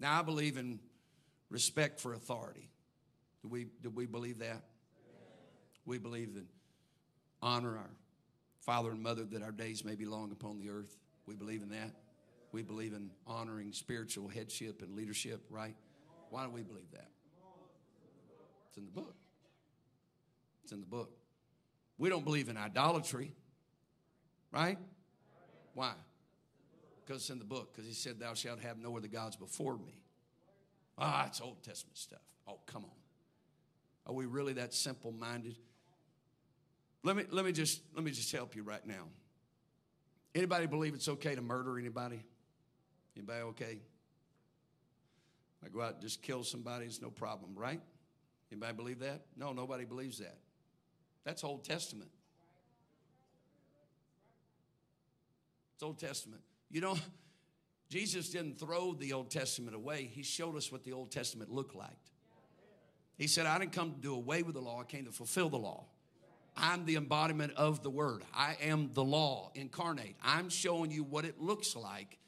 Now, 0.00 0.18
I 0.18 0.22
believe 0.22 0.56
in 0.56 0.80
respect 1.48 2.00
for 2.00 2.14
authority. 2.14 2.68
Do 3.42 3.48
we, 3.48 3.66
do 3.82 3.90
we 3.90 4.06
believe 4.06 4.40
that? 4.40 4.62
We 5.84 5.98
believe 5.98 6.30
in 6.34 6.46
honor 7.40 7.76
our 7.76 7.90
father 8.62 8.90
and 8.90 9.02
mother 9.02 9.24
that 9.24 9.42
our 9.42 9.52
days 9.52 9.84
may 9.84 9.94
be 9.94 10.06
long 10.06 10.32
upon 10.32 10.58
the 10.58 10.70
earth. 10.70 10.96
We 11.26 11.34
believe 11.34 11.62
in 11.62 11.70
that. 11.70 11.90
We 12.52 12.62
believe 12.62 12.92
in 12.92 13.10
honoring 13.26 13.72
spiritual 13.72 14.28
headship 14.28 14.82
and 14.82 14.94
leadership, 14.94 15.42
right? 15.50 15.74
Why 16.30 16.44
do 16.44 16.50
we 16.50 16.62
believe 16.62 16.90
that? 16.92 17.08
It's 18.68 18.78
in 18.78 18.84
the 18.86 18.90
book. 18.90 19.14
It's 20.62 20.72
in 20.72 20.80
the 20.80 20.86
book. 20.86 21.10
We 21.98 22.08
don't 22.08 22.24
believe 22.24 22.48
in 22.48 22.56
idolatry, 22.56 23.32
right? 24.50 24.78
Why? 25.74 25.92
Because 27.04 27.22
it's 27.22 27.30
in 27.30 27.38
the 27.38 27.44
book. 27.44 27.72
Because 27.72 27.86
he 27.86 27.94
said, 27.94 28.18
Thou 28.18 28.34
shalt 28.34 28.60
have 28.60 28.78
no 28.78 28.96
other 28.96 29.08
gods 29.08 29.36
before 29.36 29.76
me. 29.76 30.00
Ah, 30.98 31.26
it's 31.26 31.40
Old 31.40 31.62
Testament 31.62 31.98
stuff. 31.98 32.22
Oh, 32.46 32.60
come 32.66 32.84
on. 32.84 32.90
Are 34.06 34.14
we 34.14 34.26
really 34.26 34.54
that 34.54 34.74
simple 34.74 35.12
minded? 35.12 35.58
Let 37.02 37.16
me 37.16 37.24
let 37.30 37.44
me 37.44 37.52
just 37.52 37.82
let 37.94 38.04
me 38.04 38.10
just 38.10 38.30
help 38.32 38.54
you 38.54 38.62
right 38.62 38.84
now. 38.86 39.08
Anybody 40.34 40.66
believe 40.66 40.94
it's 40.94 41.08
okay 41.08 41.34
to 41.34 41.42
murder 41.42 41.78
anybody? 41.78 42.22
Anybody 43.16 43.40
okay? 43.42 43.78
I 45.64 45.68
go 45.68 45.82
out 45.82 45.94
and 45.94 46.02
just 46.02 46.22
kill 46.22 46.42
somebody, 46.42 46.86
it's 46.86 47.00
no 47.00 47.10
problem, 47.10 47.52
right? 47.54 47.80
Anybody 48.50 48.72
believe 48.72 48.98
that? 49.00 49.22
No, 49.36 49.52
nobody 49.52 49.84
believes 49.84 50.18
that. 50.18 50.36
That's 51.24 51.44
Old 51.44 51.64
Testament. 51.64 52.10
It's 55.74 55.82
Old 55.82 55.98
Testament. 55.98 56.42
You 56.70 56.80
know, 56.80 56.96
Jesus 57.88 58.30
didn't 58.30 58.58
throw 58.58 58.94
the 58.94 59.12
Old 59.12 59.30
Testament 59.30 59.76
away. 59.76 60.10
He 60.12 60.22
showed 60.22 60.56
us 60.56 60.72
what 60.72 60.82
the 60.82 60.92
Old 60.92 61.10
Testament 61.10 61.50
looked 61.50 61.74
like. 61.74 61.90
He 63.16 63.26
said, 63.26 63.46
I 63.46 63.58
didn't 63.58 63.72
come 63.72 63.92
to 63.92 64.00
do 64.00 64.14
away 64.14 64.42
with 64.42 64.54
the 64.54 64.60
law, 64.60 64.80
I 64.80 64.84
came 64.84 65.04
to 65.04 65.12
fulfill 65.12 65.48
the 65.48 65.58
law. 65.58 65.84
I'm 66.56 66.84
the 66.84 66.96
embodiment 66.96 67.54
of 67.56 67.82
the 67.82 67.90
word. 67.90 68.22
I 68.34 68.56
am 68.62 68.90
the 68.92 69.04
law 69.04 69.50
incarnate. 69.54 70.16
I'm 70.22 70.48
showing 70.48 70.90
you 70.90 71.02
what 71.02 71.24
it 71.24 71.40
looks 71.40 71.74
like 71.74 72.18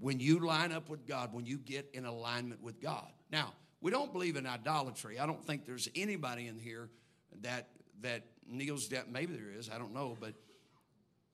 when 0.00 0.20
you 0.20 0.40
line 0.40 0.72
up 0.72 0.88
with 0.88 1.06
God, 1.06 1.32
when 1.32 1.46
you 1.46 1.58
get 1.58 1.88
in 1.94 2.04
alignment 2.04 2.62
with 2.62 2.80
God. 2.80 3.08
Now, 3.30 3.52
we 3.80 3.90
don't 3.90 4.12
believe 4.12 4.36
in 4.36 4.46
idolatry. 4.46 5.18
I 5.18 5.26
don't 5.26 5.44
think 5.44 5.64
there's 5.64 5.88
anybody 5.94 6.46
in 6.46 6.58
here 6.58 6.90
that 7.42 7.68
that 8.02 8.24
kneels 8.48 8.88
down. 8.88 9.04
Maybe 9.10 9.34
there 9.34 9.50
is. 9.56 9.70
I 9.70 9.78
don't 9.78 9.94
know, 9.94 10.16
but 10.18 10.34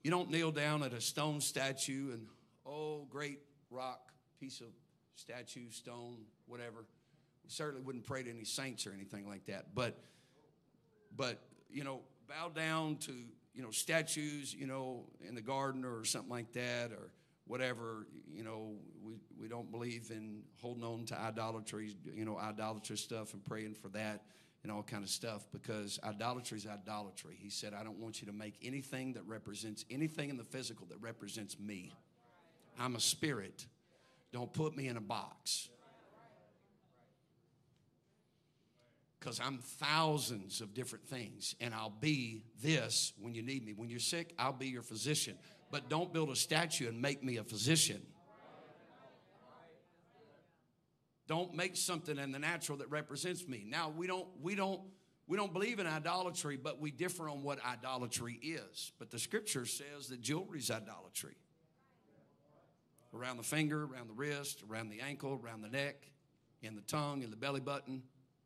you 0.03 0.11
don't 0.11 0.29
kneel 0.29 0.51
down 0.51 0.83
at 0.83 0.93
a 0.93 1.01
stone 1.01 1.41
statue 1.41 2.13
and 2.13 2.27
oh, 2.65 3.05
great 3.09 3.39
rock 3.71 4.11
piece 4.39 4.61
of 4.61 4.67
statue, 5.15 5.69
stone, 5.71 6.17
whatever. 6.47 6.85
We 7.43 7.49
certainly 7.49 7.81
wouldn't 7.81 8.05
pray 8.05 8.23
to 8.23 8.29
any 8.29 8.43
saints 8.43 8.85
or 8.85 8.91
anything 8.91 9.27
like 9.27 9.45
that. 9.45 9.73
But 9.73 9.97
but 11.15 11.41
you 11.75 11.83
know, 11.83 11.99
bow 12.27 12.49
down 12.49 12.95
to 12.95 13.11
you 13.53 13.61
know 13.61 13.69
statues, 13.69 14.53
you 14.53 14.65
know, 14.65 15.03
in 15.27 15.35
the 15.35 15.41
garden 15.41 15.83
or 15.83 16.05
something 16.05 16.31
like 16.31 16.53
that, 16.53 16.91
or 16.91 17.11
whatever. 17.45 18.07
You 18.33 18.45
know, 18.45 18.75
we 19.03 19.15
we 19.39 19.49
don't 19.49 19.69
believe 19.69 20.09
in 20.09 20.41
holding 20.61 20.85
on 20.85 21.05
to 21.07 21.19
idolatry, 21.19 21.93
you 22.15 22.23
know, 22.23 22.37
idolatrous 22.37 23.01
stuff 23.01 23.33
and 23.33 23.43
praying 23.43 23.75
for 23.75 23.89
that 23.89 24.21
and 24.63 24.71
all 24.71 24.81
kind 24.81 25.03
of 25.03 25.09
stuff 25.09 25.45
because 25.51 25.99
idolatry 26.03 26.57
is 26.57 26.65
idolatry. 26.65 27.37
He 27.37 27.51
said, 27.51 27.73
I 27.79 27.83
don't 27.83 27.99
want 27.99 28.21
you 28.21 28.27
to 28.27 28.33
make 28.33 28.55
anything 28.63 29.13
that 29.13 29.23
represents 29.27 29.85
anything 29.91 30.31
in 30.31 30.37
the 30.37 30.43
physical 30.43 30.87
that 30.87 30.99
represents 31.01 31.59
me. 31.59 31.93
I'm 32.79 32.95
a 32.95 32.99
spirit. 32.99 33.67
Don't 34.33 34.51
put 34.51 34.75
me 34.75 34.87
in 34.87 34.97
a 34.97 35.01
box. 35.01 35.69
Because 39.25 39.39
I'm 39.39 39.57
thousands 39.57 40.61
of 40.61 40.75
different 40.75 41.07
things, 41.07 41.55
and 41.59 41.73
I'll 41.73 41.89
be 41.89 42.43
this 42.61 43.11
when 43.19 43.33
you 43.33 43.41
need 43.41 43.65
me. 43.65 43.73
When 43.73 43.89
you're 43.89 43.97
sick, 43.97 44.35
I'll 44.37 44.53
be 44.53 44.67
your 44.67 44.83
physician. 44.83 45.35
But 45.71 45.89
don't 45.89 46.13
build 46.13 46.29
a 46.29 46.35
statue 46.35 46.87
and 46.87 47.01
make 47.01 47.23
me 47.23 47.37
a 47.37 47.43
physician. 47.43 48.03
Don't 51.27 51.55
make 51.55 51.75
something 51.75 52.19
in 52.19 52.31
the 52.31 52.37
natural 52.37 52.77
that 52.77 52.91
represents 52.91 53.47
me. 53.47 53.65
Now 53.67 53.89
we 53.89 54.05
don't 54.05 54.27
we 54.43 54.53
don't 54.53 54.81
we 55.25 55.37
don't 55.37 55.51
believe 55.51 55.79
in 55.79 55.87
idolatry, 55.87 56.55
but 56.55 56.79
we 56.79 56.91
differ 56.91 57.27
on 57.27 57.41
what 57.41 57.57
idolatry 57.65 58.35
is. 58.43 58.91
But 58.99 59.09
the 59.09 59.17
scripture 59.17 59.65
says 59.65 60.07
that 60.09 60.21
jewelry 60.21 60.59
is 60.59 60.69
idolatry. 60.69 61.37
Around 63.11 63.37
the 63.37 63.43
finger, 63.43 63.85
around 63.85 64.07
the 64.07 64.13
wrist, 64.13 64.61
around 64.69 64.89
the 64.89 65.01
ankle, 65.01 65.41
around 65.43 65.63
the 65.63 65.69
neck, 65.69 66.11
in 66.61 66.75
the 66.75 66.81
tongue, 66.81 67.23
in 67.23 67.31
the 67.31 67.35
belly 67.35 67.59
button, 67.59 68.03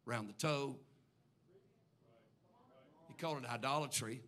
around 0.09 0.27
the 0.27 0.33
toe. 0.33 0.75
He 3.07 3.13
called 3.13 3.43
it 3.43 3.49
idolatry. 3.49 4.21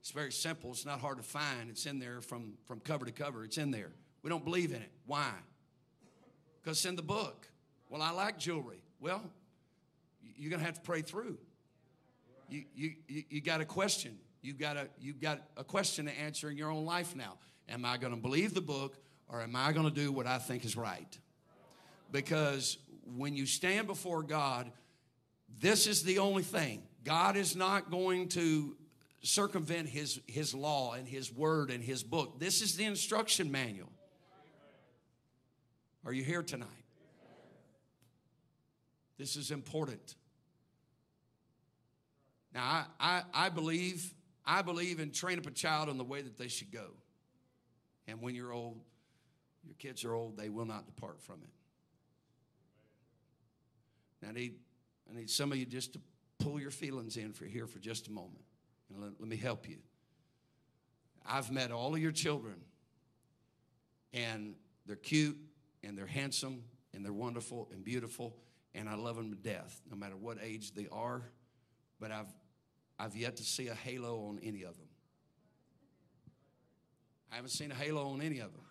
It's 0.00 0.10
very 0.10 0.32
simple. 0.32 0.70
It's 0.70 0.86
not 0.86 1.00
hard 1.00 1.18
to 1.18 1.22
find. 1.22 1.70
It's 1.70 1.86
in 1.86 1.98
there 1.98 2.20
from, 2.20 2.54
from 2.66 2.80
cover 2.80 3.04
to 3.06 3.12
cover. 3.12 3.44
It's 3.44 3.58
in 3.58 3.70
there. 3.70 3.92
We 4.22 4.30
don't 4.30 4.44
believe 4.44 4.70
in 4.72 4.82
it. 4.82 4.90
Why? 5.06 5.30
Because 6.62 6.78
it's 6.78 6.86
in 6.86 6.96
the 6.96 7.02
book. 7.02 7.48
Well, 7.88 8.02
I 8.02 8.10
like 8.10 8.38
jewelry. 8.38 8.82
Well, 9.00 9.22
you're 10.36 10.50
going 10.50 10.60
to 10.60 10.66
have 10.66 10.76
to 10.76 10.80
pray 10.80 11.02
through. 11.02 11.38
You, 12.48 12.64
you, 12.74 12.92
you, 13.08 13.40
got 13.40 13.60
a 13.60 13.64
question. 13.64 14.18
You've 14.42 14.58
got 14.58 14.76
a, 14.76 14.88
you've 15.00 15.20
got 15.20 15.42
a 15.56 15.64
question 15.64 16.06
to 16.06 16.12
answer 16.12 16.50
in 16.50 16.56
your 16.56 16.70
own 16.70 16.84
life 16.84 17.16
now. 17.16 17.38
Am 17.68 17.84
I 17.84 17.96
going 17.96 18.14
to 18.14 18.20
believe 18.20 18.54
the 18.54 18.60
book 18.60 18.98
or 19.28 19.40
am 19.40 19.56
I 19.56 19.72
going 19.72 19.88
to 19.88 19.94
do 19.94 20.12
what 20.12 20.26
I 20.26 20.38
think 20.38 20.64
is 20.64 20.76
right? 20.76 21.18
Because 22.10 22.76
when 23.04 23.34
you 23.34 23.46
stand 23.46 23.86
before 23.86 24.22
God, 24.22 24.70
this 25.60 25.86
is 25.86 26.02
the 26.02 26.18
only 26.18 26.42
thing. 26.42 26.82
God 27.04 27.36
is 27.36 27.56
not 27.56 27.90
going 27.90 28.28
to 28.30 28.76
circumvent 29.22 29.88
his, 29.88 30.20
his 30.26 30.54
law 30.54 30.92
and 30.92 31.06
his 31.06 31.32
word 31.32 31.70
and 31.70 31.82
his 31.82 32.02
book. 32.02 32.38
This 32.38 32.62
is 32.62 32.76
the 32.76 32.84
instruction 32.84 33.50
manual. 33.50 33.92
Are 36.04 36.12
you 36.12 36.24
here 36.24 36.42
tonight? 36.42 36.68
This 39.18 39.36
is 39.36 39.52
important. 39.52 40.16
Now, 42.52 42.86
I, 42.98 43.22
I, 43.34 43.46
I, 43.46 43.48
believe 43.48 44.12
I 44.44 44.62
believe 44.62 44.98
in 44.98 45.12
train 45.12 45.38
up 45.38 45.46
a 45.46 45.52
child 45.52 45.88
in 45.88 45.96
the 45.96 46.04
way 46.04 46.22
that 46.22 46.36
they 46.36 46.48
should 46.48 46.72
go. 46.72 46.88
And 48.08 48.20
when 48.20 48.34
you're 48.34 48.52
old, 48.52 48.80
your 49.64 49.76
kids 49.78 50.04
are 50.04 50.12
old, 50.12 50.36
they 50.36 50.48
will 50.48 50.66
not 50.66 50.86
depart 50.86 51.22
from 51.22 51.36
it. 51.42 51.50
I 54.28 54.32
need, 54.32 54.54
I 55.10 55.16
need 55.16 55.30
some 55.30 55.52
of 55.52 55.58
you 55.58 55.66
just 55.66 55.94
to 55.94 56.00
pull 56.38 56.60
your 56.60 56.70
feelings 56.70 57.16
in 57.16 57.32
for 57.32 57.44
here 57.44 57.66
for 57.66 57.78
just 57.78 58.08
a 58.08 58.10
moment. 58.10 58.44
And 58.88 59.02
let, 59.02 59.12
let 59.18 59.28
me 59.28 59.36
help 59.36 59.68
you. 59.68 59.78
I've 61.24 61.50
met 61.50 61.70
all 61.70 61.94
of 61.94 62.00
your 62.00 62.12
children, 62.12 62.56
and 64.12 64.54
they're 64.86 64.96
cute, 64.96 65.38
and 65.84 65.96
they're 65.96 66.06
handsome, 66.06 66.64
and 66.94 67.04
they're 67.04 67.12
wonderful 67.12 67.68
and 67.72 67.84
beautiful, 67.84 68.36
and 68.74 68.88
I 68.88 68.94
love 68.94 69.16
them 69.16 69.30
to 69.30 69.36
death, 69.36 69.80
no 69.90 69.96
matter 69.96 70.16
what 70.16 70.38
age 70.42 70.72
they 70.74 70.88
are. 70.90 71.22
But 72.00 72.10
I've, 72.10 72.32
I've 72.98 73.16
yet 73.16 73.36
to 73.36 73.44
see 73.44 73.68
a 73.68 73.74
halo 73.74 74.26
on 74.26 74.40
any 74.42 74.62
of 74.62 74.76
them. 74.76 74.88
I 77.30 77.36
haven't 77.36 77.50
seen 77.50 77.70
a 77.70 77.74
halo 77.74 78.08
on 78.10 78.20
any 78.20 78.40
of 78.40 78.52
them. 78.52 78.64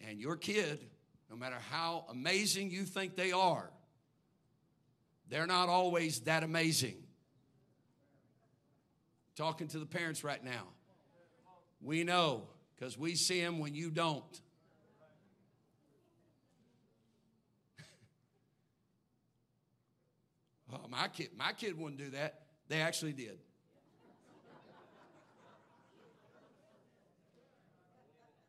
And 0.00 0.18
your 0.18 0.36
kid, 0.36 0.84
no 1.30 1.36
matter 1.36 1.58
how 1.70 2.06
amazing 2.10 2.70
you 2.70 2.84
think 2.84 3.14
they 3.14 3.30
are, 3.30 3.70
they're 5.32 5.46
not 5.46 5.68
always 5.70 6.20
that 6.20 6.42
amazing. 6.42 6.96
Talking 9.34 9.66
to 9.68 9.78
the 9.78 9.86
parents 9.86 10.22
right 10.22 10.44
now. 10.44 10.64
We 11.80 12.04
know 12.04 12.48
because 12.76 12.98
we 12.98 13.14
see 13.14 13.40
them 13.40 13.58
when 13.58 13.74
you 13.74 13.90
don't. 13.90 14.42
oh, 20.70 20.86
my 20.90 21.08
kid, 21.08 21.30
my 21.34 21.54
kid 21.54 21.78
wouldn't 21.78 21.98
do 21.98 22.10
that. 22.10 22.42
They 22.68 22.82
actually 22.82 23.14
did. 23.14 23.38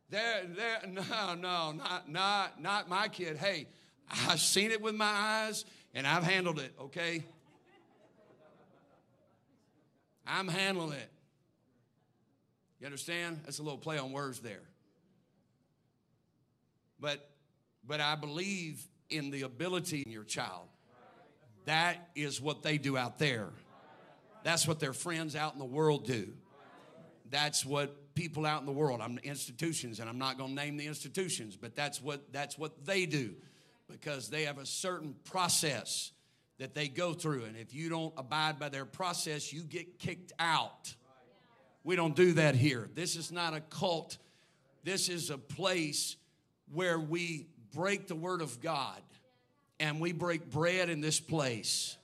There, 0.10 0.44
there, 0.54 0.82
no, 0.90 1.34
no, 1.36 1.72
not, 1.72 2.10
not, 2.10 2.62
not 2.62 2.90
my 2.90 3.08
kid. 3.08 3.38
Hey, 3.38 3.70
I've 4.28 4.42
seen 4.42 4.72
it 4.72 4.82
with 4.82 4.96
my 4.96 5.06
eyes 5.06 5.64
and 5.94 6.08
I've 6.08 6.24
handled 6.24 6.60
it, 6.60 6.74
okay? 6.80 7.24
I'm 10.26 10.48
handling 10.48 10.94
it. 10.94 11.10
You 12.80 12.88
understand? 12.88 13.42
That's 13.46 13.60
a 13.60 13.64
little 13.64 13.78
play 13.78 13.98
on 13.98 14.12
words 14.12 14.40
there. 14.40 14.64
But 17.00 17.30
but 17.86 18.00
I 18.00 18.16
believe 18.16 18.82
in 19.10 19.32
the 19.32 19.42
ability 19.44 20.04
in 20.06 20.12
your 20.12 20.24
child. 20.24 20.68
That 21.66 22.10
is 22.16 22.42
what 22.42 22.64
they 22.64 22.78
do 22.78 22.98
out 22.98 23.20
there. 23.20 23.50
That's 24.44 24.68
what 24.68 24.80
their 24.80 24.94
friends 24.94 25.36
out 25.36 25.54
in 25.54 25.60
the 25.60 25.66
world 25.66 26.06
do. 26.06 26.34
That's 27.30 27.66
what 27.66 28.14
people 28.16 28.46
out 28.46 28.60
in 28.60 28.66
the 28.66 28.74
world, 28.74 29.02
I'm 29.02 29.18
institutions, 29.24 30.00
and 30.00 30.10
I'm 30.10 30.20
not 30.20 30.38
going 30.38 30.50
to 30.50 30.56
name 30.56 30.78
the 30.78 30.88
institutions, 30.88 31.58
but 31.58 31.76
that's 31.76 32.02
what 32.02 32.32
that's 32.32 32.58
what 32.58 32.86
they 32.86 33.06
do 33.06 33.36
because 33.90 34.30
they 34.30 34.44
have 34.44 34.58
a 34.58 34.66
certain 34.66 35.16
process 35.26 36.12
that 36.60 36.74
they 36.74 36.88
go 36.88 37.14
through. 37.14 37.44
And 37.46 37.58
if 37.58 37.74
you 37.74 37.90
don't 37.90 38.14
abide 38.18 38.60
by 38.60 38.70
their 38.70 38.86
process, 38.86 39.52
you 39.52 39.62
get 39.64 40.00
kicked 40.00 40.32
out. 40.40 40.94
We 41.84 41.96
don't 41.96 42.16
do 42.16 42.34
that 42.34 42.56
here. 42.56 42.90
This 42.94 43.16
is 43.16 43.32
not 43.32 43.54
a 43.54 43.60
cult, 43.60 44.18
this 44.84 45.10
is 45.10 45.30
a 45.30 45.38
place 45.38 46.16
where 46.72 47.00
we 47.00 47.48
break 47.74 48.08
the 48.08 48.16
word 48.16 48.42
of 48.42 48.62
God 48.62 49.02
and 49.80 50.00
we 50.00 50.12
break 50.12 50.50
bread 50.50 50.90
in 50.90 51.02
this 51.02 51.20
place. 51.20 51.98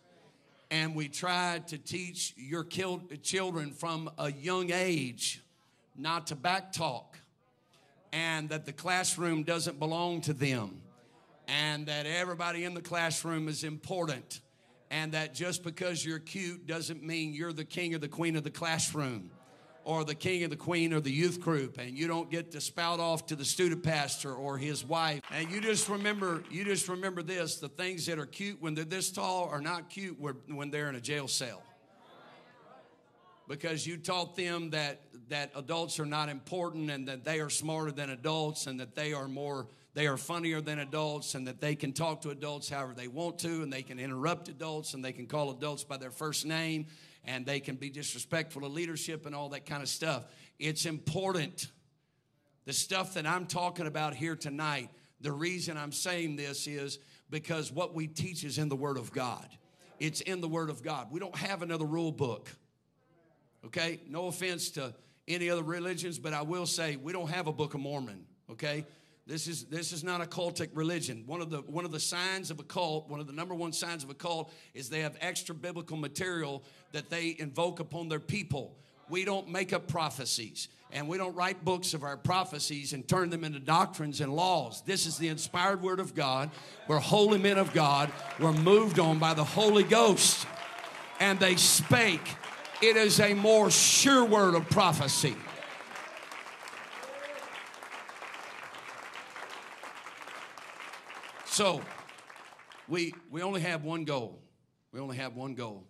And 0.72 0.96
we 0.96 1.08
try 1.08 1.62
to 1.68 1.80
teach 1.80 2.36
your 2.38 2.64
children 2.64 3.72
from 3.72 4.12
a 4.20 4.32
young 4.32 4.72
age 4.72 5.42
not 5.98 6.28
to 6.28 6.36
backtalk 6.36 7.06
and 8.14 8.50
that 8.50 8.66
the 8.66 8.74
classroom 8.74 9.44
doesn't 9.44 9.80
belong 9.80 10.22
to 10.22 10.34
them 10.34 10.82
and 11.50 11.88
that 11.88 12.06
everybody 12.06 12.64
in 12.64 12.74
the 12.74 12.82
classroom 12.82 13.47
is 13.47 13.64
important 13.64 14.41
And 14.91 15.12
that 15.12 15.36
just 15.36 15.64
because 15.64 16.04
you're 16.04 16.20
cute 16.20 16.66
doesn't 16.66 17.04
mean 17.04 17.34
you're 17.34 17.54
the 17.54 17.66
king 17.66 17.93
or 17.93 18.00
the 18.00 18.08
queen 18.08 18.36
of 18.36 18.43
the 18.43 18.50
classroom 18.50 19.30
or 19.84 20.04
the 20.04 20.16
king 20.16 20.43
and 20.43 20.52
the 20.52 20.58
queen 20.58 20.93
of 20.93 21.04
the 21.04 21.12
youth 21.12 21.39
group 21.39 21.78
and 21.78 21.97
you 21.97 22.08
don't 22.08 22.30
get 22.32 22.52
to 22.52 22.62
spout 22.62 23.00
off 23.00 23.28
to 23.28 23.36
the 23.36 23.45
student 23.45 23.84
pastor 23.84 24.34
or 24.34 24.58
his 24.58 24.84
wife. 24.84 25.22
And 25.32 25.50
you 25.52 25.62
just 25.62 25.89
remember 25.89 26.43
you 26.50 26.64
just 26.66 26.88
remember 26.89 27.22
this 27.22 27.58
the 27.58 27.70
things 27.70 28.06
that 28.08 28.20
are 28.20 28.26
cute 28.26 28.62
when 28.62 28.74
they're 28.74 28.84
this 28.84 29.12
tall 29.12 29.47
are 29.50 29.62
not 29.62 29.89
cute 29.89 30.18
when 30.20 30.72
they're 30.72 30.89
in 30.89 30.95
a 30.95 31.02
jail 31.02 31.28
cell. 31.28 31.62
Because 33.47 33.88
you 33.88 33.97
taught 33.97 34.36
them 34.36 34.72
that 34.72 35.02
that 35.30 35.52
adults 35.56 36.00
are 36.00 36.06
not 36.06 36.30
important 36.30 36.89
and 36.89 37.08
that 37.08 37.24
they 37.24 37.39
are 37.39 37.50
smarter 37.50 37.91
than 37.91 38.10
adults 38.10 38.68
and 38.68 38.80
that 38.80 38.95
they 38.95 39.14
are 39.14 39.28
more 39.28 39.68
they 40.00 40.08
are 40.08 40.16
funnier 40.16 40.62
than 40.62 40.80
adults 40.80 41.36
and 41.36 41.45
that 41.45 41.60
they 41.60 41.76
can 41.76 41.91
talk 41.91 42.22
to 42.22 42.30
adults 42.30 42.70
however 42.70 42.93
they 42.95 43.10
want 43.10 43.38
to 43.38 43.64
and 43.64 43.74
they 43.74 43.82
can 43.82 44.00
interrupt 44.00 44.47
adults 44.47 44.93
and 44.93 45.04
they 45.04 45.12
can 45.12 45.28
call 45.28 45.52
adults 45.52 45.84
by 45.84 45.97
their 45.97 46.10
first 46.10 46.45
name 46.45 46.88
and 47.26 47.45
they 47.45 47.60
can 47.60 47.76
be 47.76 47.89
disrespectful 47.89 48.62
to 48.62 48.68
leadership 48.70 49.26
and 49.26 49.36
all 49.36 49.50
that 49.50 49.66
kind 49.66 49.84
of 49.84 49.89
stuff. 49.89 50.24
It's 50.58 50.86
important. 50.86 51.70
The 52.64 52.72
stuff 52.72 53.16
that 53.16 53.28
I'm 53.28 53.45
talking 53.45 53.88
about 53.88 54.16
here 54.16 54.38
tonight, 54.38 54.89
the 55.20 55.34
reason 55.34 55.76
I'm 55.76 55.91
saying 55.91 56.38
this 56.38 56.66
is 56.66 57.00
because 57.30 57.70
what 57.70 57.93
we 57.93 58.08
teach 58.08 58.45
is 58.45 58.58
in 58.58 58.70
the 58.70 58.78
Word 58.78 58.95
of 58.95 59.12
God. 59.12 59.50
It's 60.00 60.22
in 60.22 60.39
the 60.39 60.47
Word 60.47 60.70
of 60.70 60.82
God. 60.82 61.12
We 61.12 61.20
don't 61.20 61.36
have 61.36 61.62
another 61.62 61.84
rule 61.84 62.14
book. 62.14 62.50
Okay? 63.66 64.00
No 64.08 64.28
offense 64.28 64.70
to 64.72 64.95
any 65.28 65.50
other 65.50 65.62
religions, 65.62 66.20
but 66.20 66.32
I 66.32 66.43
will 66.43 66.68
say 66.68 66.95
we 66.95 67.12
don't 67.12 67.30
have 67.30 67.47
a 67.47 67.52
Book 67.52 67.74
of 67.74 67.82
Mormon. 67.82 68.24
Okay? 68.50 68.86
This 69.30 69.48
is, 69.48 69.66
this 69.66 69.94
is 69.94 70.04
not 70.04 70.22
a 70.22 70.26
cultic 70.26 70.70
religion. 70.74 71.24
One 71.28 71.40
of, 71.40 71.52
the, 71.52 71.60
one 71.60 71.86
of 71.86 71.92
the 71.92 72.00
signs 72.00 72.50
of 72.50 72.60
a 72.60 72.64
cult, 72.64 73.08
one 73.08 73.20
of 73.20 73.28
the 73.28 73.34
number 73.34 73.54
one 73.54 73.72
signs 73.72 74.04
of 74.04 74.10
a 74.10 74.16
cult, 74.16 74.52
is 74.74 74.90
they 74.90 75.02
have 75.02 75.16
extra 75.22 75.54
biblical 75.54 75.98
material 75.98 76.64
that 76.94 77.12
they 77.12 77.36
invoke 77.38 77.80
upon 77.80 78.10
their 78.10 78.20
people. 78.20 78.76
We 79.08 79.26
don't 79.26 79.48
make 79.48 79.72
up 79.72 79.88
prophecies 79.88 80.68
and 80.92 81.08
we 81.08 81.20
don't 81.20 81.36
write 81.36 81.64
books 81.64 81.94
of 81.94 82.04
our 82.04 82.18
prophecies 82.18 82.94
and 82.94 83.08
turn 83.08 83.30
them 83.30 83.44
into 83.44 83.60
doctrines 83.60 84.20
and 84.20 84.34
laws. 84.34 84.82
This 84.88 85.06
is 85.06 85.20
the 85.20 85.28
inspired 85.28 85.84
word 85.84 86.00
of 86.00 86.16
God. 86.16 86.50
We're 86.88 86.98
holy 86.98 87.38
men 87.38 87.60
of 87.60 87.72
God. 87.72 88.12
We're 88.40 88.52
moved 88.52 88.98
on 88.98 89.20
by 89.20 89.36
the 89.36 89.44
Holy 89.44 89.84
Ghost. 89.84 90.48
And 91.20 91.40
they 91.40 91.56
spake. 91.56 92.36
It 92.82 92.96
is 92.96 93.20
a 93.20 93.36
more 93.36 93.70
sure 93.70 94.26
word 94.26 94.56
of 94.56 94.68
prophecy. 94.72 95.36
So, 101.60 101.82
we, 102.88 103.14
we 103.30 103.41
only 103.41 103.60
have 103.60 103.84
one 103.84 104.05
goal. 104.05 104.39
We 104.93 105.01
only 105.01 105.18
have 105.18 105.36
one 105.36 105.55
goal. 105.55 105.84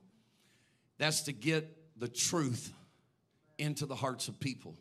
That's 0.98 1.22
to 1.26 1.32
get 1.32 1.78
the 1.96 2.08
truth 2.08 2.74
into 3.60 3.86
the 3.86 3.94
hearts 3.94 4.30
of 4.30 4.40
people 4.40 4.76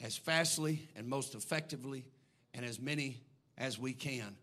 as 0.00 0.16
fastly 0.16 0.88
and 0.94 1.08
most 1.08 1.34
effectively 1.34 2.04
and 2.54 2.64
as 2.64 2.78
many 2.78 3.24
as 3.58 3.76
we 3.76 3.92
can. 3.92 4.36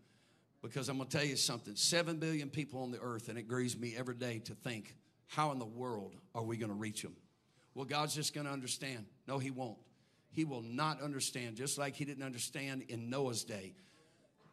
Because 0.60 0.90
I'm 0.90 0.98
going 0.98 1.08
to 1.08 1.16
tell 1.16 1.26
you 1.26 1.36
something 1.36 1.74
7 1.74 2.18
billion 2.18 2.50
people 2.50 2.82
on 2.82 2.90
the 2.90 3.00
earth, 3.00 3.30
and 3.30 3.38
it 3.38 3.48
grieves 3.48 3.78
me 3.78 3.94
every 3.96 4.16
day 4.16 4.40
to 4.40 4.52
think, 4.52 4.94
how 5.26 5.52
in 5.52 5.58
the 5.58 5.64
world 5.64 6.14
are 6.34 6.42
we 6.42 6.58
going 6.58 6.70
to 6.70 6.76
reach 6.76 7.00
them? 7.00 7.16
Well, 7.74 7.86
God's 7.86 8.14
just 8.14 8.34
going 8.34 8.46
to 8.46 8.52
understand. 8.52 9.06
No, 9.26 9.38
He 9.38 9.50
won't. 9.50 9.78
He 10.28 10.44
will 10.44 10.60
not 10.60 11.00
understand, 11.00 11.56
just 11.56 11.78
like 11.78 11.94
He 11.94 12.04
didn't 12.04 12.24
understand 12.24 12.84
in 12.90 13.08
Noah's 13.08 13.42
day. 13.42 13.72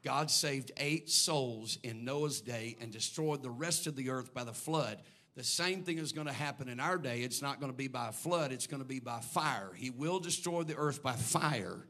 God 0.03 0.31
saved 0.31 0.71
eight 0.77 1.09
souls 1.09 1.77
in 1.83 2.03
Noah's 2.03 2.41
day 2.41 2.75
and 2.81 2.91
destroyed 2.91 3.43
the 3.43 3.51
rest 3.51 3.85
of 3.87 3.95
the 3.95 4.09
earth 4.09 4.33
by 4.33 4.43
the 4.43 4.53
flood. 4.53 4.97
The 5.35 5.43
same 5.43 5.83
thing 5.83 5.97
is 5.97 6.11
going 6.11 6.27
to 6.27 6.33
happen 6.33 6.67
in 6.67 6.79
our 6.79 6.97
day. 6.97 7.21
It's 7.21 7.41
not 7.41 7.59
going 7.59 7.71
to 7.71 7.77
be 7.77 7.87
by 7.87 8.11
flood, 8.11 8.51
it's 8.51 8.67
going 8.67 8.81
to 8.81 8.87
be 8.87 8.99
by 8.99 9.19
fire. 9.19 9.71
He 9.75 9.89
will 9.89 10.19
destroy 10.19 10.63
the 10.63 10.75
earth 10.75 11.03
by 11.03 11.13
fire. 11.13 11.85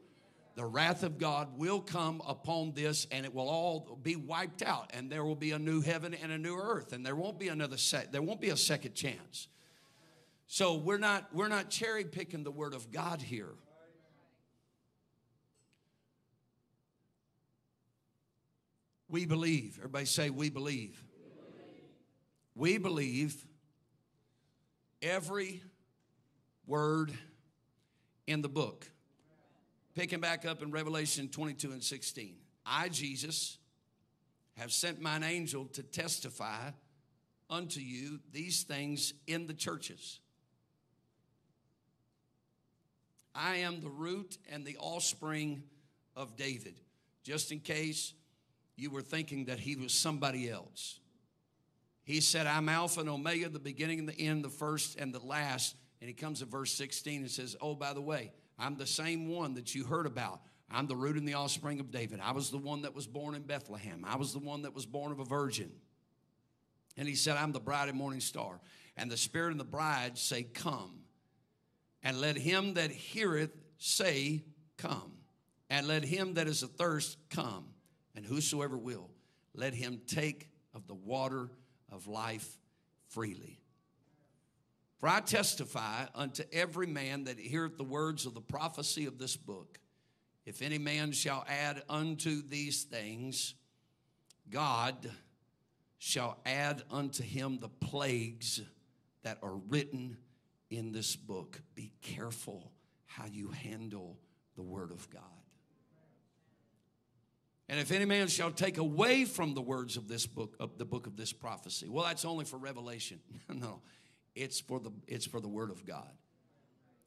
The 0.54 0.64
wrath 0.66 1.02
of 1.02 1.18
God 1.18 1.58
will 1.58 1.80
come 1.80 2.20
upon 2.26 2.72
this 2.72 3.06
and 3.10 3.24
it 3.24 3.34
will 3.34 3.48
all 3.48 3.98
be 4.02 4.16
wiped 4.16 4.62
out 4.62 4.90
and 4.92 5.10
there 5.10 5.24
will 5.24 5.34
be 5.34 5.52
a 5.52 5.58
new 5.58 5.80
heaven 5.80 6.12
and 6.12 6.30
a 6.30 6.36
new 6.36 6.56
earth 6.56 6.92
and 6.92 7.06
there 7.06 7.16
won't 7.16 7.38
be 7.38 7.48
another 7.48 7.78
set 7.78 8.12
there 8.12 8.20
won't 8.20 8.40
be 8.40 8.50
a 8.50 8.56
second 8.56 8.94
chance. 8.94 9.48
So 10.46 10.74
we're 10.74 10.98
not 10.98 11.34
we're 11.34 11.48
not 11.48 11.70
cherry 11.70 12.04
picking 12.04 12.44
the 12.44 12.50
word 12.50 12.74
of 12.74 12.92
God 12.92 13.22
here. 13.22 13.54
We 19.12 19.26
believe. 19.26 19.76
Everybody 19.76 20.06
say, 20.06 20.30
We 20.30 20.48
believe. 20.48 21.04
We 22.54 22.78
believe 22.78 23.46
every 25.02 25.62
word 26.66 27.12
in 28.26 28.40
the 28.40 28.48
book. 28.48 28.90
Picking 29.94 30.20
back 30.20 30.46
up 30.46 30.62
in 30.62 30.70
Revelation 30.70 31.28
22 31.28 31.72
and 31.72 31.84
16. 31.84 32.36
I, 32.64 32.88
Jesus, 32.88 33.58
have 34.56 34.72
sent 34.72 35.00
mine 35.02 35.22
angel 35.22 35.66
to 35.74 35.82
testify 35.82 36.70
unto 37.50 37.80
you 37.80 38.18
these 38.32 38.62
things 38.62 39.12
in 39.26 39.46
the 39.46 39.54
churches. 39.54 40.20
I 43.34 43.56
am 43.56 43.82
the 43.82 43.90
root 43.90 44.38
and 44.50 44.64
the 44.64 44.78
offspring 44.78 45.64
of 46.16 46.36
David. 46.36 46.80
Just 47.24 47.52
in 47.52 47.60
case 47.60 48.14
you 48.76 48.90
were 48.90 49.02
thinking 49.02 49.46
that 49.46 49.60
he 49.60 49.76
was 49.76 49.92
somebody 49.92 50.48
else. 50.48 51.00
He 52.04 52.20
said, 52.20 52.46
I'm 52.46 52.68
Alpha 52.68 53.00
and 53.00 53.08
Omega, 53.08 53.48
the 53.48 53.58
beginning 53.58 54.00
and 54.00 54.08
the 54.08 54.18
end, 54.18 54.44
the 54.44 54.50
first 54.50 54.98
and 54.98 55.14
the 55.14 55.24
last. 55.24 55.76
And 56.00 56.08
he 56.08 56.14
comes 56.14 56.40
to 56.40 56.46
verse 56.46 56.72
16 56.72 57.22
and 57.22 57.30
says, 57.30 57.56
Oh, 57.60 57.74
by 57.74 57.92
the 57.92 58.00
way, 58.00 58.32
I'm 58.58 58.76
the 58.76 58.86
same 58.86 59.28
one 59.28 59.54
that 59.54 59.74
you 59.74 59.84
heard 59.84 60.06
about. 60.06 60.40
I'm 60.70 60.86
the 60.86 60.96
root 60.96 61.16
and 61.16 61.28
the 61.28 61.34
offspring 61.34 61.80
of 61.80 61.90
David. 61.90 62.18
I 62.22 62.32
was 62.32 62.50
the 62.50 62.58
one 62.58 62.82
that 62.82 62.94
was 62.94 63.06
born 63.06 63.34
in 63.34 63.42
Bethlehem. 63.42 64.04
I 64.06 64.16
was 64.16 64.32
the 64.32 64.38
one 64.38 64.62
that 64.62 64.74
was 64.74 64.86
born 64.86 65.12
of 65.12 65.20
a 65.20 65.24
virgin. 65.24 65.70
And 66.96 67.06
he 67.06 67.14
said, 67.14 67.36
I'm 67.36 67.52
the 67.52 67.60
bride 67.60 67.88
and 67.88 67.96
morning 67.96 68.20
star. 68.20 68.60
And 68.96 69.10
the 69.10 69.16
Spirit 69.16 69.52
and 69.52 69.60
the 69.60 69.64
bride 69.64 70.18
say, 70.18 70.42
Come. 70.42 71.00
And 72.02 72.20
let 72.20 72.36
him 72.36 72.74
that 72.74 72.90
heareth 72.90 73.56
say, 73.78 74.42
Come. 74.76 75.12
And 75.70 75.86
let 75.86 76.04
him 76.04 76.34
that 76.34 76.48
is 76.48 76.62
athirst 76.62 77.16
come 77.30 77.71
and 78.14 78.24
whosoever 78.24 78.76
will, 78.76 79.10
let 79.54 79.74
him 79.74 80.00
take 80.06 80.48
of 80.74 80.86
the 80.86 80.94
water 80.94 81.50
of 81.90 82.06
life 82.06 82.58
freely. 83.08 83.60
For 84.98 85.08
I 85.08 85.20
testify 85.20 86.06
unto 86.14 86.44
every 86.52 86.86
man 86.86 87.24
that 87.24 87.38
heareth 87.38 87.76
the 87.76 87.84
words 87.84 88.24
of 88.24 88.34
the 88.34 88.40
prophecy 88.40 89.06
of 89.06 89.18
this 89.18 89.36
book. 89.36 89.78
If 90.46 90.62
any 90.62 90.78
man 90.78 91.12
shall 91.12 91.44
add 91.48 91.82
unto 91.88 92.42
these 92.42 92.84
things, 92.84 93.54
God 94.48 95.10
shall 95.98 96.38
add 96.46 96.82
unto 96.90 97.22
him 97.22 97.58
the 97.58 97.68
plagues 97.68 98.60
that 99.22 99.38
are 99.42 99.56
written 99.68 100.16
in 100.70 100.92
this 100.92 101.16
book. 101.16 101.60
Be 101.74 101.92
careful 102.00 102.72
how 103.06 103.26
you 103.26 103.48
handle 103.50 104.18
the 104.56 104.62
word 104.62 104.90
of 104.90 105.08
God. 105.10 105.22
And 107.68 107.80
if 107.80 107.92
any 107.92 108.04
man 108.04 108.28
shall 108.28 108.50
take 108.50 108.78
away 108.78 109.24
from 109.24 109.54
the 109.54 109.62
words 109.62 109.96
of 109.96 110.08
this 110.08 110.26
book, 110.26 110.56
of 110.60 110.78
the 110.78 110.84
book 110.84 111.06
of 111.06 111.16
this 111.16 111.32
prophecy, 111.32 111.88
well, 111.88 112.04
that's 112.04 112.24
only 112.24 112.44
for 112.44 112.58
revelation. 112.58 113.20
no, 113.48 113.80
it's 114.34 114.60
for 114.60 114.80
the 114.80 114.90
it's 115.06 115.26
for 115.26 115.40
the 115.40 115.48
word 115.48 115.70
of 115.70 115.86
God. 115.86 116.10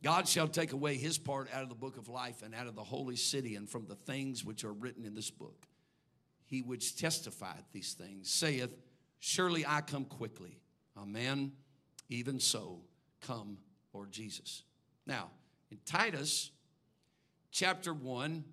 God 0.03 0.27
shall 0.27 0.47
take 0.47 0.71
away 0.71 0.97
his 0.97 1.17
part 1.17 1.49
out 1.53 1.63
of 1.63 1.69
the 1.69 1.75
book 1.75 1.97
of 1.97 2.09
life 2.09 2.43
and 2.43 2.53
out 2.53 2.67
of 2.67 2.75
the 2.75 2.83
holy 2.83 3.15
city 3.15 3.55
and 3.55 3.67
from 3.67 3.87
the 3.87 3.95
things 3.95 4.45
which 4.45 4.63
are 4.63 4.73
written 4.73 5.03
in 5.03 5.15
this 5.15 5.31
book. 5.31 5.65
He 6.45 6.61
which 6.61 6.95
testifieth 6.95 7.71
these 7.71 7.93
things 7.93 8.29
saith, 8.29 8.69
Surely 9.19 9.65
I 9.65 9.81
come 9.81 10.05
quickly. 10.05 10.59
Amen. 10.95 11.53
Even 12.09 12.39
so, 12.39 12.81
come, 13.21 13.57
Lord 13.93 14.11
Jesus. 14.11 14.63
Now, 15.07 15.31
in 15.71 15.79
Titus 15.85 16.51
chapter 17.51 17.93
1, 17.93 18.43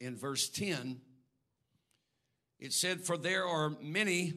in 0.00 0.16
verse 0.16 0.48
10, 0.48 1.00
it 2.58 2.72
said, 2.72 3.00
For 3.00 3.16
there 3.16 3.46
are 3.46 3.70
many 3.80 4.34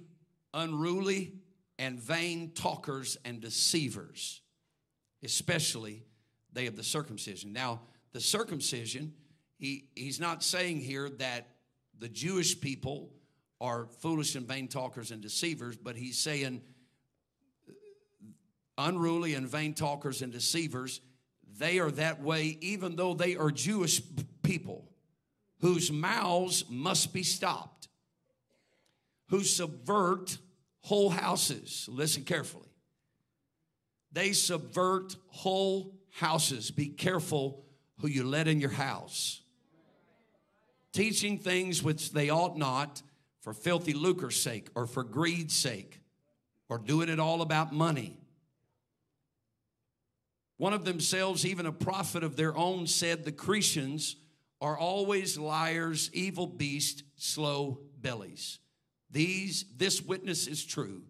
unruly 0.54 1.34
and 1.80 2.00
vain 2.00 2.52
talkers 2.54 3.18
and 3.26 3.42
deceivers, 3.42 4.42
especially 5.24 6.04
they 6.52 6.68
of 6.68 6.76
the 6.76 6.84
circumcision. 6.84 7.54
Now, 7.54 7.82
the 8.12 8.22
circumcision, 8.22 9.14
he, 9.58 9.86
he's 9.96 10.20
not 10.20 10.44
saying 10.44 10.82
here 10.82 11.10
that 11.10 11.48
the 11.98 12.10
Jewish 12.10 12.60
people 12.60 13.12
are 13.60 13.88
foolish 14.00 14.36
and 14.36 14.48
vain 14.48 14.68
talkers 14.68 15.12
and 15.12 15.22
deceivers, 15.22 15.78
but 15.78 15.96
he's 15.96 16.18
saying 16.18 16.62
uh, 17.68 17.72
unruly 18.78 19.34
and 19.34 19.48
vain 19.48 19.74
talkers 19.74 20.22
and 20.22 20.32
deceivers, 20.32 21.02
they 21.58 21.80
are 21.80 21.92
that 21.92 22.22
way 22.22 22.58
even 22.62 22.96
though 22.96 23.14
they 23.14 23.36
are 23.36 23.52
Jewish 23.52 24.02
people 24.44 24.93
whose 25.64 25.94
mouths 25.94 26.66
must 26.70 27.14
be 27.14 27.24
stopped, 27.24 27.88
who 29.30 29.42
subvert 29.46 30.38
whole 30.82 31.10
houses. 31.10 31.88
Listen 31.90 32.26
carefully. 32.26 32.68
They 34.12 34.34
subvert 34.34 35.16
whole 35.30 35.96
houses. 36.12 36.70
Be 36.70 36.88
careful 36.88 37.64
who 38.02 38.10
you 38.10 38.26
let 38.26 38.50
in 38.50 38.60
your 38.60 38.72
house. 38.72 39.42
Teaching 40.92 41.38
things 41.38 41.82
which 41.82 42.12
they 42.12 42.30
ought 42.30 42.58
not 42.58 43.02
for 43.40 43.54
filthy 43.54 43.94
lucre's 43.94 44.36
sake 44.36 44.68
or 44.76 44.86
for 44.86 45.06
greed's 45.06 45.56
sake 45.56 46.02
or 46.68 46.78
doing 46.78 47.08
it 47.08 47.22
all 47.22 47.42
about 47.42 47.72
money. 47.72 48.18
One 50.58 50.74
of 50.74 50.84
themselves, 50.84 51.46
even 51.46 51.66
a 51.66 51.72
prophet 51.72 52.22
of 52.22 52.36
their 52.36 52.54
own, 52.54 52.86
said 52.86 53.24
the 53.24 53.32
Cretans 53.32 54.18
are 54.64 54.78
always 54.78 55.38
liars, 55.38 56.10
evil 56.14 56.48
beasts, 56.48 57.04
slow 57.18 57.82
bellies. 58.00 58.60
These, 59.12 59.66
this 59.76 60.02
witness 60.02 60.48
is 60.48 60.64
true. 60.64 61.04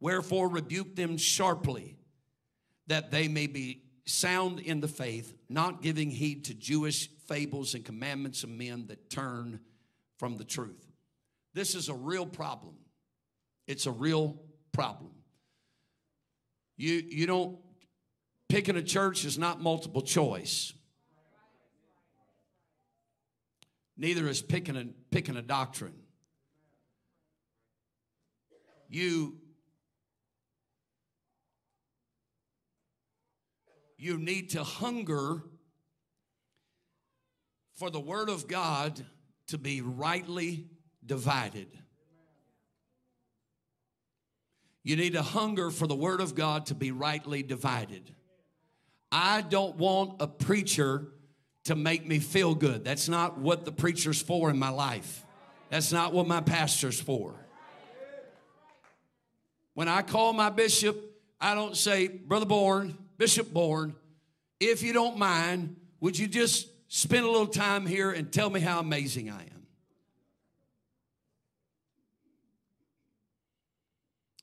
Wherefore 0.00 0.48
rebuke 0.48 0.96
them 0.96 1.16
sharply, 1.16 1.96
that 2.88 3.10
they 3.10 3.26
may 3.26 3.46
be 3.46 3.84
sound 4.04 4.60
in 4.60 4.80
the 4.80 4.88
faith, 4.88 5.34
not 5.48 5.80
giving 5.80 6.10
heed 6.10 6.44
to 6.44 6.54
Jewish 6.54 7.08
fables 7.26 7.74
and 7.74 7.86
commandments 7.86 8.44
of 8.44 8.50
men 8.50 8.86
that 8.88 9.08
turn 9.08 9.60
from 10.18 10.36
the 10.36 10.44
truth. 10.44 10.86
This 11.54 11.74
is 11.74 11.88
a 11.88 11.94
real 11.94 12.26
problem. 12.26 12.74
It's 13.66 13.86
a 13.86 13.92
real 13.92 14.42
problem. 14.72 15.12
You, 16.76 17.02
you 17.08 17.26
don't, 17.26 17.56
picking 18.50 18.76
a 18.76 18.82
church 18.82 19.24
is 19.24 19.38
not 19.38 19.58
multiple 19.58 20.02
choice. 20.02 20.74
Neither 24.00 24.26
is 24.28 24.40
picking 24.40 24.76
a, 24.76 24.86
picking 25.10 25.36
a 25.36 25.42
doctrine. 25.42 25.92
You, 28.88 29.36
you 33.98 34.16
need 34.16 34.50
to 34.50 34.64
hunger 34.64 35.42
for 37.74 37.90
the 37.90 38.00
Word 38.00 38.30
of 38.30 38.48
God 38.48 39.04
to 39.48 39.58
be 39.58 39.82
rightly 39.82 40.68
divided. 41.04 41.68
You 44.82 44.96
need 44.96 45.14
a 45.14 45.22
hunger 45.22 45.70
for 45.70 45.86
the 45.86 45.94
Word 45.94 46.22
of 46.22 46.34
God 46.34 46.64
to 46.66 46.74
be 46.74 46.90
rightly 46.90 47.42
divided. 47.42 48.14
I 49.12 49.42
don't 49.42 49.76
want 49.76 50.22
a 50.22 50.26
preacher 50.26 51.08
to 51.64 51.74
make 51.74 52.06
me 52.06 52.18
feel 52.18 52.54
good. 52.54 52.84
That's 52.84 53.08
not 53.08 53.38
what 53.38 53.64
the 53.64 53.72
preacher's 53.72 54.20
for 54.20 54.50
in 54.50 54.58
my 54.58 54.70
life. 54.70 55.24
That's 55.68 55.92
not 55.92 56.12
what 56.12 56.26
my 56.26 56.40
pastor's 56.40 57.00
for. 57.00 57.34
When 59.74 59.88
I 59.88 60.02
call 60.02 60.32
my 60.32 60.50
bishop, 60.50 60.96
I 61.40 61.54
don't 61.54 61.76
say, 61.76 62.08
Brother 62.08 62.46
Bourne, 62.46 62.96
Bishop 63.16 63.52
Bourne, 63.52 63.94
if 64.58 64.82
you 64.82 64.92
don't 64.92 65.16
mind, 65.16 65.76
would 66.00 66.18
you 66.18 66.26
just 66.26 66.68
spend 66.88 67.24
a 67.24 67.30
little 67.30 67.46
time 67.46 67.86
here 67.86 68.10
and 68.10 68.32
tell 68.32 68.50
me 68.50 68.60
how 68.60 68.80
amazing 68.80 69.30
I 69.30 69.42
am? 69.42 69.66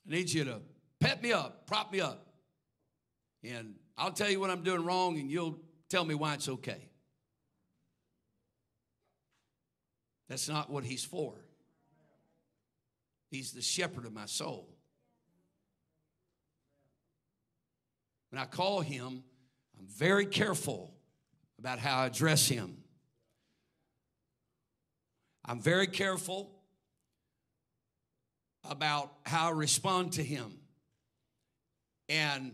I 0.07 0.15
need 0.15 0.31
you 0.31 0.45
to 0.45 0.61
pep 0.99 1.21
me 1.21 1.33
up, 1.33 1.67
prop 1.67 1.91
me 1.91 1.99
up. 1.99 2.25
And 3.43 3.75
I'll 3.97 4.11
tell 4.11 4.29
you 4.29 4.39
what 4.39 4.49
I'm 4.49 4.63
doing 4.63 4.85
wrong, 4.85 5.19
and 5.19 5.29
you'll 5.29 5.59
tell 5.89 6.05
me 6.05 6.15
why 6.15 6.33
it's 6.35 6.47
okay. 6.49 6.89
That's 10.27 10.49
not 10.49 10.69
what 10.69 10.83
he's 10.83 11.03
for. 11.03 11.33
He's 13.29 13.51
the 13.51 13.61
shepherd 13.61 14.05
of 14.05 14.13
my 14.13 14.25
soul. 14.25 14.69
When 18.29 18.41
I 18.41 18.45
call 18.45 18.81
him, 18.81 19.23
I'm 19.79 19.87
very 19.87 20.25
careful 20.25 20.93
about 21.59 21.79
how 21.79 21.99
I 21.99 22.05
address 22.07 22.47
him. 22.47 22.77
I'm 25.45 25.61
very 25.61 25.87
careful 25.87 26.51
about 28.69 29.13
how 29.25 29.47
I 29.47 29.51
respond 29.51 30.13
to 30.13 30.23
him. 30.23 30.59
And 32.09 32.53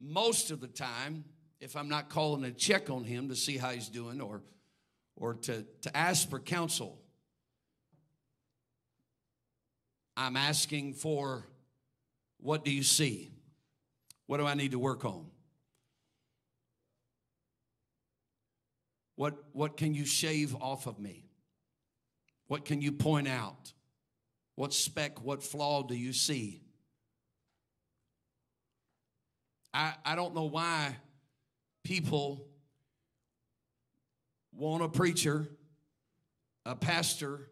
most 0.00 0.50
of 0.50 0.60
the 0.60 0.68
time, 0.68 1.24
if 1.60 1.76
I'm 1.76 1.88
not 1.88 2.08
calling 2.08 2.42
to 2.42 2.50
check 2.50 2.88
on 2.90 3.04
him 3.04 3.28
to 3.28 3.36
see 3.36 3.58
how 3.58 3.70
he's 3.70 3.88
doing 3.88 4.20
or, 4.20 4.42
or 5.16 5.34
to, 5.34 5.64
to 5.82 5.96
ask 5.96 6.28
for 6.28 6.38
counsel, 6.38 7.00
I'm 10.16 10.36
asking 10.36 10.94
for 10.94 11.46
what 12.38 12.64
do 12.64 12.70
you 12.70 12.82
see? 12.82 13.32
What 14.26 14.38
do 14.38 14.46
I 14.46 14.54
need 14.54 14.72
to 14.72 14.78
work 14.78 15.04
on? 15.04 15.26
What, 19.16 19.34
what 19.52 19.76
can 19.76 19.94
you 19.94 20.04
shave 20.04 20.54
off 20.56 20.86
of 20.86 20.98
me? 20.98 21.24
What 22.48 22.64
can 22.64 22.80
you 22.82 22.92
point 22.92 23.28
out? 23.28 23.72
What 24.54 24.72
speck, 24.72 25.22
what 25.22 25.42
flaw 25.42 25.82
do 25.82 25.94
you 25.94 26.12
see? 26.12 26.62
I, 29.72 29.94
I 30.04 30.14
don't 30.14 30.34
know 30.34 30.44
why 30.44 30.96
people 31.84 32.46
want 34.56 34.82
a 34.82 34.88
preacher, 34.88 35.48
a 36.64 36.74
pastor 36.74 37.50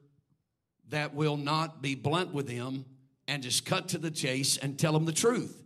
that 0.88 1.14
will 1.14 1.36
not 1.36 1.82
be 1.82 1.94
blunt 1.94 2.32
with 2.32 2.46
them 2.46 2.84
and 3.26 3.42
just 3.42 3.64
cut 3.64 3.88
to 3.88 3.98
the 3.98 4.10
chase 4.10 4.56
and 4.56 4.78
tell 4.78 4.92
them 4.92 5.04
the 5.04 5.12
truth. 5.12 5.62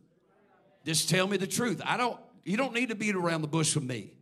Just 0.84 1.08
tell 1.08 1.26
me 1.26 1.36
the 1.36 1.46
truth. 1.46 1.82
I 1.84 1.96
don't 1.96 2.18
you 2.44 2.56
don't 2.56 2.72
need 2.72 2.88
to 2.88 2.94
beat 2.94 3.14
around 3.14 3.42
the 3.42 3.48
bush 3.48 3.74
with 3.74 3.84
me. 3.84 4.12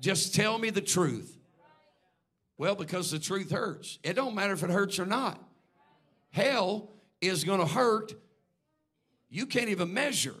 Just 0.00 0.34
tell 0.34 0.58
me 0.58 0.70
the 0.70 0.82
truth. 0.82 1.38
Well, 2.58 2.74
because 2.74 3.10
the 3.10 3.18
truth 3.18 3.50
hurts. 3.50 3.98
It 4.02 4.14
don't 4.14 4.34
matter 4.34 4.52
if 4.52 4.62
it 4.62 4.70
hurts 4.70 4.98
or 4.98 5.06
not. 5.06 5.42
Hell 6.30 6.90
is 7.20 7.44
going 7.44 7.60
to 7.60 7.66
hurt. 7.66 8.12
You 9.30 9.46
can't 9.46 9.68
even 9.70 9.94
measure 9.94 10.34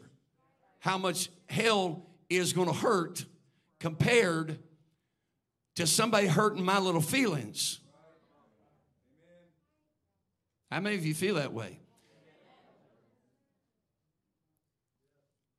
how 0.80 0.98
much 0.98 1.30
hell 1.48 2.06
is 2.28 2.52
going 2.52 2.68
to 2.68 2.74
hurt 2.74 3.24
compared 3.78 4.58
to 5.78 5.86
somebody 5.86 6.26
hurting 6.26 6.64
my 6.64 6.78
little 6.78 7.00
feelings. 7.00 7.78
How 10.70 10.80
many 10.80 10.96
of 10.96 11.06
you 11.06 11.14
feel 11.14 11.36
that 11.36 11.52
way? 11.52 11.78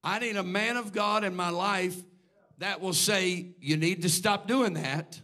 I 0.04 0.20
need 0.20 0.36
a 0.36 0.44
man 0.44 0.76
of 0.78 0.92
God 0.92 1.24
in 1.24 1.36
my 1.36 1.50
life 1.50 1.96
that 2.58 2.82
will 2.82 2.94
say, 2.94 3.56
You 3.60 3.78
need 3.78 4.02
to 4.02 4.10
stop 4.10 4.48
doing 4.48 4.74
that. 4.74 5.20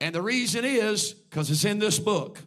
And 0.00 0.14
the 0.14 0.22
reason 0.22 0.66
is 0.66 1.14
because 1.14 1.50
it's 1.50 1.64
in 1.64 1.78
this 1.78 1.98
book. 1.98 2.38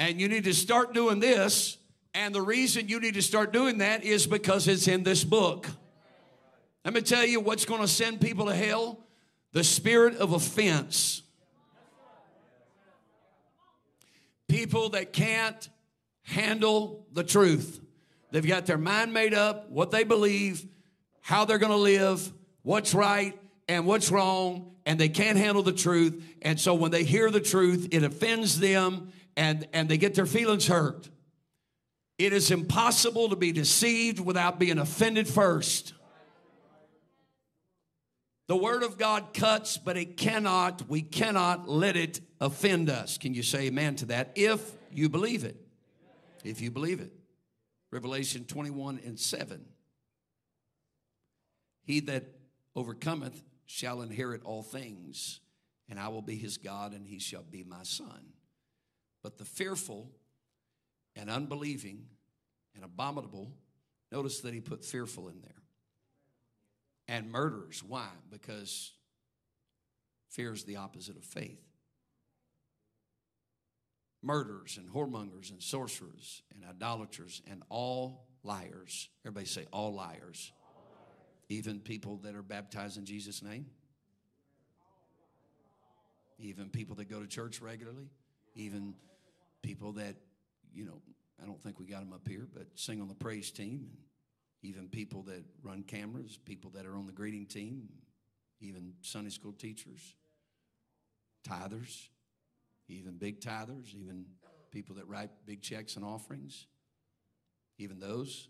And 0.00 0.20
you 0.20 0.28
need 0.28 0.44
to 0.44 0.54
start 0.54 0.92
doing 0.92 1.20
this. 1.20 1.78
And 2.14 2.34
the 2.34 2.42
reason 2.42 2.88
you 2.88 2.98
need 2.98 3.14
to 3.14 3.22
start 3.22 3.52
doing 3.52 3.78
that 3.78 4.02
is 4.02 4.26
because 4.26 4.66
it's 4.66 4.88
in 4.88 5.04
this 5.04 5.22
book. 5.22 5.68
Let 6.84 6.94
me 6.94 7.00
tell 7.00 7.24
you 7.24 7.38
what's 7.38 7.64
going 7.64 7.82
to 7.82 7.88
send 7.88 8.20
people 8.20 8.46
to 8.46 8.54
hell 8.54 9.04
the 9.52 9.64
spirit 9.64 10.16
of 10.16 10.32
offense. 10.32 11.22
People 14.48 14.90
that 14.90 15.12
can't 15.12 15.68
handle 16.22 17.06
the 17.12 17.24
truth. 17.24 17.80
They've 18.30 18.46
got 18.46 18.66
their 18.66 18.78
mind 18.78 19.12
made 19.12 19.34
up, 19.34 19.70
what 19.70 19.90
they 19.90 20.04
believe, 20.04 20.64
how 21.20 21.44
they're 21.44 21.58
going 21.58 21.72
to 21.72 21.76
live, 21.76 22.32
what's 22.62 22.94
right 22.94 23.38
and 23.68 23.86
what's 23.86 24.10
wrong, 24.10 24.72
and 24.86 24.98
they 24.98 25.08
can't 25.08 25.38
handle 25.38 25.62
the 25.62 25.72
truth. 25.72 26.24
And 26.42 26.58
so 26.58 26.74
when 26.74 26.90
they 26.90 27.04
hear 27.04 27.30
the 27.30 27.40
truth, 27.40 27.88
it 27.90 28.02
offends 28.02 28.58
them 28.58 29.12
and, 29.36 29.66
and 29.72 29.88
they 29.88 29.98
get 29.98 30.14
their 30.14 30.26
feelings 30.26 30.66
hurt. 30.66 31.08
It 32.18 32.32
is 32.32 32.50
impossible 32.50 33.30
to 33.30 33.36
be 33.36 33.52
deceived 33.52 34.20
without 34.20 34.58
being 34.58 34.78
offended 34.78 35.26
first. 35.26 35.94
The 38.50 38.56
Word 38.56 38.82
of 38.82 38.98
God 38.98 39.32
cuts, 39.32 39.78
but 39.78 39.96
it 39.96 40.16
cannot, 40.16 40.88
we 40.88 41.02
cannot 41.02 41.68
let 41.68 41.96
it 41.96 42.20
offend 42.40 42.90
us. 42.90 43.16
Can 43.16 43.32
you 43.32 43.44
say 43.44 43.68
amen 43.68 43.94
to 43.94 44.06
that? 44.06 44.32
If 44.34 44.72
you 44.90 45.08
believe 45.08 45.44
it. 45.44 45.54
If 46.42 46.60
you 46.60 46.72
believe 46.72 46.98
it. 46.98 47.12
Revelation 47.92 48.46
21 48.46 49.02
and 49.06 49.20
7. 49.20 49.64
He 51.84 52.00
that 52.00 52.24
overcometh 52.74 53.40
shall 53.66 54.02
inherit 54.02 54.42
all 54.42 54.64
things, 54.64 55.38
and 55.88 56.00
I 56.00 56.08
will 56.08 56.20
be 56.20 56.34
his 56.34 56.58
God, 56.58 56.92
and 56.92 57.06
he 57.06 57.20
shall 57.20 57.44
be 57.44 57.62
my 57.62 57.84
son. 57.84 58.32
But 59.22 59.38
the 59.38 59.44
fearful 59.44 60.10
and 61.14 61.30
unbelieving 61.30 62.06
and 62.74 62.82
abominable, 62.82 63.52
notice 64.10 64.40
that 64.40 64.52
he 64.52 64.60
put 64.60 64.84
fearful 64.84 65.28
in 65.28 65.40
there. 65.40 65.59
And 67.10 67.32
murderers. 67.32 67.82
Why? 67.82 68.06
Because 68.30 68.92
fear 70.28 70.52
is 70.52 70.62
the 70.62 70.76
opposite 70.76 71.16
of 71.16 71.24
faith. 71.24 71.60
murderers 74.22 74.78
and 74.78 74.88
whoremongers 74.90 75.50
and 75.50 75.62
sorcerers 75.62 76.42
and 76.54 76.64
idolaters 76.68 77.42
and 77.50 77.62
all 77.68 78.26
liars. 78.42 79.08
Everybody 79.24 79.46
say, 79.46 79.66
all 79.72 79.94
liars. 79.94 80.52
Even 81.48 81.80
people 81.80 82.18
that 82.18 82.34
are 82.34 82.42
baptized 82.42 82.96
in 82.96 83.04
Jesus' 83.04 83.42
name. 83.42 83.66
Even 86.38 86.68
people 86.68 86.96
that 86.96 87.08
go 87.08 87.20
to 87.20 87.26
church 87.26 87.60
regularly. 87.60 88.10
Even 88.54 88.94
people 89.62 89.92
that, 89.92 90.16
you 90.72 90.84
know, 90.84 91.00
I 91.42 91.46
don't 91.46 91.60
think 91.60 91.78
we 91.78 91.86
got 91.86 92.00
them 92.00 92.12
up 92.12 92.28
here, 92.28 92.46
but 92.52 92.66
sing 92.74 93.00
on 93.00 93.08
the 93.08 93.14
praise 93.14 93.50
team. 93.50 93.88
And 93.88 93.96
even 94.62 94.88
people 94.88 95.22
that 95.22 95.44
run 95.62 95.82
cameras, 95.82 96.38
people 96.44 96.70
that 96.70 96.86
are 96.86 96.96
on 96.96 97.06
the 97.06 97.12
greeting 97.12 97.46
team, 97.46 97.88
even 98.60 98.92
Sunday 99.00 99.30
school 99.30 99.52
teachers, 99.52 100.14
tithers, 101.48 102.08
even 102.88 103.16
big 103.16 103.40
tithers, 103.40 103.94
even 103.94 104.26
people 104.70 104.96
that 104.96 105.08
write 105.08 105.30
big 105.46 105.62
checks 105.62 105.96
and 105.96 106.04
offerings, 106.04 106.66
even 107.78 107.98
those, 107.98 108.48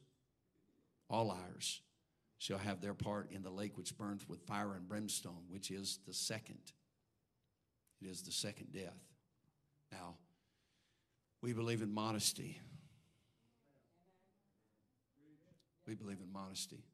all 1.09 1.27
liars 1.27 1.83
shall 2.39 2.59
have 2.59 2.81
their 2.81 2.95
part 2.95 3.31
in 3.31 3.43
the 3.43 3.51
lake 3.51 3.77
which 3.77 3.97
burneth 3.97 4.29
with 4.29 4.41
fire 4.47 4.75
and 4.75 4.89
brimstone, 4.89 5.45
which 5.49 5.71
is 5.71 5.99
the 6.07 6.15
second. 6.15 6.73
It 8.01 8.09
is 8.09 8.23
the 8.23 8.33
second 8.33 8.73
death. 8.73 8.99
Now, 9.93 10.17
we 11.43 11.53
believe 11.53 11.83
in 11.83 11.93
modesty. 11.93 12.61
We 15.91 15.97
believe 15.97 16.21
in 16.23 16.33
modesty. 16.33 16.85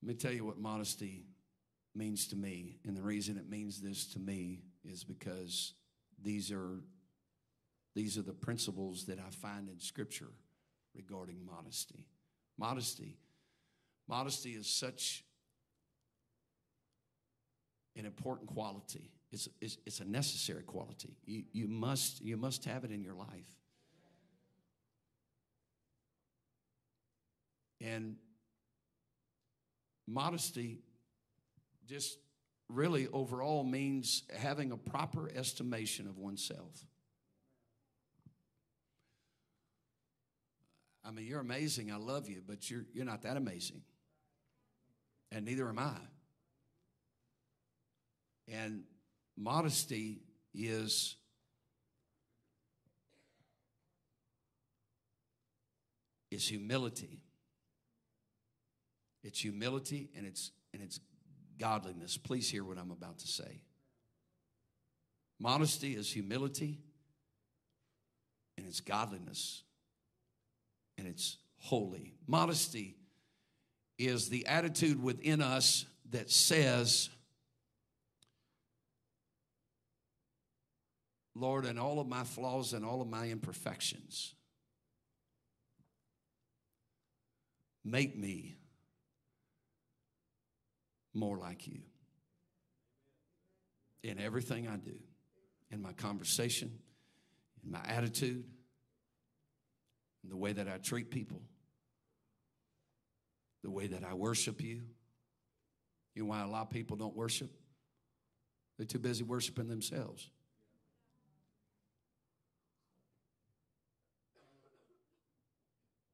Let 0.00 0.08
me 0.08 0.14
tell 0.14 0.30
you 0.30 0.44
what 0.44 0.60
modesty 0.60 1.24
means 1.96 2.28
to 2.28 2.36
me. 2.36 2.78
And 2.86 2.96
the 2.96 3.02
reason 3.02 3.38
it 3.38 3.50
means 3.50 3.80
this 3.80 4.06
to 4.12 4.20
me 4.20 4.60
is 4.84 5.02
because 5.02 5.74
these 6.22 6.52
are 6.52 6.78
these 7.96 8.16
are 8.16 8.22
the 8.22 8.32
principles 8.32 9.06
that 9.06 9.18
I 9.18 9.30
find 9.30 9.68
in 9.68 9.80
scripture 9.80 10.30
regarding 10.94 11.44
modesty. 11.44 12.06
Modesty. 12.56 13.16
Modesty 14.06 14.50
is 14.50 14.68
such 14.68 15.24
an 17.96 18.06
important 18.06 18.48
quality. 18.48 19.10
It's, 19.32 19.48
it's, 19.62 19.78
it's 19.86 20.00
a 20.00 20.04
necessary 20.04 20.62
quality. 20.62 21.16
You, 21.24 21.44
you, 21.52 21.66
must, 21.66 22.20
you 22.20 22.36
must 22.36 22.66
have 22.66 22.84
it 22.84 22.90
in 22.90 23.02
your 23.02 23.14
life. 23.14 23.50
And 27.80 28.16
modesty 30.06 30.80
just 31.88 32.18
really 32.68 33.08
overall 33.08 33.64
means 33.64 34.22
having 34.38 34.70
a 34.70 34.76
proper 34.76 35.30
estimation 35.34 36.06
of 36.06 36.18
oneself. 36.18 36.86
I 41.04 41.10
mean, 41.10 41.26
you're 41.26 41.40
amazing. 41.40 41.90
I 41.90 41.96
love 41.96 42.28
you, 42.28 42.42
but 42.46 42.70
you're, 42.70 42.84
you're 42.92 43.04
not 43.04 43.22
that 43.22 43.36
amazing. 43.36 43.80
And 45.32 45.44
neither 45.44 45.68
am 45.68 45.78
I. 45.78 45.96
And 48.46 48.84
modesty 49.36 50.22
is 50.54 51.16
is 56.30 56.48
humility. 56.48 57.20
It's 59.22 59.40
humility 59.40 60.10
and 60.16 60.26
it's 60.26 60.50
and 60.72 60.82
it's 60.82 60.98
godliness. 61.58 62.16
Please 62.16 62.50
hear 62.50 62.64
what 62.64 62.78
I'm 62.78 62.90
about 62.90 63.18
to 63.20 63.28
say. 63.28 63.60
Modesty 65.38 65.94
is 65.94 66.10
humility 66.10 66.80
and 68.56 68.66
it's 68.66 68.80
godliness 68.80 69.62
and 70.98 71.06
it's 71.06 71.36
holy. 71.58 72.14
Modesty 72.26 72.96
is 73.98 74.28
the 74.28 74.46
attitude 74.46 75.02
within 75.02 75.42
us 75.42 75.84
that 76.10 76.30
says, 76.30 77.10
Lord, 81.34 81.64
in 81.64 81.78
all 81.78 81.98
of 81.98 82.06
my 82.06 82.24
flaws 82.24 82.72
and 82.72 82.84
all 82.84 83.00
of 83.00 83.08
my 83.08 83.28
imperfections, 83.28 84.34
make 87.84 88.16
me 88.16 88.56
more 91.14 91.38
like 91.38 91.66
you 91.66 91.80
in 94.02 94.18
everything 94.18 94.68
I 94.68 94.76
do, 94.76 94.96
in 95.70 95.80
my 95.80 95.92
conversation, 95.92 96.70
in 97.64 97.70
my 97.70 97.80
attitude, 97.86 98.44
in 100.24 100.30
the 100.30 100.36
way 100.36 100.52
that 100.52 100.68
I 100.68 100.78
treat 100.78 101.10
people, 101.10 101.40
the 103.62 103.70
way 103.70 103.86
that 103.86 104.04
I 104.04 104.14
worship 104.14 104.60
you. 104.60 104.82
You 106.14 106.24
know 106.24 106.28
why 106.28 106.42
a 106.42 106.48
lot 106.48 106.62
of 106.62 106.70
people 106.70 106.96
don't 106.96 107.16
worship? 107.16 107.50
They're 108.76 108.86
too 108.86 108.98
busy 108.98 109.24
worshiping 109.24 109.68
themselves. 109.68 110.28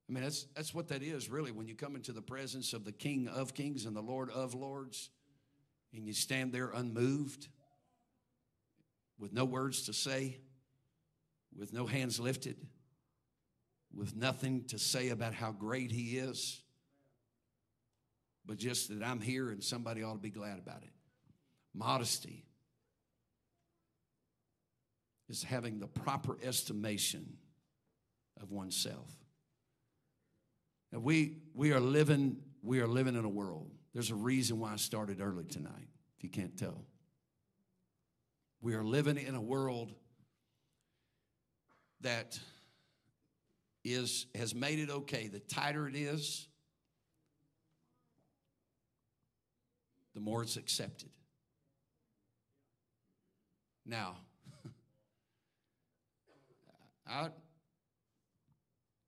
I 0.08 0.12
mean, 0.12 0.22
that's, 0.22 0.46
that's 0.56 0.72
what 0.72 0.88
that 0.88 1.02
is, 1.02 1.28
really, 1.28 1.52
when 1.52 1.68
you 1.68 1.74
come 1.74 1.94
into 1.94 2.12
the 2.12 2.22
presence 2.22 2.72
of 2.72 2.84
the 2.84 2.92
King 2.92 3.28
of 3.28 3.52
Kings 3.54 3.84
and 3.84 3.94
the 3.94 4.00
Lord 4.00 4.30
of 4.30 4.54
Lords, 4.54 5.10
and 5.92 6.06
you 6.06 6.14
stand 6.14 6.52
there 6.52 6.70
unmoved, 6.70 7.48
with 9.18 9.32
no 9.32 9.44
words 9.44 9.82
to 9.82 9.92
say, 9.92 10.38
with 11.54 11.72
no 11.72 11.86
hands 11.86 12.18
lifted, 12.18 12.56
with 13.94 14.16
nothing 14.16 14.64
to 14.68 14.78
say 14.78 15.10
about 15.10 15.34
how 15.34 15.52
great 15.52 15.90
He 15.90 16.16
is, 16.16 16.62
but 18.46 18.56
just 18.56 18.88
that 18.88 19.02
I'm 19.02 19.20
here 19.20 19.50
and 19.50 19.62
somebody 19.62 20.02
ought 20.02 20.14
to 20.14 20.18
be 20.18 20.30
glad 20.30 20.58
about 20.58 20.82
it. 20.82 20.92
Modesty 21.74 22.46
is 25.28 25.42
having 25.42 25.80
the 25.80 25.86
proper 25.86 26.38
estimation 26.42 27.36
of 28.40 28.50
oneself. 28.50 29.17
We 30.92 31.36
we 31.54 31.72
are 31.72 31.80
living 31.80 32.38
we 32.62 32.80
are 32.80 32.86
living 32.86 33.14
in 33.14 33.24
a 33.24 33.28
world. 33.28 33.70
There's 33.92 34.10
a 34.10 34.14
reason 34.14 34.58
why 34.58 34.72
I 34.72 34.76
started 34.76 35.20
early 35.20 35.44
tonight. 35.44 35.88
If 36.16 36.24
you 36.24 36.30
can't 36.30 36.56
tell, 36.56 36.84
we 38.60 38.74
are 38.74 38.84
living 38.84 39.16
in 39.16 39.34
a 39.34 39.40
world 39.40 39.92
that 42.00 42.38
is 43.84 44.26
has 44.34 44.54
made 44.54 44.78
it 44.78 44.90
okay. 44.90 45.28
The 45.28 45.40
tighter 45.40 45.86
it 45.88 45.94
is, 45.94 46.48
the 50.14 50.20
more 50.20 50.42
it's 50.42 50.56
accepted. 50.56 51.10
Now, 53.84 54.16
I, 57.06 57.28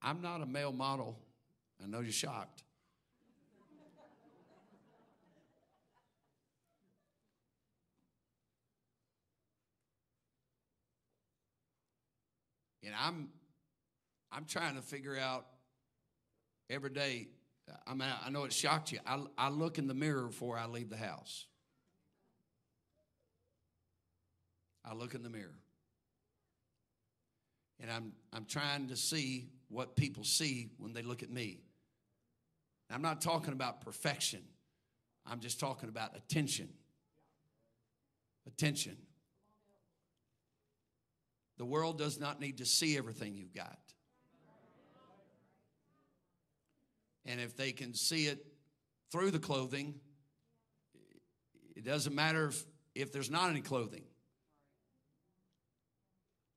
I'm 0.00 0.22
not 0.22 0.40
a 0.40 0.46
male 0.46 0.72
model 0.72 1.18
I 1.82 1.86
know 1.86 2.00
you're 2.00 2.12
shocked. 2.12 2.62
And 12.82 12.94
I'm 12.98 13.28
I'm 14.32 14.44
trying 14.44 14.76
to 14.76 14.82
figure 14.82 15.18
out 15.18 15.46
every 16.68 16.90
day. 16.90 17.28
I 17.86 17.94
mean, 17.94 18.08
I 18.24 18.30
know 18.30 18.44
it 18.44 18.52
shocked 18.52 18.92
you. 18.92 18.98
I, 19.06 19.22
I 19.38 19.48
look 19.48 19.78
in 19.78 19.86
the 19.86 19.94
mirror 19.94 20.26
before 20.26 20.56
I 20.58 20.66
leave 20.66 20.90
the 20.90 20.96
house. 20.96 21.46
I 24.84 24.94
look 24.94 25.14
in 25.14 25.22
the 25.22 25.30
mirror. 25.30 25.58
And 27.80 27.90
I'm, 27.90 28.12
I'm 28.32 28.44
trying 28.44 28.88
to 28.88 28.96
see 28.96 29.48
what 29.68 29.96
people 29.96 30.24
see 30.24 30.70
when 30.78 30.92
they 30.92 31.02
look 31.02 31.22
at 31.22 31.30
me. 31.30 31.60
I'm 32.90 33.02
not 33.02 33.20
talking 33.20 33.52
about 33.52 33.80
perfection, 33.80 34.42
I'm 35.26 35.40
just 35.40 35.60
talking 35.60 35.88
about 35.88 36.16
attention. 36.16 36.68
Attention. 38.46 38.96
The 41.58 41.64
world 41.66 41.98
does 41.98 42.18
not 42.18 42.40
need 42.40 42.58
to 42.58 42.64
see 42.64 42.96
everything 42.96 43.36
you've 43.36 43.54
got. 43.54 43.78
And 47.26 47.38
if 47.38 47.54
they 47.54 47.72
can 47.72 47.92
see 47.92 48.26
it 48.26 48.44
through 49.12 49.30
the 49.30 49.38
clothing, 49.38 49.94
it 51.76 51.84
doesn't 51.84 52.14
matter 52.14 52.48
if, 52.48 52.64
if 52.94 53.12
there's 53.12 53.30
not 53.30 53.50
any 53.50 53.60
clothing. 53.60 54.04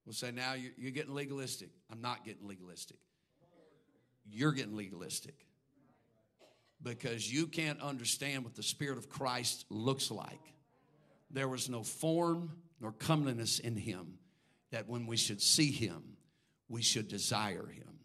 We'll 0.06 0.14
say, 0.14 0.32
now 0.32 0.54
you're, 0.54 0.72
you're 0.78 0.92
getting 0.92 1.14
legalistic. 1.14 1.70
I'm 1.92 2.02
not 2.02 2.26
getting 2.26 2.48
legalistic. 2.48 2.98
You're 4.26 4.54
getting 4.54 4.76
legalistic 4.76 5.36
because 6.84 7.32
you 7.32 7.48
can't 7.48 7.82
understand 7.82 8.44
what 8.44 8.56
the 8.56 8.64
Spirit 8.64 8.98
of 8.98 9.10
Christ 9.10 9.66
looks 9.70 10.12
like. 10.12 10.40
there 11.32 11.48
was 11.48 11.68
no 11.68 11.82
form 11.82 12.52
nor 12.80 12.92
comeliness 12.92 13.58
in 13.58 13.76
him, 13.76 14.20
that 14.72 14.88
when 14.88 15.08
we 15.08 15.18
should 15.18 15.42
see 15.42 15.72
him, 15.72 16.18
we 16.68 16.82
should 16.82 17.08
desire 17.08 17.66
him. 17.66 18.00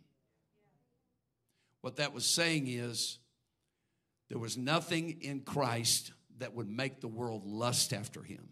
What 1.83 1.97
that 1.97 2.15
was 2.15 2.25
saying 2.25 2.69
is, 2.69 3.19
there 4.29 4.39
was 4.39 4.57
nothing 4.57 5.19
in 5.21 5.41
Christ 5.41 6.13
that 6.39 6.55
would 6.55 6.69
make 6.69 7.01
the 7.01 7.09
world 7.09 7.45
lust 7.45 7.93
after 7.93 8.23
him. 8.23 8.49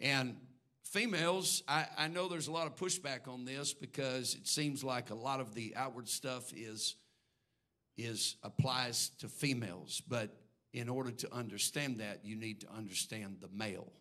And 0.00 0.36
females, 0.84 1.62
I, 1.68 1.86
I, 1.96 2.08
know 2.08 2.28
there's 2.28 2.48
a 2.48 2.52
lot 2.52 2.66
of 2.66 2.76
pushback 2.76 3.28
on 3.28 3.44
this 3.44 3.72
because 3.72 4.34
it 4.34 4.48
seems 4.48 4.82
like 4.82 5.10
a 5.10 5.14
lot 5.14 5.40
of 5.40 5.54
the 5.54 5.74
outward 5.76 6.08
stuff 6.08 6.52
is, 6.54 6.96
is 7.96 8.36
applies 8.42 9.10
to 9.18 9.28
females. 9.28 10.02
But 10.06 10.30
in 10.72 10.88
order 10.88 11.10
to 11.10 11.34
understand 11.34 12.00
that, 12.00 12.24
you 12.24 12.36
need 12.36 12.60
to 12.60 12.70
understand 12.70 13.38
the 13.40 13.48
male. 13.48 13.92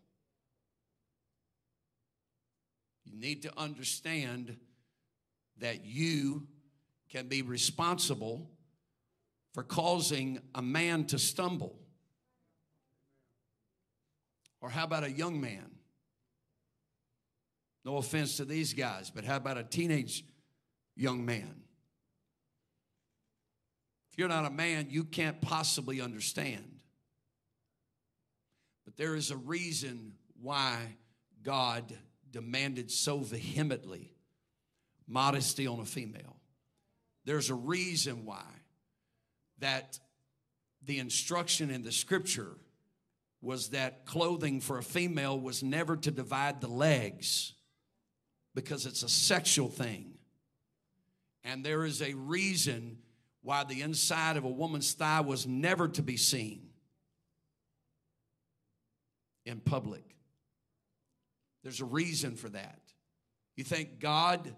You 3.06 3.18
need 3.20 3.42
to 3.44 3.52
understand 3.58 4.58
that 5.58 5.86
you 5.86 6.48
can 7.10 7.28
be 7.28 7.42
responsible 7.42 8.50
for 9.54 9.64
causing 9.64 10.40
a 10.54 10.62
man 10.62 11.06
to 11.06 11.18
stumble. 11.18 11.76
Or 14.62 14.70
how 14.70 14.84
about 14.84 15.04
a 15.04 15.12
young 15.12 15.42
man? 15.42 15.72
No 17.84 17.98
offense 17.98 18.38
to 18.38 18.46
these 18.46 18.74
guys, 18.74 19.10
but 19.10 19.24
how 19.24 19.38
about 19.38 19.58
a 19.58 19.64
teenage 19.64 20.24
young 20.96 21.26
man? 21.26 21.64
If 24.12 24.18
you're 24.18 24.28
not 24.28 24.46
a 24.46 24.50
man, 24.50 24.88
you 24.90 25.04
can't 25.04 25.40
possibly 25.42 26.02
understand. 26.02 26.80
But 28.86 28.98
there 28.98 29.16
is 29.16 29.32
a 29.32 29.38
reason 29.38 30.14
why 30.42 30.78
God 31.44 31.94
demanded 32.32 32.92
so 32.92 33.20
vehemently 33.20 34.14
modesty 35.08 35.68
on 35.68 35.80
a 35.80 35.86
female. 35.86 36.38
There's 37.26 37.50
a 37.50 37.56
reason 37.56 38.26
why 38.26 38.46
that 39.60 40.00
the 40.86 41.00
instruction 41.00 41.70
in 41.70 41.84
the 41.84 41.92
scripture 41.92 42.56
was 43.42 43.70
that 43.70 44.06
clothing 44.06 44.60
for 44.60 44.78
a 44.78 44.84
female 44.84 45.40
was 45.40 45.64
never 45.64 45.96
to 45.98 46.12
divide 46.12 46.62
the 46.62 46.68
legs 46.68 47.54
because 48.56 48.86
it's 48.86 49.04
a 49.04 49.10
sexual 49.10 49.70
thing. 49.70 50.14
And 51.44 51.64
there 51.64 51.86
is 51.86 52.02
a 52.02 52.14
reason 52.14 52.98
why 53.42 53.64
the 53.64 53.82
inside 53.82 54.38
of 54.38 54.44
a 54.44 54.50
woman's 54.50 54.94
thigh 54.94 55.22
was 55.22 55.48
never 55.48 55.88
to 55.88 56.02
be 56.02 56.18
seen 56.18 56.70
in 59.46 59.60
public. 59.60 60.04
There's 61.64 61.82
a 61.82 61.86
reason 61.86 62.36
for 62.36 62.50
that. 62.50 62.80
You 63.56 63.64
think 63.64 64.00
God 64.00 64.56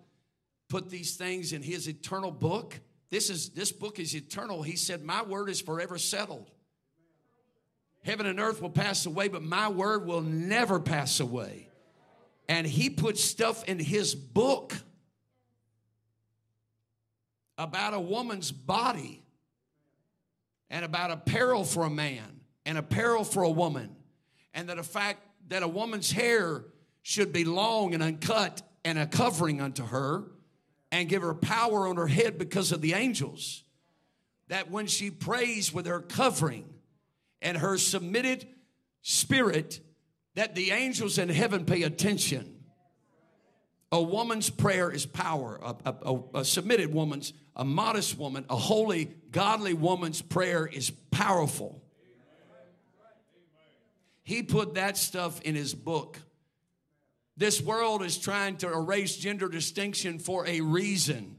put 0.69 0.89
these 0.89 1.15
things 1.15 1.53
in 1.53 1.61
his 1.61 1.87
eternal 1.87 2.31
book? 2.31 2.79
This 3.09 3.29
is 3.29 3.49
this 3.49 3.71
book 3.71 3.99
is 3.99 4.15
eternal. 4.15 4.63
He 4.63 4.75
said, 4.75 5.03
"My 5.03 5.23
word 5.23 5.49
is 5.49 5.61
forever 5.61 5.97
settled." 5.97 6.51
Heaven 8.03 8.25
and 8.25 8.39
earth 8.39 8.61
will 8.61 8.69
pass 8.69 9.05
away, 9.05 9.27
but 9.27 9.43
my 9.43 9.69
word 9.69 10.05
will 10.05 10.21
never 10.21 10.79
pass 10.79 11.19
away. 11.19 11.69
And 12.47 12.65
he 12.65 12.89
put 12.89 13.17
stuff 13.17 13.63
in 13.65 13.79
his 13.79 14.15
book 14.15 14.73
about 17.61 17.93
a 17.93 17.99
woman's 17.99 18.51
body 18.51 19.21
and 20.71 20.83
about 20.83 21.11
apparel 21.11 21.63
for 21.63 21.83
a 21.83 21.89
man 21.89 22.39
and 22.65 22.75
apparel 22.75 23.23
for 23.23 23.43
a 23.43 23.49
woman 23.49 23.95
and 24.53 24.69
that 24.69 24.79
a 24.79 24.83
fact 24.83 25.19
that 25.49 25.61
a 25.61 25.67
woman's 25.67 26.11
hair 26.11 26.63
should 27.03 27.31
be 27.31 27.45
long 27.45 27.93
and 27.93 28.01
uncut 28.01 28.63
and 28.83 28.97
a 28.97 29.05
covering 29.05 29.61
unto 29.61 29.85
her 29.85 30.23
and 30.91 31.07
give 31.07 31.21
her 31.21 31.35
power 31.35 31.87
on 31.87 31.97
her 31.97 32.07
head 32.07 32.39
because 32.39 32.71
of 32.71 32.81
the 32.81 32.93
angels. 32.93 33.63
That 34.47 34.71
when 34.71 34.87
she 34.87 35.11
prays 35.11 35.71
with 35.71 35.85
her 35.85 36.01
covering 36.01 36.67
and 37.43 37.57
her 37.57 37.77
submitted 37.77 38.47
spirit, 39.03 39.79
that 40.33 40.55
the 40.55 40.71
angels 40.71 41.19
in 41.19 41.29
heaven 41.29 41.65
pay 41.65 41.83
attention. 41.83 42.60
A 43.91 44.01
woman's 44.01 44.49
prayer 44.49 44.89
is 44.89 45.05
power. 45.05 45.59
A, 45.61 45.95
a, 46.03 46.19
a, 46.35 46.45
submitted 46.45 46.93
woman's, 46.93 47.33
a 47.55 47.65
modest 47.65 48.17
woman, 48.17 48.45
a 48.49 48.55
holy, 48.55 49.11
godly 49.31 49.73
woman's 49.73 50.21
prayer 50.21 50.65
is 50.65 50.91
powerful. 51.11 51.81
He 54.23 54.43
put 54.43 54.75
that 54.75 54.97
stuff 54.97 55.41
in 55.41 55.55
his 55.55 55.73
book. 55.73 56.19
This 57.35 57.61
world 57.61 58.03
is 58.03 58.17
trying 58.17 58.57
to 58.57 58.71
erase 58.71 59.17
gender 59.17 59.49
distinction 59.49 60.19
for 60.19 60.47
a 60.47 60.61
reason. 60.61 61.37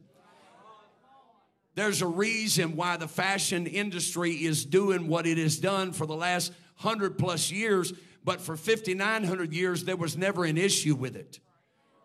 There's 1.75 2.03
a 2.03 2.07
reason 2.07 2.77
why 2.77 2.99
the 2.99 3.09
fashion 3.09 3.67
industry 3.67 4.33
is 4.33 4.67
doing 4.67 5.09
what 5.09 5.27
it 5.27 5.39
has 5.39 5.59
done 5.59 5.93
for 5.93 6.07
the 6.07 6.17
last 6.17 6.53
hundred 6.77 7.17
plus 7.17 7.51
years, 7.51 7.95
but 8.25 8.43
for 8.43 8.57
5,900 8.59 9.55
years, 9.55 9.85
there 9.85 9.97
was 9.97 10.19
never 10.19 10.45
an 10.45 10.59
issue 10.59 10.95
with 10.95 11.17
it. 11.17 11.41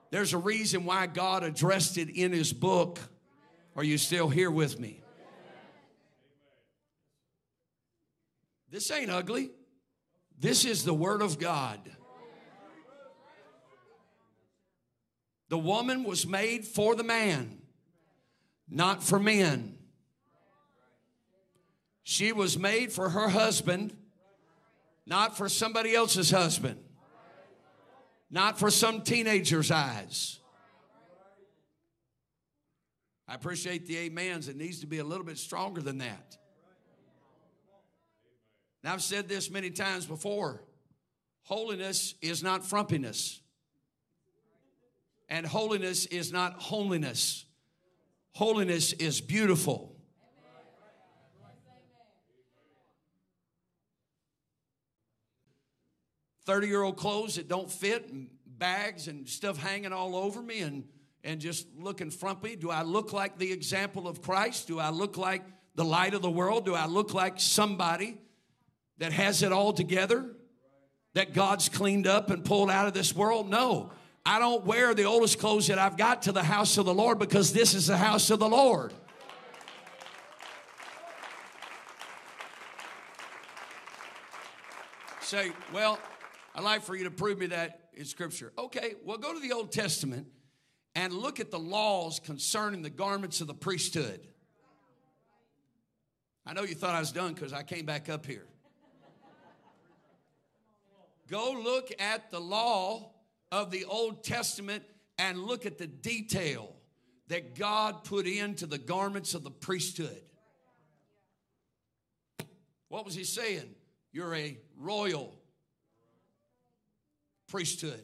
There's 0.09 0.33
a 0.33 0.37
reason 0.37 0.85
why 0.85 1.07
God 1.07 1.43
addressed 1.43 1.97
it 1.97 2.09
in 2.09 2.31
His 2.31 2.53
book. 2.53 2.99
Are 3.75 3.83
you 3.83 3.97
still 3.97 4.29
here 4.29 4.49
with 4.49 4.79
me? 4.79 5.01
This 8.69 8.89
ain't 8.91 9.11
ugly. 9.11 9.51
This 10.39 10.65
is 10.65 10.83
the 10.83 10.93
Word 10.93 11.21
of 11.21 11.39
God. 11.39 11.79
The 15.49 15.57
woman 15.57 16.03
was 16.03 16.27
made 16.27 16.65
for 16.65 16.95
the 16.95 17.03
man, 17.03 17.61
not 18.69 19.01
for 19.01 19.17
men. 19.17 19.77
She 22.03 22.31
was 22.33 22.57
made 22.57 22.91
for 22.91 23.09
her 23.09 23.29
husband, 23.29 23.95
not 25.05 25.37
for 25.37 25.47
somebody 25.47 25.95
else's 25.95 26.31
husband, 26.31 26.79
not 28.29 28.59
for 28.59 28.69
some 28.69 29.01
teenager's 29.01 29.71
eyes. 29.71 30.39
I 33.27 33.35
appreciate 33.35 33.87
the 33.87 34.07
amens. 34.07 34.47
It 34.47 34.55
needs 34.55 34.79
to 34.81 34.87
be 34.87 34.99
a 34.99 35.03
little 35.03 35.25
bit 35.25 35.37
stronger 35.37 35.81
than 35.81 35.97
that. 35.97 36.37
Now, 38.83 38.93
I've 38.93 39.01
said 39.01 39.27
this 39.27 39.49
many 39.49 39.69
times 39.69 40.05
before 40.05 40.61
holiness 41.43 42.15
is 42.21 42.41
not 42.41 42.63
frumpiness. 42.63 43.39
And 45.29 45.45
holiness 45.45 46.05
is 46.05 46.31
not 46.31 46.53
holiness. 46.53 47.45
Holiness 48.31 48.93
is 48.93 49.19
beautiful. 49.19 49.96
Thirty-year-old 56.47 56.95
clothes 56.95 57.35
that 57.35 57.49
don't 57.49 57.69
fit, 57.69 58.07
and 58.09 58.29
bags 58.45 59.09
and 59.09 59.27
stuff 59.27 59.57
hanging 59.57 59.91
all 59.91 60.15
over 60.15 60.41
me, 60.41 60.61
and 60.61 60.85
and 61.25 61.41
just 61.41 61.67
looking 61.77 62.09
frumpy. 62.09 62.55
Do 62.55 62.71
I 62.71 62.83
look 62.83 63.11
like 63.11 63.37
the 63.37 63.51
example 63.51 64.07
of 64.07 64.21
Christ? 64.21 64.65
Do 64.65 64.79
I 64.79 64.91
look 64.91 65.17
like 65.17 65.43
the 65.75 65.83
light 65.83 66.13
of 66.13 66.21
the 66.21 66.31
world? 66.31 66.63
Do 66.63 66.73
I 66.73 66.85
look 66.85 67.13
like 67.13 67.41
somebody 67.41 68.17
that 68.99 69.11
has 69.11 69.43
it 69.43 69.51
all 69.51 69.73
together? 69.73 70.25
That 71.15 71.33
God's 71.33 71.67
cleaned 71.67 72.07
up 72.07 72.29
and 72.29 72.45
pulled 72.45 72.71
out 72.71 72.87
of 72.87 72.93
this 72.93 73.13
world? 73.13 73.49
No. 73.49 73.91
I 74.25 74.39
don't 74.39 74.65
wear 74.65 74.93
the 74.93 75.03
oldest 75.03 75.39
clothes 75.39 75.67
that 75.67 75.77
I've 75.77 75.97
got 75.97 76.21
to 76.23 76.31
the 76.31 76.43
house 76.43 76.77
of 76.77 76.85
the 76.85 76.93
Lord 76.93 77.19
because 77.19 77.51
this 77.51 77.73
is 77.73 77.87
the 77.87 77.97
house 77.97 78.29
of 78.29 78.39
the 78.39 78.47
Lord. 78.47 78.93
Say, 85.19 85.51
well, 85.73 85.99
I'd 86.57 86.63
like 86.63 86.81
for 86.81 86.95
you 86.95 87.03
to 87.03 87.11
prove 87.11 87.37
me 87.37 87.45
that 87.47 87.81
in 87.93 88.05
Scripture. 88.05 88.51
Okay, 88.57 88.95
well, 89.05 89.19
go 89.19 89.31
to 89.31 89.39
the 89.39 89.51
Old 89.51 89.71
Testament 89.71 90.25
and 90.95 91.13
look 91.13 91.39
at 91.39 91.51
the 91.51 91.59
laws 91.59 92.19
concerning 92.19 92.81
the 92.81 92.89
garments 92.89 93.41
of 93.41 93.47
the 93.47 93.53
priesthood. 93.53 94.27
I 96.47 96.53
know 96.53 96.63
you 96.63 96.73
thought 96.73 96.95
I 96.95 96.99
was 96.99 97.11
done 97.11 97.35
because 97.35 97.53
I 97.53 97.61
came 97.61 97.85
back 97.85 98.09
up 98.09 98.25
here. 98.25 98.47
Go 101.29 101.61
look 101.63 101.91
at 101.99 102.31
the 102.31 102.39
law 102.39 103.11
of 103.51 103.69
the 103.69 103.85
Old 103.85 104.23
Testament 104.23 104.83
and 105.19 105.37
look 105.37 105.67
at 105.67 105.77
the 105.77 105.85
detail 105.85 106.73
that 107.27 107.53
God 107.53 108.03
put 108.03 108.25
into 108.25 108.65
the 108.65 108.79
garments 108.79 109.35
of 109.35 109.43
the 109.43 109.51
priesthood. 109.51 110.23
What 112.87 113.05
was 113.05 113.13
he 113.13 113.25
saying? 113.25 113.75
You're 114.11 114.33
a 114.33 114.57
royal 114.75 115.37
priesthood. 117.47 118.03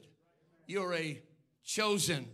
You're 0.67 0.93
a 0.93 1.21
chosen 1.63 2.27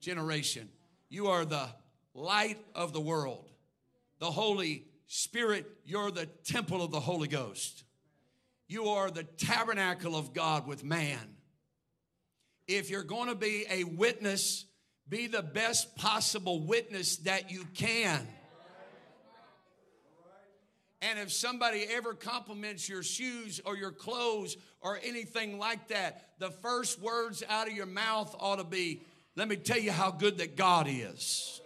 generation. 0.00 0.68
You 1.08 1.28
are 1.28 1.44
the 1.44 1.68
light 2.14 2.58
of 2.74 2.92
the 2.92 3.00
world. 3.00 3.50
The 4.18 4.30
Holy 4.30 4.84
Spirit, 5.06 5.66
you're 5.84 6.10
the 6.10 6.26
temple 6.26 6.82
of 6.82 6.90
the 6.90 7.00
Holy 7.00 7.28
Ghost. 7.28 7.84
You 8.68 8.88
are 8.88 9.10
the 9.10 9.22
tabernacle 9.22 10.16
of 10.16 10.34
God 10.34 10.66
with 10.66 10.82
man. 10.82 11.36
If 12.66 12.90
you're 12.90 13.04
going 13.04 13.28
to 13.28 13.36
be 13.36 13.64
a 13.70 13.84
witness, 13.84 14.64
be 15.08 15.28
the 15.28 15.42
best 15.42 15.96
possible 15.96 16.66
witness 16.66 17.18
that 17.18 17.50
you 17.52 17.64
can. 17.74 18.26
And 21.08 21.20
if 21.20 21.32
somebody 21.32 21.86
ever 21.88 22.14
compliments 22.14 22.88
your 22.88 23.02
shoes 23.02 23.60
or 23.64 23.76
your 23.76 23.92
clothes 23.92 24.56
or 24.80 24.98
anything 25.04 25.58
like 25.58 25.88
that, 25.88 26.30
the 26.40 26.50
first 26.50 27.00
words 27.00 27.44
out 27.48 27.68
of 27.68 27.74
your 27.74 27.86
mouth 27.86 28.34
ought 28.40 28.56
to 28.56 28.64
be, 28.64 29.02
Let 29.36 29.46
me 29.46 29.56
tell 29.56 29.78
you 29.78 29.92
how 29.92 30.10
good 30.10 30.38
that 30.38 30.56
God 30.56 30.88
is. 30.88 31.60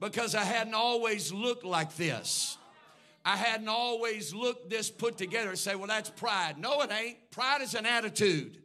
Because 0.00 0.34
I 0.34 0.44
hadn't 0.44 0.74
always 0.74 1.32
looked 1.32 1.64
like 1.64 1.96
this. 1.96 2.58
I 3.24 3.36
hadn't 3.36 3.68
always 3.68 4.34
looked 4.34 4.70
this 4.70 4.90
put 4.90 5.16
together 5.16 5.50
and 5.50 5.58
say, 5.58 5.76
Well, 5.76 5.86
that's 5.86 6.10
pride. 6.10 6.58
No, 6.58 6.80
it 6.82 6.90
ain't. 6.90 7.30
Pride 7.30 7.62
is 7.62 7.74
an 7.74 7.86
attitude. 7.86 8.58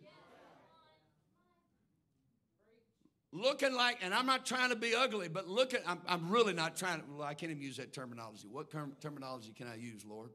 Looking 3.31 3.73
like, 3.73 3.99
and 4.01 4.13
I'm 4.13 4.25
not 4.25 4.45
trying 4.45 4.69
to 4.69 4.75
be 4.75 4.93
ugly, 4.93 5.27
but 5.27 5.47
look 5.47 5.73
at, 5.73 5.81
I'm, 5.87 6.01
I'm 6.07 6.29
really 6.29 6.53
not 6.53 6.75
trying 6.75 6.99
to, 6.99 7.05
well, 7.17 7.27
I 7.27 7.33
can't 7.33 7.51
even 7.51 7.63
use 7.63 7.77
that 7.77 7.93
terminology. 7.93 8.47
What 8.49 8.69
term, 8.69 8.93
terminology 8.99 9.53
can 9.55 9.67
I 9.67 9.75
use, 9.75 10.05
Lord? 10.05 10.31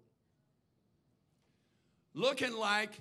Looking 2.15 2.57
like 2.57 2.93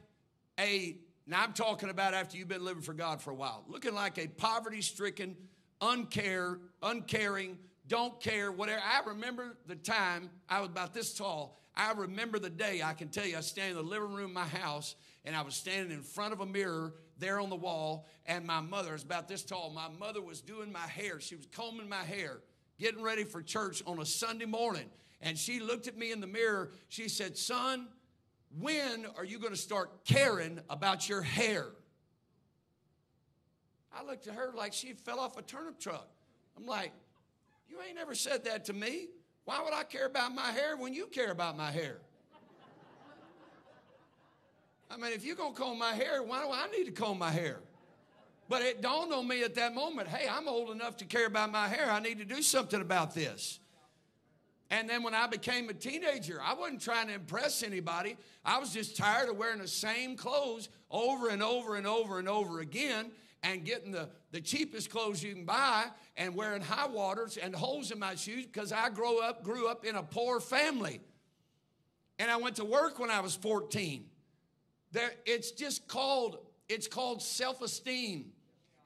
a, 0.60 0.98
now 1.26 1.44
I'm 1.44 1.54
talking 1.54 1.90
about 1.90 2.14
after 2.14 2.38
you've 2.38 2.50
been 2.50 2.66
living 2.66 2.84
for 2.84 2.94
God 2.94 3.22
for 3.22 3.32
a 3.32 3.36
while, 3.36 3.64
looking 3.68 3.96
like 3.96 4.18
a 4.18 4.28
poverty 4.28 4.82
stricken, 4.82 5.38
uncare, 5.82 6.60
uncaring, 6.84 7.58
don't 7.88 8.20
care, 8.20 8.52
whatever. 8.52 8.82
I 8.82 9.08
remember 9.08 9.58
the 9.68 9.76
time 9.76 10.30
I 10.50 10.60
was 10.60 10.70
about 10.70 10.94
this 10.94 11.14
tall. 11.14 11.62
I 11.76 11.92
remember 11.94 12.40
the 12.40 12.50
day, 12.50 12.82
I 12.84 12.94
can 12.94 13.10
tell 13.10 13.26
you, 13.26 13.38
I 13.38 13.42
standing 13.42 13.78
in 13.78 13.84
the 13.84 13.90
living 13.90 14.14
room 14.14 14.26
of 14.26 14.32
my 14.32 14.46
house 14.46 14.96
and 15.24 15.36
I 15.36 15.42
was 15.42 15.56
standing 15.56 15.92
in 15.92 16.04
front 16.04 16.34
of 16.34 16.40
a 16.40 16.46
mirror 16.46 16.94
there 17.18 17.40
on 17.40 17.50
the 17.50 17.56
wall, 17.56 18.08
and 18.26 18.46
my 18.46 18.62
mother 18.62 18.94
is 18.96 19.04
about 19.04 19.28
this 19.28 19.44
tall. 19.44 19.70
My 19.70 19.88
mother 20.00 20.22
was 20.22 20.42
doing 20.42 20.72
my 20.72 20.80
hair. 20.80 21.20
She 21.20 21.36
was 21.36 21.48
combing 21.48 21.90
my 21.90 22.04
hair, 22.04 22.40
getting 22.80 23.02
ready 23.02 23.24
for 23.24 23.42
church 23.42 23.82
on 23.86 24.00
a 24.00 24.06
Sunday 24.06 24.46
morning. 24.46 24.90
And 25.22 25.38
she 25.38 25.60
looked 25.60 25.88
at 25.88 25.98
me 25.98 26.12
in 26.12 26.22
the 26.22 26.28
mirror. 26.28 26.72
She 26.90 27.10
said, 27.10 27.38
Son, 27.38 27.88
when 28.60 29.06
are 29.18 29.26
you 29.26 29.40
going 29.40 29.54
to 29.54 29.60
start 29.60 30.06
caring 30.06 30.60
about 30.70 31.08
your 31.08 31.22
hair? 31.22 31.68
I 33.94 34.04
looked 34.04 34.28
at 34.28 34.36
her 34.36 34.52
like 34.56 34.74
she 34.74 34.94
fell 34.94 35.20
off 35.20 35.38
a 35.38 35.42
turnip 35.42 35.80
truck. 35.80 36.08
I'm 36.58 36.66
like, 36.66 36.92
You 37.70 37.78
ain't 37.86 37.96
never 37.96 38.14
said 38.14 38.44
that 38.46 38.66
to 38.66 38.74
me. 38.74 39.08
Why 39.46 39.62
would 39.64 39.74
I 39.74 39.84
care 39.84 40.06
about 40.06 40.34
my 40.34 40.52
hair 40.52 40.76
when 40.76 40.94
you 40.94 41.08
care 41.08 41.32
about 41.32 41.56
my 41.56 41.72
hair? 41.72 42.00
I 44.90 44.98
mean, 44.98 45.14
if 45.14 45.26
you're 45.26 45.36
going 45.36 45.54
to 45.54 45.60
comb 45.60 45.80
my 45.80 45.94
hair, 45.94 46.22
why 46.24 46.44
do 46.44 46.52
I 46.52 46.68
need 46.76 46.86
to 46.86 46.92
comb 46.92 47.20
my 47.20 47.32
hair? 47.32 47.60
But 48.48 48.62
it 48.62 48.82
dawned 48.82 49.12
on 49.12 49.28
me 49.28 49.44
at 49.44 49.56
that 49.56 49.74
moment 49.74 50.08
hey, 50.08 50.28
I'm 50.30 50.48
old 50.48 50.70
enough 50.70 50.98
to 50.98 51.06
care 51.06 51.26
about 51.26 51.52
my 51.52 51.68
hair. 51.68 51.90
I 51.90 52.00
need 52.00 52.20
to 52.20 52.26
do 52.26 52.42
something 52.42 52.82
about 52.82 53.16
this. 53.16 53.60
And 54.72 54.90
then 54.90 55.04
when 55.04 55.14
I 55.14 55.28
became 55.28 55.70
a 55.70 55.74
teenager, 55.74 56.40
I 56.44 56.54
wasn't 56.54 56.82
trying 56.82 57.08
to 57.08 57.14
impress 57.14 57.62
anybody. 57.62 58.18
I 58.44 58.58
was 58.58 58.74
just 58.74 58.98
tired 58.98 59.30
of 59.30 59.38
wearing 59.38 59.60
the 59.60 59.68
same 59.68 60.18
clothes 60.18 60.70
over 60.90 61.30
and 61.30 61.44
over 61.44 61.76
and 61.76 61.86
over 61.86 62.18
and 62.18 62.28
over 62.28 62.60
again 62.62 63.12
and 63.44 63.64
getting 63.64 63.92
the, 63.92 64.10
the 64.32 64.42
cheapest 64.42 64.90
clothes 64.90 65.22
you 65.22 65.34
can 65.34 65.46
buy 65.46 65.86
and 66.18 66.36
wearing 66.36 66.64
high 66.64 66.88
waters 66.88 67.38
and 67.38 67.56
holes 67.56 67.92
in 67.92 68.00
my 68.00 68.16
shoes 68.16 68.46
because 68.46 68.72
I 68.72 68.90
grew 68.90 69.22
up, 69.22 69.44
grew 69.44 69.68
up 69.68 69.86
in 69.86 69.96
a 69.96 70.04
poor 70.04 70.40
family. 70.40 71.00
And 72.18 72.32
I 72.32 72.38
went 72.38 72.56
to 72.56 72.66
work 72.66 72.98
when 72.98 73.12
I 73.12 73.20
was 73.20 73.36
14. 73.36 74.06
There, 74.96 75.12
it's 75.26 75.52
just 75.52 75.90
called, 75.90 76.38
it's 76.70 76.88
called 76.88 77.22
self-esteem. 77.22 78.32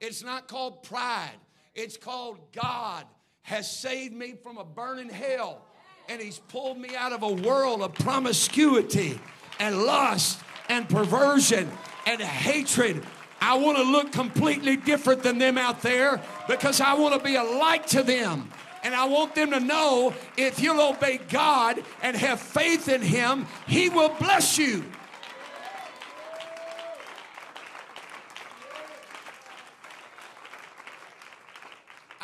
It's 0.01 0.23
not 0.23 0.47
called 0.47 0.81
pride. 0.81 1.37
It's 1.75 1.97
called 1.97 2.39
God 2.51 3.05
has 3.43 3.69
saved 3.69 4.15
me 4.15 4.33
from 4.41 4.57
a 4.57 4.65
burning 4.65 5.09
hell. 5.09 5.61
And 6.09 6.19
he's 6.19 6.39
pulled 6.39 6.79
me 6.79 6.95
out 6.95 7.13
of 7.13 7.21
a 7.21 7.31
world 7.31 7.83
of 7.83 7.93
promiscuity 7.93 9.21
and 9.59 9.83
lust 9.83 10.39
and 10.67 10.89
perversion 10.89 11.69
and 12.07 12.19
hatred. 12.19 13.05
I 13.39 13.59
want 13.59 13.77
to 13.77 13.83
look 13.83 14.11
completely 14.11 14.77
different 14.77 15.21
than 15.21 15.37
them 15.37 15.59
out 15.59 15.83
there 15.83 16.19
because 16.47 16.81
I 16.81 16.95
want 16.95 17.13
to 17.13 17.23
be 17.23 17.35
a 17.35 17.43
light 17.43 17.85
to 17.89 18.01
them. 18.01 18.49
And 18.81 18.95
I 18.95 19.05
want 19.05 19.35
them 19.35 19.51
to 19.51 19.59
know 19.59 20.15
if 20.37 20.59
you'll 20.59 20.81
obey 20.81 21.19
God 21.29 21.83
and 22.01 22.17
have 22.17 22.39
faith 22.39 22.89
in 22.89 23.03
Him, 23.03 23.45
He 23.67 23.89
will 23.89 24.15
bless 24.17 24.57
you. 24.57 24.85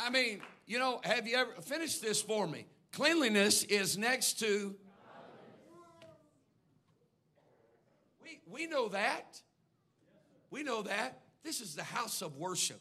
I 0.05 0.11
mean, 0.11 0.39
you 0.67 0.77
know, 0.77 1.01
have 1.03 1.27
you 1.27 1.35
ever 1.35 1.51
finished 1.63 1.99
this 1.99 2.21
for 2.21 2.45
me? 2.45 2.67
Cleanliness 2.91 3.63
is 3.63 3.97
next 3.97 4.39
to. 4.39 4.75
We, 8.21 8.39
we 8.47 8.67
know 8.67 8.87
that. 8.89 9.41
We 10.51 10.61
know 10.61 10.83
that. 10.83 11.21
This 11.43 11.59
is 11.59 11.73
the 11.73 11.83
house 11.83 12.21
of 12.21 12.37
worship. 12.37 12.79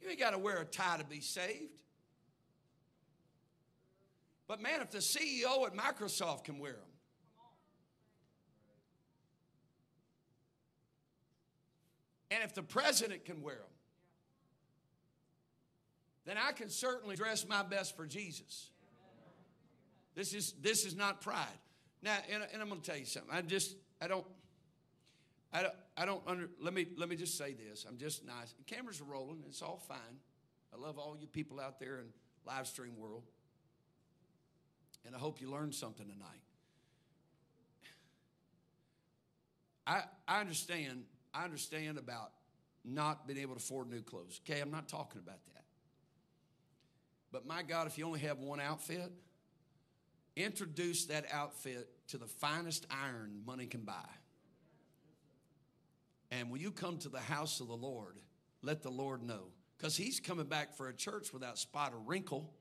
You 0.00 0.10
ain't 0.10 0.20
got 0.20 0.30
to 0.30 0.38
wear 0.38 0.58
a 0.58 0.64
tie 0.64 0.98
to 0.98 1.04
be 1.04 1.20
saved. 1.20 1.82
But 4.46 4.62
man, 4.62 4.80
if 4.80 4.92
the 4.92 4.98
CEO 4.98 5.66
at 5.66 5.74
Microsoft 5.74 6.44
can 6.44 6.60
wear 6.60 6.72
them, 6.72 6.82
and 12.30 12.44
if 12.44 12.54
the 12.54 12.62
president 12.62 13.24
can 13.24 13.42
wear 13.42 13.56
them, 13.56 13.79
then 16.30 16.38
I 16.38 16.52
can 16.52 16.68
certainly 16.68 17.16
dress 17.16 17.44
my 17.48 17.64
best 17.64 17.96
for 17.96 18.06
Jesus. 18.06 18.70
This 20.14 20.32
is 20.32 20.54
this 20.62 20.84
is 20.84 20.94
not 20.94 21.22
pride. 21.22 21.46
Now, 22.02 22.16
and, 22.32 22.44
and 22.52 22.62
I'm 22.62 22.68
going 22.68 22.80
to 22.80 22.86
tell 22.88 22.98
you 22.98 23.04
something. 23.04 23.32
I 23.32 23.42
just 23.42 23.74
I 24.00 24.06
don't 24.06 24.24
I 25.52 25.62
don't 25.62 25.74
I 25.96 26.04
don't 26.04 26.22
under. 26.28 26.48
Let 26.60 26.72
me 26.72 26.86
let 26.96 27.08
me 27.08 27.16
just 27.16 27.36
say 27.36 27.54
this. 27.54 27.84
I'm 27.88 27.98
just 27.98 28.24
nice. 28.24 28.52
The 28.52 28.62
cameras 28.62 29.00
are 29.00 29.04
rolling. 29.04 29.42
It's 29.48 29.60
all 29.60 29.82
fine. 29.88 30.20
I 30.72 30.80
love 30.80 30.98
all 30.98 31.16
you 31.20 31.26
people 31.26 31.58
out 31.58 31.80
there 31.80 31.98
in 31.98 32.06
live 32.46 32.68
stream 32.68 32.96
world, 32.96 33.24
and 35.04 35.16
I 35.16 35.18
hope 35.18 35.40
you 35.40 35.50
learned 35.50 35.74
something 35.74 36.06
tonight. 36.06 36.42
I 39.84 40.02
I 40.28 40.40
understand. 40.40 41.06
I 41.34 41.42
understand 41.42 41.98
about 41.98 42.30
not 42.84 43.26
being 43.26 43.40
able 43.40 43.56
to 43.56 43.58
afford 43.58 43.90
new 43.90 44.02
clothes. 44.02 44.40
Okay, 44.48 44.60
I'm 44.60 44.70
not 44.70 44.88
talking 44.88 45.20
about 45.20 45.44
that. 45.54 45.59
But 47.32 47.46
my 47.46 47.62
God, 47.62 47.86
if 47.86 47.96
you 47.96 48.06
only 48.06 48.20
have 48.20 48.38
one 48.38 48.60
outfit, 48.60 49.12
introduce 50.36 51.06
that 51.06 51.26
outfit 51.32 51.88
to 52.08 52.18
the 52.18 52.26
finest 52.26 52.86
iron 52.90 53.42
money 53.46 53.66
can 53.66 53.82
buy. 53.82 54.08
And 56.30 56.50
when 56.50 56.60
you 56.60 56.70
come 56.70 56.98
to 56.98 57.08
the 57.08 57.20
house 57.20 57.60
of 57.60 57.68
the 57.68 57.76
Lord, 57.76 58.16
let 58.62 58.82
the 58.82 58.90
Lord 58.90 59.22
know. 59.22 59.48
Because 59.76 59.96
He's 59.96 60.20
coming 60.20 60.46
back 60.46 60.76
for 60.76 60.88
a 60.88 60.92
church 60.92 61.32
without 61.32 61.58
spot 61.58 61.92
or 61.92 61.98
wrinkle. 61.98 62.52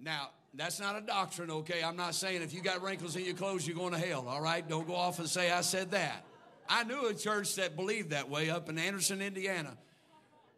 Now, 0.00 0.30
that's 0.54 0.78
not 0.78 0.96
a 0.96 1.00
doctrine, 1.00 1.50
okay? 1.50 1.82
I'm 1.82 1.96
not 1.96 2.14
saying 2.14 2.42
if 2.42 2.54
you 2.54 2.60
got 2.60 2.82
wrinkles 2.82 3.16
in 3.16 3.24
your 3.24 3.34
clothes, 3.34 3.66
you're 3.66 3.76
going 3.76 3.92
to 3.92 3.98
hell, 3.98 4.26
all 4.28 4.40
right? 4.40 4.66
Don't 4.66 4.86
go 4.86 4.94
off 4.94 5.18
and 5.18 5.28
say 5.28 5.50
I 5.50 5.60
said 5.60 5.90
that. 5.90 6.24
I 6.68 6.84
knew 6.84 7.06
a 7.06 7.14
church 7.14 7.54
that 7.56 7.76
believed 7.76 8.10
that 8.10 8.28
way 8.28 8.50
up 8.50 8.68
in 8.68 8.78
Anderson, 8.78 9.22
Indiana. 9.22 9.76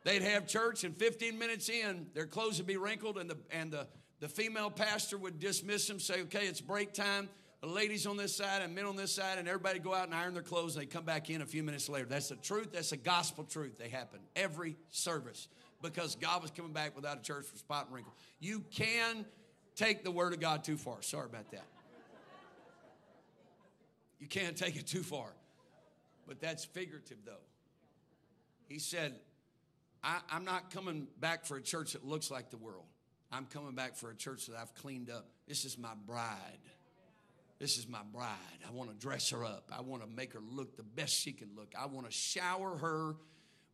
They'd 0.03 0.23
have 0.23 0.47
church, 0.47 0.85
and 0.85 0.97
15 0.97 1.39
minutes 1.39 1.69
in, 1.69 2.07
their 2.15 2.27
clothes 2.27 2.59
would 2.59 2.67
be 2.67 2.79
wrinkled, 2.79 3.19
and 3.19 3.31
the 3.31 3.37
and 3.51 3.71
the, 3.71 3.87
the 4.21 4.29
female 4.29 4.71
pastor 4.71 5.19
would 5.19 5.39
dismiss 5.39 5.87
them, 5.87 6.01
say, 6.01 6.23
"Okay, 6.23 6.47
it's 6.47 6.61
break 6.61 6.93
time." 6.93 7.29
The 7.61 7.67
ladies 7.67 8.07
on 8.07 8.17
this 8.17 8.35
side 8.35 8.63
and 8.63 8.75
men 8.75 8.87
on 8.87 8.97
this 8.97 9.15
side, 9.15 9.39
and 9.39 9.47
everybody 9.47 9.79
go 9.79 9.93
out 9.93 10.07
and 10.07 10.15
iron 10.15 10.33
their 10.33 10.43
clothes. 10.43 10.77
And 10.77 10.83
they 10.83 10.87
come 10.87 11.05
back 11.05 11.29
in 11.29 11.43
a 11.43 11.47
few 11.47 11.63
minutes 11.63 11.91
later. 11.91 12.07
That's 12.07 12.31
the 12.31 12.37
truth. 12.37 12.73
That's 12.73 12.93
a 12.93 12.97
gospel 12.97 13.45
truth. 13.45 13.77
They 13.77 13.91
happen 13.91 14.21
every 14.35 14.77
service 14.89 15.49
because 15.83 16.17
God 16.17 16.41
was 16.41 16.51
coming 16.51 16.73
back 16.73 16.97
without 16.97 17.19
a 17.19 17.23
church 17.23 17.45
for 17.45 17.59
spot 17.59 17.87
and 17.87 17.95
wrinkle. 17.95 18.15
You 18.39 18.65
can 18.71 19.27
take 19.77 20.05
the 20.05 20.11
word 20.11 20.33
of 20.33 20.41
God 20.41 20.65
too 20.65 20.79
far. 20.79 21.03
Sorry 21.03 21.27
about 21.27 21.51
that. 21.51 21.67
You 24.21 24.27
can't 24.27 24.57
take 24.57 24.77
it 24.77 24.87
too 24.87 25.03
far. 25.03 25.29
But 26.27 26.41
that's 26.41 26.65
figurative, 26.65 27.19
though. 27.25 27.45
He 28.69 28.79
said, 28.79 29.17
I, 30.03 30.21
am 30.31 30.45
not 30.45 30.71
coming 30.71 31.09
back 31.19 31.45
for 31.45 31.57
a 31.57 31.63
church 31.63 31.93
that 31.93 32.05
looks 32.05 32.31
like 32.31 32.51
the 32.51 32.57
world. 32.57 32.85
I'm 33.33 33.47
coming 33.47 33.75
back 33.75 33.97
for 33.97 34.11
a 34.11 34.15
church 34.15 34.47
that 34.47 34.57
I've 34.57 34.75
cleaned 34.75 35.11
up. 35.11 35.29
This 35.47 35.65
is 35.65 35.79
my 35.79 35.93
bride. 36.07 36.59
This 37.59 37.77
is 37.77 37.87
my 37.87 38.01
bride. 38.13 38.37
I 38.67 38.73
want 38.73 38.91
to 38.91 38.97
dress 38.97 39.31
her 39.31 39.45
up. 39.45 39.71
I 39.77 39.83
want 39.83 40.03
to 40.03 40.09
make 40.09 40.33
her 40.33 40.41
look 40.41 40.77
the 40.77 40.83
best 40.83 41.15
she 41.15 41.33
can 41.33 41.51
look. 41.55 41.75
I 41.79 41.87
want 41.87 42.07
to 42.07 42.13
shower 42.13 42.77
her 42.79 43.17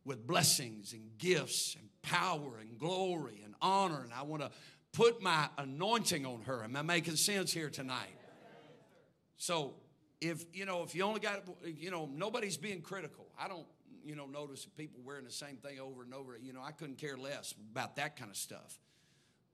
with 0.03 0.27
blessings 0.27 0.93
and 0.93 1.17
gifts 1.17 1.75
and 1.79 1.87
power 2.01 2.59
and 2.59 2.77
glory 2.77 3.41
and 3.45 3.55
honor. 3.61 4.01
And 4.03 4.13
I 4.13 4.23
want 4.23 4.41
to 4.41 4.51
put 4.91 5.21
my 5.21 5.47
anointing 5.57 6.25
on 6.25 6.41
her. 6.41 6.63
Am 6.63 6.75
I 6.75 6.81
making 6.81 7.15
sense 7.15 7.51
here 7.53 7.69
tonight? 7.69 8.15
So 9.37 9.75
if 10.19 10.45
you 10.53 10.65
know, 10.65 10.83
if 10.83 10.95
you 10.95 11.03
only 11.03 11.19
got, 11.19 11.43
you 11.63 11.91
know, 11.91 12.09
nobody's 12.11 12.57
being 12.57 12.81
critical. 12.81 13.27
I 13.39 13.47
don't, 13.47 13.65
you 14.03 14.15
know, 14.15 14.25
notice 14.25 14.65
people 14.77 15.01
wearing 15.03 15.25
the 15.25 15.31
same 15.31 15.57
thing 15.57 15.79
over 15.79 16.03
and 16.03 16.13
over. 16.13 16.37
You 16.41 16.53
know, 16.53 16.61
I 16.63 16.71
couldn't 16.71 16.97
care 16.97 17.17
less 17.17 17.53
about 17.71 17.97
that 17.97 18.15
kind 18.15 18.31
of 18.31 18.37
stuff. 18.37 18.79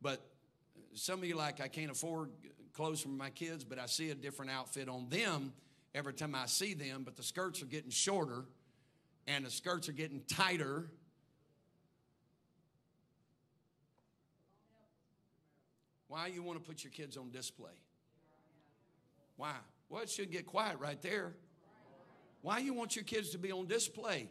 But 0.02 0.26
some 0.94 1.20
of 1.20 1.26
you 1.26 1.36
like, 1.36 1.60
I 1.62 1.68
can't 1.68 1.92
afford 1.92 2.30
clothes 2.74 3.02
for 3.02 3.10
my 3.10 3.30
kids, 3.30 3.64
but 3.64 3.80
I 3.80 3.86
see 3.88 4.10
a 4.12 4.16
different 4.16 4.52
outfit 4.52 4.90
on 4.90 5.10
them 5.10 5.54
every 5.96 6.14
time 6.14 6.36
I 6.36 6.46
see 6.46 6.74
them. 6.74 7.04
But 7.04 7.16
the 7.16 7.24
skirts 7.24 7.62
are 7.62 7.68
getting 7.68 7.92
shorter, 7.92 8.46
and 9.28 9.46
the 9.46 9.52
skirts 9.52 9.90
are 9.90 9.94
getting 9.94 10.22
tighter. 10.28 10.90
Why 16.08 16.28
you 16.28 16.44
want 16.44 16.64
to 16.64 16.70
put 16.70 16.84
your 16.84 16.92
kids 16.92 17.18
on 17.18 17.32
display? 17.32 17.72
Why? 19.36 19.56
Well, 19.90 20.02
it 20.02 20.10
should 20.10 20.32
get 20.32 20.46
quiet 20.46 20.80
right 20.80 21.02
there. 21.02 21.34
Why 22.42 22.60
you 22.60 22.74
want 22.74 22.96
your 22.96 23.06
kids 23.06 23.30
to 23.32 23.38
be 23.38 23.52
on 23.52 23.68
display? 23.68 24.30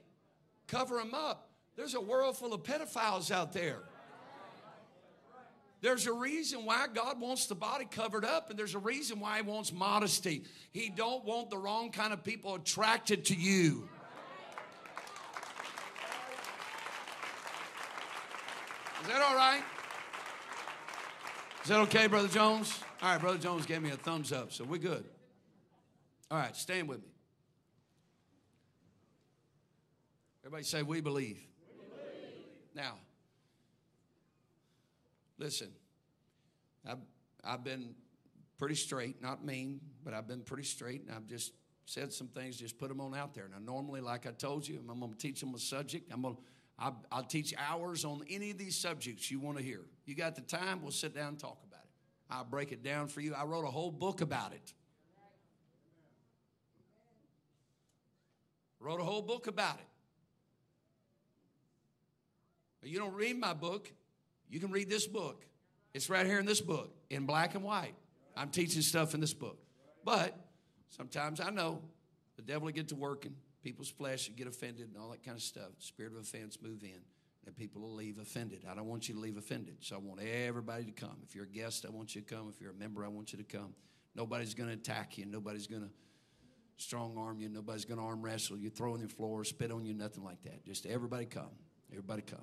Cover 0.66 0.99
them 0.99 1.15
up. 1.15 1.51
There's 1.77 1.95
a 1.95 2.01
world 2.01 2.37
full 2.37 2.53
of 2.53 2.62
pedophiles 2.62 3.31
out 3.31 3.53
there. 3.53 3.81
There's 5.81 6.07
a 6.07 6.12
reason 6.12 6.65
why 6.65 6.87
God 6.95 7.20
wants 7.20 7.47
the 7.47 7.57
body 7.57 7.87
covered 7.91 8.24
up, 8.24 8.51
and 8.51 8.59
there's 8.59 8.77
a 8.77 8.79
reason 8.79 9.19
why 9.19 9.37
He 9.37 9.43
wants 9.43 9.73
modesty. 9.73 10.45
He 10.70 10.91
don't 10.91 11.24
want 11.24 11.51
the 11.51 11.59
wrong 11.59 11.91
kind 11.91 12.12
of 12.12 12.23
people 12.23 12.55
attracted 12.55 13.24
to 13.27 13.35
you. 13.35 13.89
Is 19.01 19.09
that 19.09 19.20
all 19.20 19.35
right? 19.35 19.62
Is 21.62 21.69
that 21.69 21.81
okay, 21.81 22.07
Brother 22.07 22.29
Jones? 22.29 22.79
All 23.03 23.11
right, 23.11 23.20
Brother 23.20 23.39
Jones 23.39 23.66
gave 23.66 23.83
me 23.83 23.91
a 23.91 23.97
thumbs 23.97 24.31
up, 24.31 24.53
so 24.53 24.62
we're 24.62 24.79
good. 24.79 25.05
All 26.33 26.39
right, 26.39 26.57
stand 26.57 26.89
with 26.89 27.03
me. 27.03 27.11
Everybody 30.43 30.65
say, 30.65 30.83
We 30.83 31.03
believe. 31.03 31.37
We 31.37 31.85
believe. 31.85 32.47
Now, 32.75 32.95
listen, 35.37 35.69
I've, 36.89 36.97
I've 37.45 37.63
been 37.63 37.95
pretty 38.57 38.77
straight, 38.77 39.21
not 39.21 39.45
mean, 39.45 39.83
but 40.03 40.15
I've 40.15 40.27
been 40.27 40.41
pretty 40.41 40.63
straight, 40.63 41.03
and 41.03 41.15
I've 41.15 41.27
just 41.27 41.53
said 41.85 42.15
some 42.15 42.29
things, 42.29 42.57
just 42.57 42.79
put 42.79 42.89
them 42.89 43.03
on 43.03 43.15
out 43.15 43.35
there. 43.35 43.51
Now, 43.53 43.59
normally, 43.59 44.01
like 44.01 44.27
I 44.27 44.31
told 44.31 44.67
you, 44.67 44.81
I'm 44.89 45.01
going 45.01 45.13
to 45.13 45.19
teach 45.19 45.39
them 45.39 45.55
a 45.55 45.59
subject. 45.59 46.11
I'm 46.11 46.23
going 46.23 46.37
to 46.37 46.43
I'll, 46.79 47.05
I'll, 47.13 47.25
teach 47.25 47.53
hours 47.59 48.07
on 48.07 48.23
any 48.31 48.53
of 48.53 48.57
these 48.57 48.75
subjects 48.75 49.31
you 49.31 49.39
want 49.39 49.59
to 49.59 49.63
hear. 49.63 49.83
You 50.07 50.15
got 50.15 50.35
the 50.35 50.41
time, 50.41 50.81
we'll 50.81 50.93
sit 50.93 51.15
down 51.15 51.29
and 51.29 51.39
talk 51.39 51.59
about 51.69 51.83
it. 51.85 51.91
I'll 52.31 52.47
break 52.47 52.73
it 52.73 52.83
down 52.83 53.09
for 53.09 53.21
you. 53.21 53.35
I 53.35 53.45
wrote 53.45 53.67
a 53.67 53.71
whole 53.71 53.91
book 53.91 54.23
about 54.23 54.55
it. 54.55 54.73
Wrote 58.83 59.01
a 59.01 59.05
whole 59.05 59.23
book 59.23 59.47
about 59.47 59.77
it. 59.77 59.87
You 62.89 62.99
don't 62.99 63.15
read 63.15 63.39
my 63.39 63.55
book, 63.55 63.93
you 64.51 64.59
can 64.59 64.73
read 64.73 64.91
this 64.91 65.07
book. 65.07 65.47
It's 65.95 66.11
right 66.11 66.27
here 66.27 66.41
in 66.41 66.47
this 66.47 66.61
book, 66.61 66.93
in 67.09 67.25
black 67.27 67.55
and 67.55 67.63
white. 67.63 67.95
I'm 68.37 68.49
teaching 68.49 68.83
stuff 68.83 69.15
in 69.15 69.21
this 69.21 69.35
book. 69.35 69.59
But 70.05 70.35
sometimes 70.89 71.39
I 71.39 71.51
know 71.51 71.81
the 72.35 72.43
devil 72.43 72.65
will 72.65 72.73
get 72.73 72.89
to 72.89 72.97
working, 72.97 73.37
people's 73.63 73.89
flesh 73.89 74.29
will 74.29 74.35
get 74.35 74.49
offended 74.49 74.89
and 74.89 74.97
all 75.01 75.11
that 75.11 75.23
kind 75.23 75.37
of 75.37 75.43
stuff. 75.43 75.71
Spirit 75.79 76.15
of 76.15 76.19
offense 76.19 76.59
move 76.61 76.83
in, 76.83 76.99
and 77.47 77.55
people 77.55 77.83
will 77.83 77.95
leave 77.95 78.19
offended. 78.19 78.65
I 78.69 78.75
don't 78.75 78.89
want 78.89 79.09
you 79.09 79.15
to 79.15 79.21
leave 79.21 79.37
offended, 79.37 79.77
so 79.79 79.95
I 79.95 79.99
want 80.01 80.21
everybody 80.21 80.87
to 80.87 80.93
come. 80.93 81.19
If 81.23 81.37
you're 81.37 81.45
a 81.45 81.49
guest, 81.49 81.87
I 81.87 81.91
want 81.93 82.17
you 82.17 82.23
to 82.23 82.35
come. 82.35 82.49
If 82.53 82.61
you're 82.61 82.73
a 82.73 82.75
member, 82.75 83.05
I 83.05 83.09
want 83.09 83.33
you 83.33 83.39
to 83.39 83.45
come. 83.45 83.75
Nobody's 84.17 84.55
going 84.55 84.71
to 84.71 84.75
attack 84.75 85.19
you. 85.19 85.25
Nobody's 85.25 85.69
going 85.69 85.83
to 85.83 85.91
strong 86.77 87.16
arm 87.19 87.40
you. 87.40 87.49
Nobody's 87.49 87.85
going 87.85 87.99
to 87.99 88.05
arm 88.05 88.23
wrestle 88.23 88.57
you, 88.57 88.70
throw 88.70 88.94
on 88.94 89.01
the 89.01 89.09
floor, 89.09 89.44
spit 89.44 89.70
on 89.70 89.85
you, 89.85 89.94
nothing 89.94 90.24
like 90.24 90.43
that. 90.44 90.65
Just 90.65 90.86
everybody 90.86 91.27
come. 91.27 91.51
Everybody 91.90 92.23
come. 92.23 92.40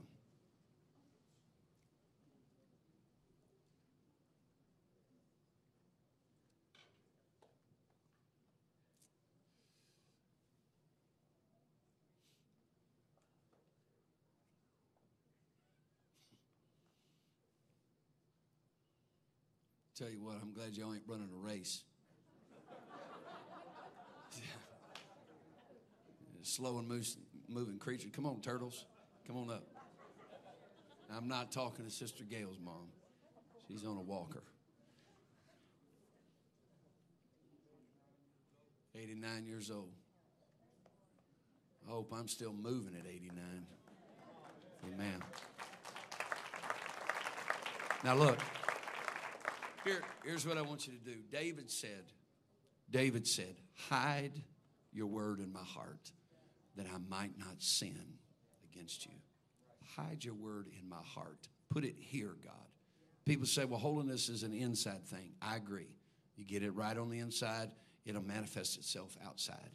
Tell 20.00 20.10
you 20.10 20.22
what, 20.24 20.38
I'm 20.42 20.54
glad 20.54 20.78
y'all 20.78 20.94
ain't 20.94 21.04
running 21.06 21.28
a 21.30 21.38
race. 21.38 21.84
Slow 26.50 26.80
and 26.80 26.88
moving 27.48 27.78
creature. 27.78 28.10
Come 28.14 28.26
on, 28.26 28.42
turtles. 28.42 28.86
Come 29.28 29.38
on 29.38 29.50
up. 29.50 29.64
I'm 31.16 31.28
not 31.28 31.52
talking 31.52 31.86
to 31.86 31.92
Sister 31.92 32.24
Gail's 32.24 32.60
mom. 32.64 32.90
She's 33.68 33.86
on 33.86 33.98
a 33.98 34.02
walker. 34.02 34.44
89 38.96 39.46
years 39.46 39.72
old. 39.72 39.92
I 41.88 41.92
hope 41.92 42.12
I'm 42.14 42.28
still 42.28 42.54
moving 42.54 42.96
at 42.96 43.06
89. 43.08 43.38
Amen. 44.94 45.24
Now, 48.04 48.16
look, 48.16 48.40
here, 49.84 50.02
here's 50.24 50.46
what 50.46 50.58
I 50.58 50.62
want 50.62 50.88
you 50.88 50.94
to 50.94 51.00
do. 51.00 51.18
David 51.32 51.72
said, 51.72 52.12
David 52.90 53.28
said, 53.28 53.56
hide 53.90 54.42
your 54.92 55.08
word 55.08 55.40
in 55.40 55.52
my 55.52 55.64
heart 55.64 56.12
that 56.76 56.88
I 56.88 56.98
might 57.10 57.38
not 57.38 57.62
sin 57.62 58.18
against 58.72 59.06
you. 59.06 59.12
Hide 59.96 60.24
your 60.24 60.36
word 60.36 60.68
in 60.80 60.88
my 60.88 61.02
heart. 61.04 61.48
Put 61.70 61.84
it 61.84 61.96
here, 61.98 62.36
God. 62.44 62.54
People 63.26 63.46
say, 63.46 63.66
well, 63.66 63.80
holiness 63.80 64.30
is 64.30 64.44
an 64.44 64.54
inside 64.54 65.06
thing. 65.06 65.34
I 65.42 65.56
agree. 65.56 65.96
You 66.36 66.46
get 66.46 66.64
it 66.64 66.72
right 66.72 66.98
on 66.98 67.10
the 67.10 67.20
inside, 67.20 67.70
it'll 68.06 68.24
manifest 68.24 68.78
itself 68.78 69.18
outside. 69.26 69.70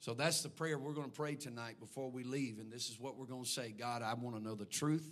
So 0.00 0.14
that's 0.14 0.42
the 0.42 0.48
prayer 0.48 0.78
we're 0.78 0.94
going 0.94 1.10
to 1.10 1.16
pray 1.16 1.36
tonight 1.36 1.78
before 1.78 2.10
we 2.10 2.24
leave. 2.24 2.58
And 2.58 2.72
this 2.72 2.88
is 2.88 2.98
what 2.98 3.16
we're 3.16 3.26
going 3.26 3.44
to 3.44 3.48
say 3.48 3.70
God, 3.70 4.02
I 4.02 4.14
want 4.14 4.36
to 4.36 4.42
know 4.42 4.54
the 4.54 4.64
truth. 4.64 5.10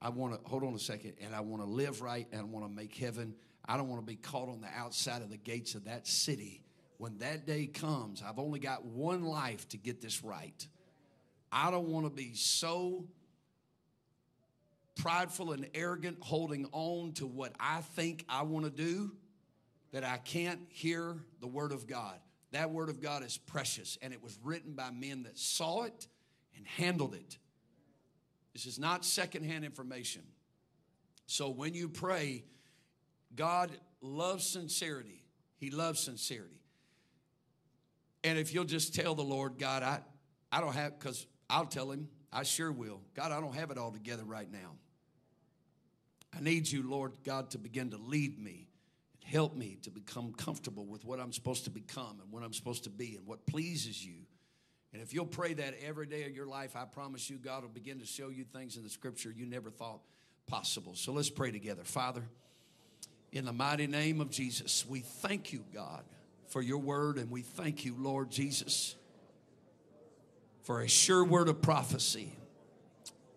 I 0.00 0.10
want 0.10 0.34
to, 0.34 0.48
hold 0.48 0.62
on 0.62 0.74
a 0.74 0.78
second, 0.78 1.14
and 1.22 1.34
I 1.34 1.40
want 1.40 1.62
to 1.62 1.68
live 1.68 2.02
right 2.02 2.26
and 2.30 2.40
I 2.40 2.44
want 2.44 2.66
to 2.66 2.72
make 2.72 2.94
heaven. 2.94 3.34
I 3.64 3.76
don't 3.76 3.88
want 3.88 4.00
to 4.02 4.06
be 4.06 4.16
caught 4.16 4.48
on 4.48 4.60
the 4.60 4.68
outside 4.76 5.22
of 5.22 5.30
the 5.30 5.38
gates 5.38 5.74
of 5.74 5.86
that 5.86 6.06
city 6.06 6.65
when 6.98 7.18
that 7.18 7.46
day 7.46 7.66
comes, 7.66 8.22
I've 8.26 8.38
only 8.38 8.58
got 8.58 8.84
one 8.84 9.24
life 9.24 9.68
to 9.70 9.76
get 9.76 10.00
this 10.00 10.24
right. 10.24 10.66
I 11.52 11.70
don't 11.70 11.88
want 11.88 12.06
to 12.06 12.10
be 12.10 12.34
so 12.34 13.06
prideful 14.96 15.52
and 15.52 15.68
arrogant, 15.74 16.18
holding 16.20 16.66
on 16.72 17.12
to 17.12 17.26
what 17.26 17.52
I 17.60 17.80
think 17.80 18.24
I 18.28 18.42
want 18.42 18.64
to 18.64 18.70
do, 18.70 19.12
that 19.92 20.04
I 20.04 20.16
can't 20.16 20.60
hear 20.68 21.16
the 21.40 21.46
Word 21.46 21.72
of 21.72 21.86
God. 21.86 22.18
That 22.52 22.70
Word 22.70 22.88
of 22.88 23.00
God 23.00 23.22
is 23.22 23.36
precious, 23.36 23.98
and 24.02 24.12
it 24.12 24.22
was 24.22 24.38
written 24.42 24.72
by 24.72 24.90
men 24.90 25.24
that 25.24 25.38
saw 25.38 25.84
it 25.84 26.08
and 26.56 26.66
handled 26.66 27.14
it. 27.14 27.38
This 28.52 28.66
is 28.66 28.78
not 28.78 29.04
secondhand 29.04 29.64
information. 29.64 30.22
So 31.26 31.50
when 31.50 31.74
you 31.74 31.88
pray, 31.88 32.44
God 33.34 33.70
loves 34.00 34.46
sincerity. 34.46 35.24
He 35.58 35.70
loves 35.70 36.00
sincerity. 36.00 36.55
And 38.26 38.40
if 38.40 38.52
you'll 38.52 38.64
just 38.64 38.92
tell 38.92 39.14
the 39.14 39.22
Lord, 39.22 39.56
God, 39.56 39.84
I, 39.84 40.00
I 40.50 40.60
don't 40.60 40.74
have, 40.74 40.98
because 40.98 41.28
I'll 41.48 41.64
tell 41.64 41.92
him, 41.92 42.08
I 42.32 42.42
sure 42.42 42.72
will. 42.72 43.00
God, 43.14 43.30
I 43.30 43.40
don't 43.40 43.54
have 43.54 43.70
it 43.70 43.78
all 43.78 43.92
together 43.92 44.24
right 44.24 44.50
now. 44.50 44.72
I 46.36 46.40
need 46.40 46.68
you, 46.68 46.82
Lord 46.82 47.12
God, 47.22 47.50
to 47.50 47.58
begin 47.58 47.90
to 47.90 47.98
lead 47.98 48.36
me 48.36 48.66
and 49.12 49.32
help 49.32 49.54
me 49.54 49.78
to 49.82 49.92
become 49.92 50.32
comfortable 50.32 50.84
with 50.84 51.04
what 51.04 51.20
I'm 51.20 51.32
supposed 51.32 51.64
to 51.64 51.70
become 51.70 52.18
and 52.20 52.32
what 52.32 52.42
I'm 52.42 52.52
supposed 52.52 52.82
to 52.84 52.90
be 52.90 53.14
and 53.14 53.24
what 53.28 53.46
pleases 53.46 54.04
you. 54.04 54.16
And 54.92 55.00
if 55.00 55.14
you'll 55.14 55.24
pray 55.24 55.54
that 55.54 55.74
every 55.86 56.06
day 56.06 56.24
of 56.24 56.34
your 56.34 56.46
life, 56.46 56.74
I 56.74 56.84
promise 56.84 57.30
you, 57.30 57.36
God 57.36 57.62
will 57.62 57.68
begin 57.68 58.00
to 58.00 58.06
show 58.06 58.28
you 58.28 58.42
things 58.42 58.76
in 58.76 58.82
the 58.82 58.90
scripture 58.90 59.32
you 59.34 59.46
never 59.46 59.70
thought 59.70 60.00
possible. 60.48 60.96
So 60.96 61.12
let's 61.12 61.30
pray 61.30 61.52
together. 61.52 61.84
Father, 61.84 62.24
in 63.30 63.44
the 63.44 63.52
mighty 63.52 63.86
name 63.86 64.20
of 64.20 64.30
Jesus, 64.30 64.84
we 64.84 64.98
thank 64.98 65.52
you, 65.52 65.64
God 65.72 66.02
for 66.48 66.62
your 66.62 66.78
word, 66.78 67.18
and 67.18 67.30
we 67.30 67.42
thank 67.42 67.84
you, 67.84 67.94
Lord 67.98 68.30
Jesus, 68.30 68.94
for 70.62 70.80
a 70.80 70.88
sure 70.88 71.24
word 71.24 71.48
of 71.48 71.62
prophecy. 71.62 72.36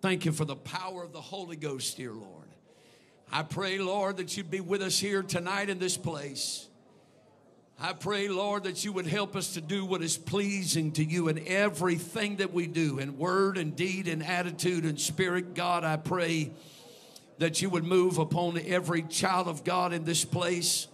Thank 0.01 0.25
you 0.25 0.31
for 0.31 0.45
the 0.45 0.55
power 0.55 1.03
of 1.03 1.11
the 1.11 1.21
Holy 1.21 1.55
Ghost, 1.55 1.97
dear 1.97 2.13
Lord. 2.13 2.47
I 3.31 3.43
pray, 3.43 3.77
Lord, 3.77 4.17
that 4.17 4.35
you'd 4.35 4.49
be 4.49 4.59
with 4.59 4.81
us 4.81 4.97
here 4.97 5.21
tonight 5.21 5.69
in 5.69 5.77
this 5.77 5.97
place. 5.97 6.67
I 7.81 7.93
pray, 7.93 8.27
Lord, 8.27 8.63
that 8.63 8.83
you 8.83 8.91
would 8.91 9.07
help 9.07 9.37
us 9.37 9.53
to 9.53 9.61
do 9.61 9.85
what 9.85 10.01
is 10.01 10.17
pleasing 10.17 10.91
to 10.93 11.03
you 11.03 11.29
in 11.29 11.47
everything 11.47 12.37
that 12.37 12.51
we 12.51 12.67
do, 12.67 12.99
in 12.99 13.17
word 13.17 13.57
and 13.57 13.73
deed 13.73 14.09
and 14.09 14.21
attitude 14.21 14.83
and 14.83 14.99
spirit. 14.99 15.53
God, 15.53 15.85
I 15.85 15.95
pray 15.95 16.51
that 17.37 17.61
you 17.61 17.69
would 17.69 17.85
move 17.85 18.17
upon 18.17 18.59
every 18.59 19.03
child 19.03 19.47
of 19.47 19.63
God 19.63 19.93
in 19.93 20.03
this 20.03 20.25
place. 20.25 20.88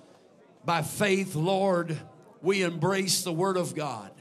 By 0.66 0.82
faith, 0.82 1.36
Lord, 1.36 1.98
we 2.42 2.64
embrace 2.64 3.24
the 3.24 3.32
Word 3.32 3.58
of 3.58 3.76
God. 3.76 4.12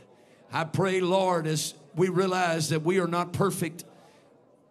I 0.52 0.64
pray, 0.64 1.00
Lord, 1.00 1.46
as 1.46 1.74
we 1.96 2.08
realize 2.08 2.68
that 2.68 2.82
we 2.82 3.00
are 3.00 3.08
not 3.08 3.32
perfect, 3.32 3.84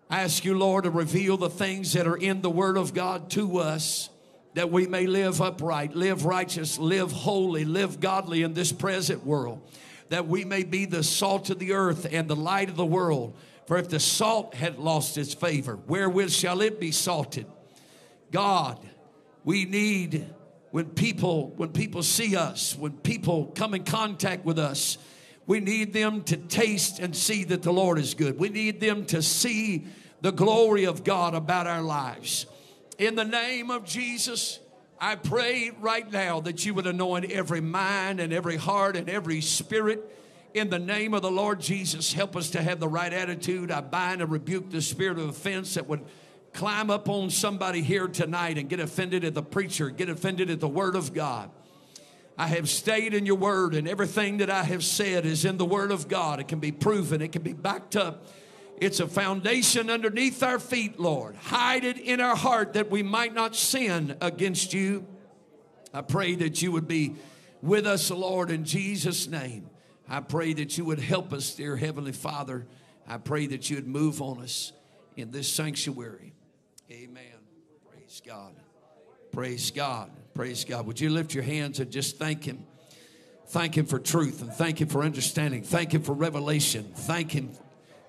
I 0.10 0.22
ask 0.22 0.45
you, 0.45 0.58
Lord, 0.58 0.84
to 0.84 0.91
reveal 0.91 1.38
the 1.38 1.50
things 1.50 1.94
that 1.94 2.08
are 2.08 2.16
in 2.16 2.41
the 2.41 2.50
Word 2.50 2.78
of 2.78 2.94
God 2.94 3.30
to 3.32 3.58
us 3.58 4.10
that 4.54 4.72
we 4.72 4.86
may 4.86 5.08
live 5.08 5.41
upright, 5.41 5.95
live 5.95 6.26
righteous, 6.26 6.78
live 6.78 7.12
holy, 7.12 7.66
live 7.66 8.00
godly 8.00 8.44
in 8.44 8.54
this 8.54 8.72
present 8.72 9.26
world, 9.26 9.62
that 10.10 10.28
we 10.28 10.45
may 10.45 10.64
be 10.64 10.86
the 10.86 11.04
salt 11.04 11.50
of 11.50 11.58
the 11.58 11.74
earth 11.74 12.08
and 12.12 12.28
the 12.28 12.36
light 12.36 12.70
of 12.70 12.76
the 12.76 12.86
world. 12.86 13.36
For 13.66 13.78
if 13.78 13.90
the 13.90 14.00
salt 14.00 14.54
had 14.54 14.78
lost 14.78 15.18
its 15.18 15.34
favor, 15.34 15.78
wherewith 15.88 16.32
shall 16.32 16.62
it 16.62 16.80
be 16.80 16.91
salted? 16.91 17.48
God, 18.32 18.78
we 19.44 19.66
need 19.66 20.28
when 20.74 20.86
people 20.86 21.50
when 21.56 21.70
people 21.70 22.02
see 22.02 22.36
us, 22.36 22.76
when 22.76 22.94
people 22.94 23.52
come 23.54 23.76
in 23.76 23.84
contact 23.84 24.44
with 24.44 24.58
us, 24.58 24.98
we 25.45 25.60
need 25.60 25.94
them 25.94 26.24
to 26.24 26.36
taste 26.36 26.98
and 26.98 27.16
see 27.16 27.44
that 27.44 27.62
the 27.62 27.72
Lord 27.72 28.00
is 28.00 28.16
good. 28.16 28.40
We 28.40 28.50
need 28.50 28.80
them 28.80 29.06
to 29.06 29.22
see 29.22 29.86
the 30.22 30.32
glory 30.32 30.86
of 30.86 31.04
God 31.04 31.36
about 31.36 31.68
our 31.68 31.84
lives. 31.84 32.48
In 32.98 33.14
the 33.14 33.24
name 33.24 33.70
of 33.70 33.86
Jesus, 33.86 34.58
I 35.00 35.14
pray 35.14 35.70
right 35.80 36.12
now 36.12 36.40
that 36.40 36.66
you 36.66 36.74
would 36.74 36.88
anoint 36.88 37.32
every 37.32 37.62
mind 37.62 38.20
and 38.20 38.34
every 38.34 38.58
heart 38.58 38.95
and 38.95 39.08
every 39.08 39.41
spirit. 39.41 40.04
In 40.56 40.72
the 40.72 40.80
name 40.80 41.14
of 41.14 41.22
the 41.22 41.30
Lord 41.30 41.60
Jesus, 41.62 42.14
help 42.14 42.36
us 42.36 42.50
to 42.50 42.64
have 42.64 42.80
the 42.80 42.90
right 42.90 43.14
attitude. 43.14 43.70
I 43.70 43.82
bind 43.82 44.24
and 44.24 44.32
rebuke 44.32 44.72
the 44.72 44.82
spirit 44.82 45.20
of 45.20 45.30
offense 45.30 45.76
that 45.76 45.88
would 45.88 46.04
climb 46.54 46.90
up 46.90 47.10
on 47.10 47.30
somebody 47.30 47.82
here 47.82 48.08
tonight 48.08 48.58
and 48.58 48.70
get 48.70 48.80
offended 48.80 49.24
at 49.24 49.34
the 49.34 49.44
preacher, 49.44 49.90
get 49.90 50.10
offended 50.10 50.50
at 50.50 50.60
the 50.60 50.68
word 50.68 50.96
of 50.96 51.14
God. 51.14 51.50
I 52.38 52.48
have 52.48 52.70
stayed 52.70 53.14
in 53.14 53.26
your 53.26 53.38
word, 53.38 53.76
and 53.76 53.88
everything 53.88 54.38
that 54.38 54.50
I 54.50 54.64
have 54.64 54.84
said 54.84 55.26
is 55.26 55.46
in 55.46 55.58
the 55.58 55.66
word 55.66 55.92
of 55.92 56.08
God. 56.08 56.40
It 56.40 56.48
can 56.48 56.60
be 56.60 56.72
proven, 56.72 57.22
it 57.22 57.32
can 57.32 57.44
be 57.44 57.54
backed 57.54 57.96
up 57.96 58.26
it's 58.78 59.00
a 59.00 59.08
foundation 59.08 59.90
underneath 59.90 60.44
our 60.44 60.60
feet, 60.60 61.00
Lord. 61.00 61.36
Hide 61.36 61.86
it 61.86 61.98
in 61.98 62.20
our 62.20 62.36
heart 62.36 62.74
that 62.74 62.90
we 62.90 63.04
might 63.04 63.34
not 63.34 63.56
sin 63.56 64.18
against 64.20 64.74
you. 64.74 65.06
I 65.94 66.02
pray 66.02 66.36
that 66.36 66.62
you 66.62 66.72
would 66.72 66.88
be 66.88 67.16
with 67.62 67.86
us, 67.86 68.10
Lord, 68.10 68.52
in 68.52 68.66
Jesus' 68.66 69.28
name. 69.28 69.70
I 70.10 70.20
pray 70.20 70.54
that 70.54 70.78
you 70.78 70.86
would 70.86 71.00
help 71.00 71.32
us, 71.34 71.56
dear 71.56 71.78
Heavenly 71.78 72.12
Father. 72.12 72.66
I 73.08 73.18
pray 73.18 73.48
that 73.48 73.70
you 73.70 73.78
would 73.78 73.88
move 73.88 74.22
on 74.22 74.42
us 74.42 74.74
in 75.16 75.32
this 75.32 75.48
sanctuary. 75.48 76.32
Amen. 76.91 77.23
Praise 77.89 78.22
God. 78.26 78.53
Praise 79.31 79.72
God. 79.72 80.11
Praise 80.34 80.65
God. 80.65 80.85
Would 80.85 80.99
you 80.99 81.10
lift 81.10 81.34
your 81.34 81.43
hands 81.43 81.80
and 81.80 81.91
just 81.91 82.18
thank 82.18 82.43
Him? 82.43 82.65
Thank 83.47 83.77
Him 83.77 83.85
for 83.85 83.99
truth 83.99 84.41
and 84.41 84.51
thank 84.51 84.80
Him 84.80 84.88
for 84.88 85.03
understanding. 85.03 85.64
Thank 85.64 85.93
Him 85.93 86.01
for 86.01 86.14
revelation. 86.14 86.91
Thank 86.95 87.31
Him 87.31 87.51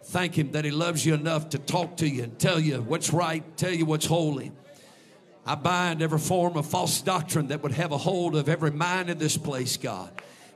Thank 0.06 0.38
Him 0.38 0.52
that 0.52 0.64
He 0.64 0.70
loves 0.70 1.04
you 1.04 1.14
enough 1.14 1.50
to 1.50 1.58
talk 1.58 1.96
to 1.98 2.08
you 2.08 2.24
and 2.24 2.38
tell 2.38 2.60
you 2.60 2.82
what's 2.82 3.12
right, 3.12 3.42
tell 3.56 3.72
you 3.72 3.86
what's 3.86 4.06
holy. 4.06 4.52
I 5.46 5.54
bind 5.54 6.02
every 6.02 6.18
form 6.18 6.56
of 6.56 6.66
false 6.66 7.00
doctrine 7.00 7.48
that 7.48 7.62
would 7.62 7.72
have 7.72 7.92
a 7.92 7.98
hold 7.98 8.36
of 8.36 8.48
every 8.48 8.70
mind 8.70 9.10
in 9.10 9.18
this 9.18 9.36
place, 9.36 9.76
God. 9.76 10.10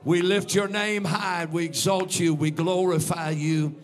We 0.04 0.22
lift 0.22 0.54
your 0.54 0.68
name 0.68 1.04
high. 1.04 1.46
We 1.46 1.64
exalt 1.64 2.18
you. 2.18 2.34
We 2.34 2.50
glorify 2.50 3.30
you. 3.30 3.76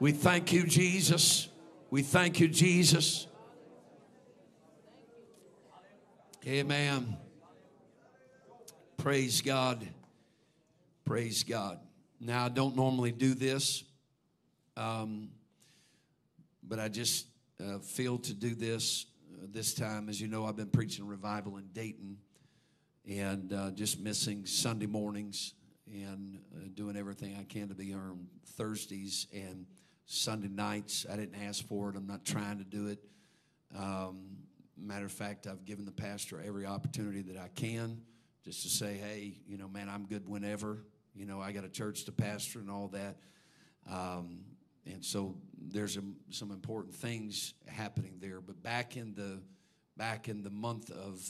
We 0.00 0.12
thank 0.12 0.52
you, 0.52 0.66
Jesus. 0.66 1.48
We 1.90 2.02
thank 2.02 2.40
you, 2.40 2.48
Jesus. 2.48 3.26
Amen. 6.46 7.16
Praise 8.98 9.42
God. 9.42 9.84
Praise 11.04 11.42
God. 11.42 11.80
Now, 12.20 12.44
I 12.44 12.48
don't 12.50 12.76
normally 12.76 13.10
do 13.10 13.34
this. 13.34 13.82
Um, 14.76 15.30
but 16.62 16.78
I 16.78 16.86
just 16.86 17.26
uh, 17.60 17.80
feel 17.80 18.18
to 18.18 18.32
do 18.32 18.54
this 18.54 19.06
uh, 19.34 19.46
this 19.50 19.74
time. 19.74 20.08
As 20.08 20.20
you 20.20 20.28
know, 20.28 20.46
I've 20.46 20.54
been 20.54 20.68
preaching 20.68 21.04
revival 21.04 21.56
in 21.56 21.66
Dayton 21.72 22.16
and 23.10 23.52
uh, 23.52 23.72
just 23.72 23.98
missing 23.98 24.46
Sunday 24.46 24.86
mornings 24.86 25.54
and 25.92 26.38
uh, 26.54 26.68
doing 26.74 26.96
everything 26.96 27.36
I 27.40 27.42
can 27.42 27.70
to 27.70 27.74
be 27.74 27.92
on 27.92 28.28
Thursdays 28.56 29.26
and 29.34 29.66
Sunday 30.04 30.46
nights. 30.46 31.06
I 31.12 31.16
didn't 31.16 31.42
ask 31.42 31.66
for 31.66 31.90
it, 31.90 31.96
I'm 31.96 32.06
not 32.06 32.24
trying 32.24 32.58
to 32.58 32.64
do 32.64 32.86
it. 32.86 33.00
Um, 33.76 34.45
matter 34.76 35.06
of 35.06 35.12
fact, 35.12 35.46
I've 35.46 35.64
given 35.64 35.84
the 35.84 35.92
pastor 35.92 36.42
every 36.44 36.66
opportunity 36.66 37.22
that 37.22 37.36
I 37.36 37.48
can 37.48 38.02
just 38.44 38.62
to 38.62 38.68
say, 38.68 38.94
hey, 38.94 39.38
you 39.48 39.58
know, 39.58 39.68
man, 39.68 39.88
I'm 39.88 40.06
good 40.06 40.28
whenever. 40.28 40.84
You 41.14 41.26
know, 41.26 41.40
I 41.40 41.52
got 41.52 41.64
a 41.64 41.68
church 41.68 42.04
to 42.04 42.12
pastor 42.12 42.60
and 42.60 42.70
all 42.70 42.88
that. 42.88 43.16
Um, 43.90 44.40
and 44.86 45.04
so 45.04 45.34
there's 45.60 45.96
a, 45.96 46.02
some 46.30 46.50
important 46.50 46.94
things 46.94 47.54
happening 47.66 48.18
there. 48.20 48.40
But 48.40 48.62
back 48.62 48.96
in 48.96 49.14
the 49.14 49.40
back 49.96 50.28
in 50.28 50.42
the 50.42 50.50
month 50.50 50.90
of 50.90 51.28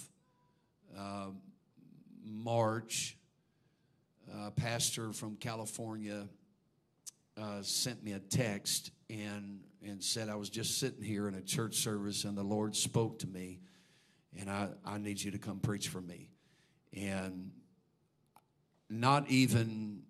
uh, 0.98 1.28
March, 2.24 3.16
a 4.44 4.50
pastor 4.50 5.12
from 5.12 5.36
California 5.36 6.28
uh, 7.40 7.62
sent 7.62 8.02
me 8.02 8.12
a 8.12 8.18
text 8.18 8.90
and 9.10 9.60
and 9.86 10.02
said 10.02 10.28
I 10.28 10.34
was 10.34 10.50
just 10.50 10.78
sitting 10.78 11.02
here 11.02 11.28
in 11.28 11.34
a 11.34 11.42
church 11.42 11.76
service 11.76 12.24
and 12.24 12.36
the 12.36 12.42
Lord 12.42 12.74
spoke 12.74 13.18
to 13.20 13.26
me, 13.26 13.60
and 14.38 14.50
I 14.50 14.68
I 14.84 14.98
need 14.98 15.22
you 15.22 15.30
to 15.32 15.38
come 15.38 15.60
preach 15.60 15.88
for 15.88 16.00
me, 16.00 16.30
and 16.92 17.50
not 18.88 19.28
even 19.28 20.02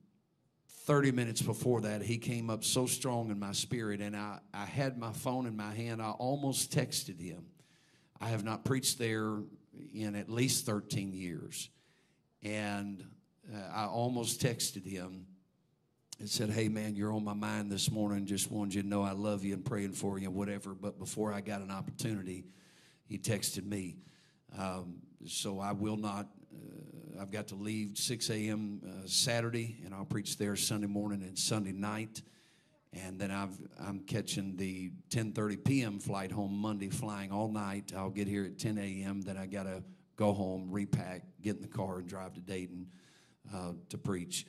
30 0.87 1.11
minutes 1.11 1.43
before 1.43 1.81
that, 1.81 2.01
he 2.01 2.17
came 2.17 2.49
up 2.49 2.63
so 2.63 2.87
strong 2.87 3.31
in 3.31 3.41
my 3.41 3.51
spirit, 3.51 4.01
and 4.01 4.17
I, 4.17 4.39
I 4.55 4.65
had 4.65 4.97
my 4.97 5.13
phone 5.13 5.47
in 5.47 5.57
my 5.57 5.75
hand. 5.75 6.01
I 6.01 6.11
almost 6.11 6.73
texted 6.73 7.21
him. 7.21 7.45
I 8.21 8.29
have 8.29 8.45
not 8.45 8.65
preached 8.65 8.97
there 8.99 9.39
in 9.93 10.15
at 10.15 10.31
least 10.31 10.65
13 10.65 11.13
years. 11.13 11.71
And 12.43 13.05
uh, 13.53 13.59
I 13.75 13.87
almost 13.87 14.41
texted 14.41 14.87
him 14.87 15.27
and 16.19 16.29
said, 16.29 16.51
Hey, 16.51 16.69
man, 16.69 16.97
you're 16.97 17.13
on 17.13 17.25
my 17.25 17.35
mind 17.35 17.71
this 17.71 17.91
morning. 17.91 18.27
Just 18.27 18.51
wanted 18.51 18.75
you 18.75 18.83
to 18.83 18.89
know 18.89 19.03
I 19.03 19.13
love 19.13 19.45
you 19.45 19.55
and 19.55 19.65
praying 19.65 19.93
for 19.93 20.19
you 20.19 20.29
and 20.29 20.37
whatever. 20.37 20.75
But 20.75 20.99
before 20.99 21.33
I 21.33 21.41
got 21.41 21.61
an 21.61 21.71
opportunity, 21.71 22.45
he 23.07 23.19
texted 23.19 23.65
me. 23.65 23.97
Um, 24.57 24.97
so 25.27 25.61
I 25.61 25.73
will 25.73 25.97
not 25.97 26.29
I've 27.21 27.31
got 27.31 27.49
to 27.49 27.55
leave 27.55 27.97
6 27.97 28.31
a.m. 28.31 28.81
Uh, 28.87 29.07
Saturday, 29.07 29.77
and 29.85 29.95
I'll 29.95 30.05
preach 30.05 30.37
there 30.37 30.57
Sunday 30.57 30.87
morning 30.87 31.23
and 31.23 31.39
Sunday 31.39 31.73
night. 31.73 32.23
And 32.93 33.19
then 33.19 33.31
I've, 33.31 33.57
I'm 33.81 34.01
catching 34.01 34.57
the 34.57 34.91
10:30 35.11 35.65
p.m. 35.65 35.99
flight 35.99 36.33
home 36.33 36.57
Monday, 36.57 36.89
flying 36.89 37.33
all 37.33 37.49
night. 37.49 37.93
I'll 37.97 38.11
get 38.11 38.29
here 38.29 38.45
at 38.45 38.59
10 38.59 38.79
a.m. 38.79 39.21
Then 39.23 39.37
I 39.37 39.47
got 39.47 39.65
to 39.65 39.83
go 40.17 40.33
home, 40.33 40.69
repack, 40.71 41.23
get 41.43 41.57
in 41.57 41.63
the 41.63 41.69
car, 41.69 41.99
and 41.99 42.09
drive 42.09 42.35
to 42.35 42.41
Dayton 42.41 42.87
uh, 43.55 43.73
to 43.91 43.99
preach. 43.99 44.47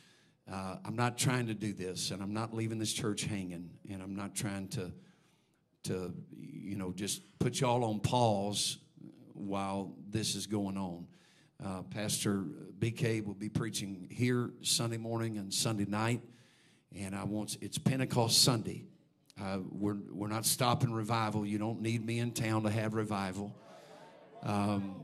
Uh, 0.52 0.78
I'm 0.86 0.96
not 0.96 1.18
trying 1.18 1.48
to 1.48 1.54
do 1.54 1.74
this, 1.74 2.12
and 2.12 2.22
I'm 2.22 2.34
not 2.34 2.54
leaving 2.54 2.80
this 2.80 2.94
church 2.94 3.26
hanging, 3.26 3.70
and 3.90 4.02
I'm 4.02 4.16
not 4.16 4.34
trying 4.34 4.70
to, 4.70 4.94
to, 5.84 6.14
you 6.40 6.78
know, 6.78 6.94
just 6.94 7.22
put 7.40 7.60
y'all 7.60 7.84
on 7.84 8.00
pause 8.00 8.78
while 9.34 9.94
this 10.10 10.36
is 10.36 10.48
going 10.48 10.78
on. 10.78 11.08
Uh, 11.64 11.82
Pastor 11.84 12.46
BK 12.80 13.26
will 13.26 13.34
be 13.34 13.50
preaching 13.50 14.08
here 14.10 14.52
Sunday 14.62 14.98
morning 14.98 15.38
and 15.38 15.54
Sunday 15.54 15.86
night, 15.86 16.22
and 16.96 17.14
I 17.14 17.26
want 17.26 17.58
it's 17.62 17.78
Pentecost 17.78 18.42
Sunday. 18.42 18.86
Uh, 19.42 19.60
we're 19.72 19.98
we're 20.12 20.28
not 20.28 20.46
stopping 20.46 20.94
revival. 20.94 21.46
You 21.46 21.58
don't 21.58 21.82
need 21.82 22.06
me 22.06 22.20
in 22.20 22.32
town 22.32 22.64
to 22.64 22.70
have 22.70 22.94
revival. 22.94 23.56
Um, 24.44 24.96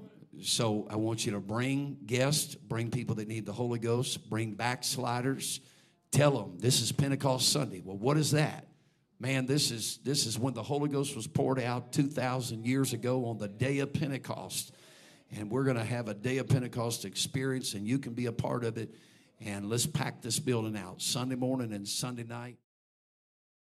so 0.42 0.88
I 0.90 0.96
want 0.96 1.26
you 1.26 1.34
to 1.34 1.40
bring 1.40 1.98
guests, 2.06 2.56
bring 2.56 2.90
people 2.90 3.16
that 3.16 3.28
need 3.28 3.46
the 3.46 3.54
Holy 3.54 3.80
Ghost, 3.80 4.30
bring 4.30 4.54
backsliders. 4.54 5.60
Tell 6.12 6.32
them 6.32 6.58
this 6.60 6.82
is 6.82 6.92
Pentecost 6.92 7.50
Sunday. 7.50 7.82
Well, 7.84 7.98
what 7.98 8.18
is 8.18 8.32
that? 8.32 8.68
Man, 9.20 9.46
this 9.46 9.72
is 9.72 10.00
this 10.04 10.26
is 10.26 10.38
when 10.38 10.54
the 10.54 10.64
Holy 10.64 10.90
Ghost 10.90 11.16
was 11.16 11.28
poured 11.28 11.60
out 11.60 11.94
2,000 11.94 12.66
years 12.66 12.94
ago 12.94 13.26
on 13.26 13.38
the 13.38 13.48
day 13.48 13.80
of 13.80 13.94
Pentecost 13.94 14.74
and 15.36 15.50
we're 15.50 15.64
going 15.64 15.78
to 15.78 15.84
have 15.84 16.08
a 16.08 16.14
day 16.14 16.38
of 16.38 16.48
Pentecost 16.48 17.06
experience, 17.06 17.74
and 17.74 17.88
you 17.88 17.98
can 17.98 18.14
be 18.14 18.28
a 18.28 18.32
part 18.32 18.64
of 18.64 18.78
it. 18.78 18.94
And 19.42 19.70
let's 19.70 19.86
pack 19.86 20.22
this 20.22 20.40
building 20.40 20.78
out 20.78 21.02
Sunday 21.02 21.36
morning 21.36 21.74
and 21.74 21.88
Sunday 21.88 22.24
night. 22.24 22.58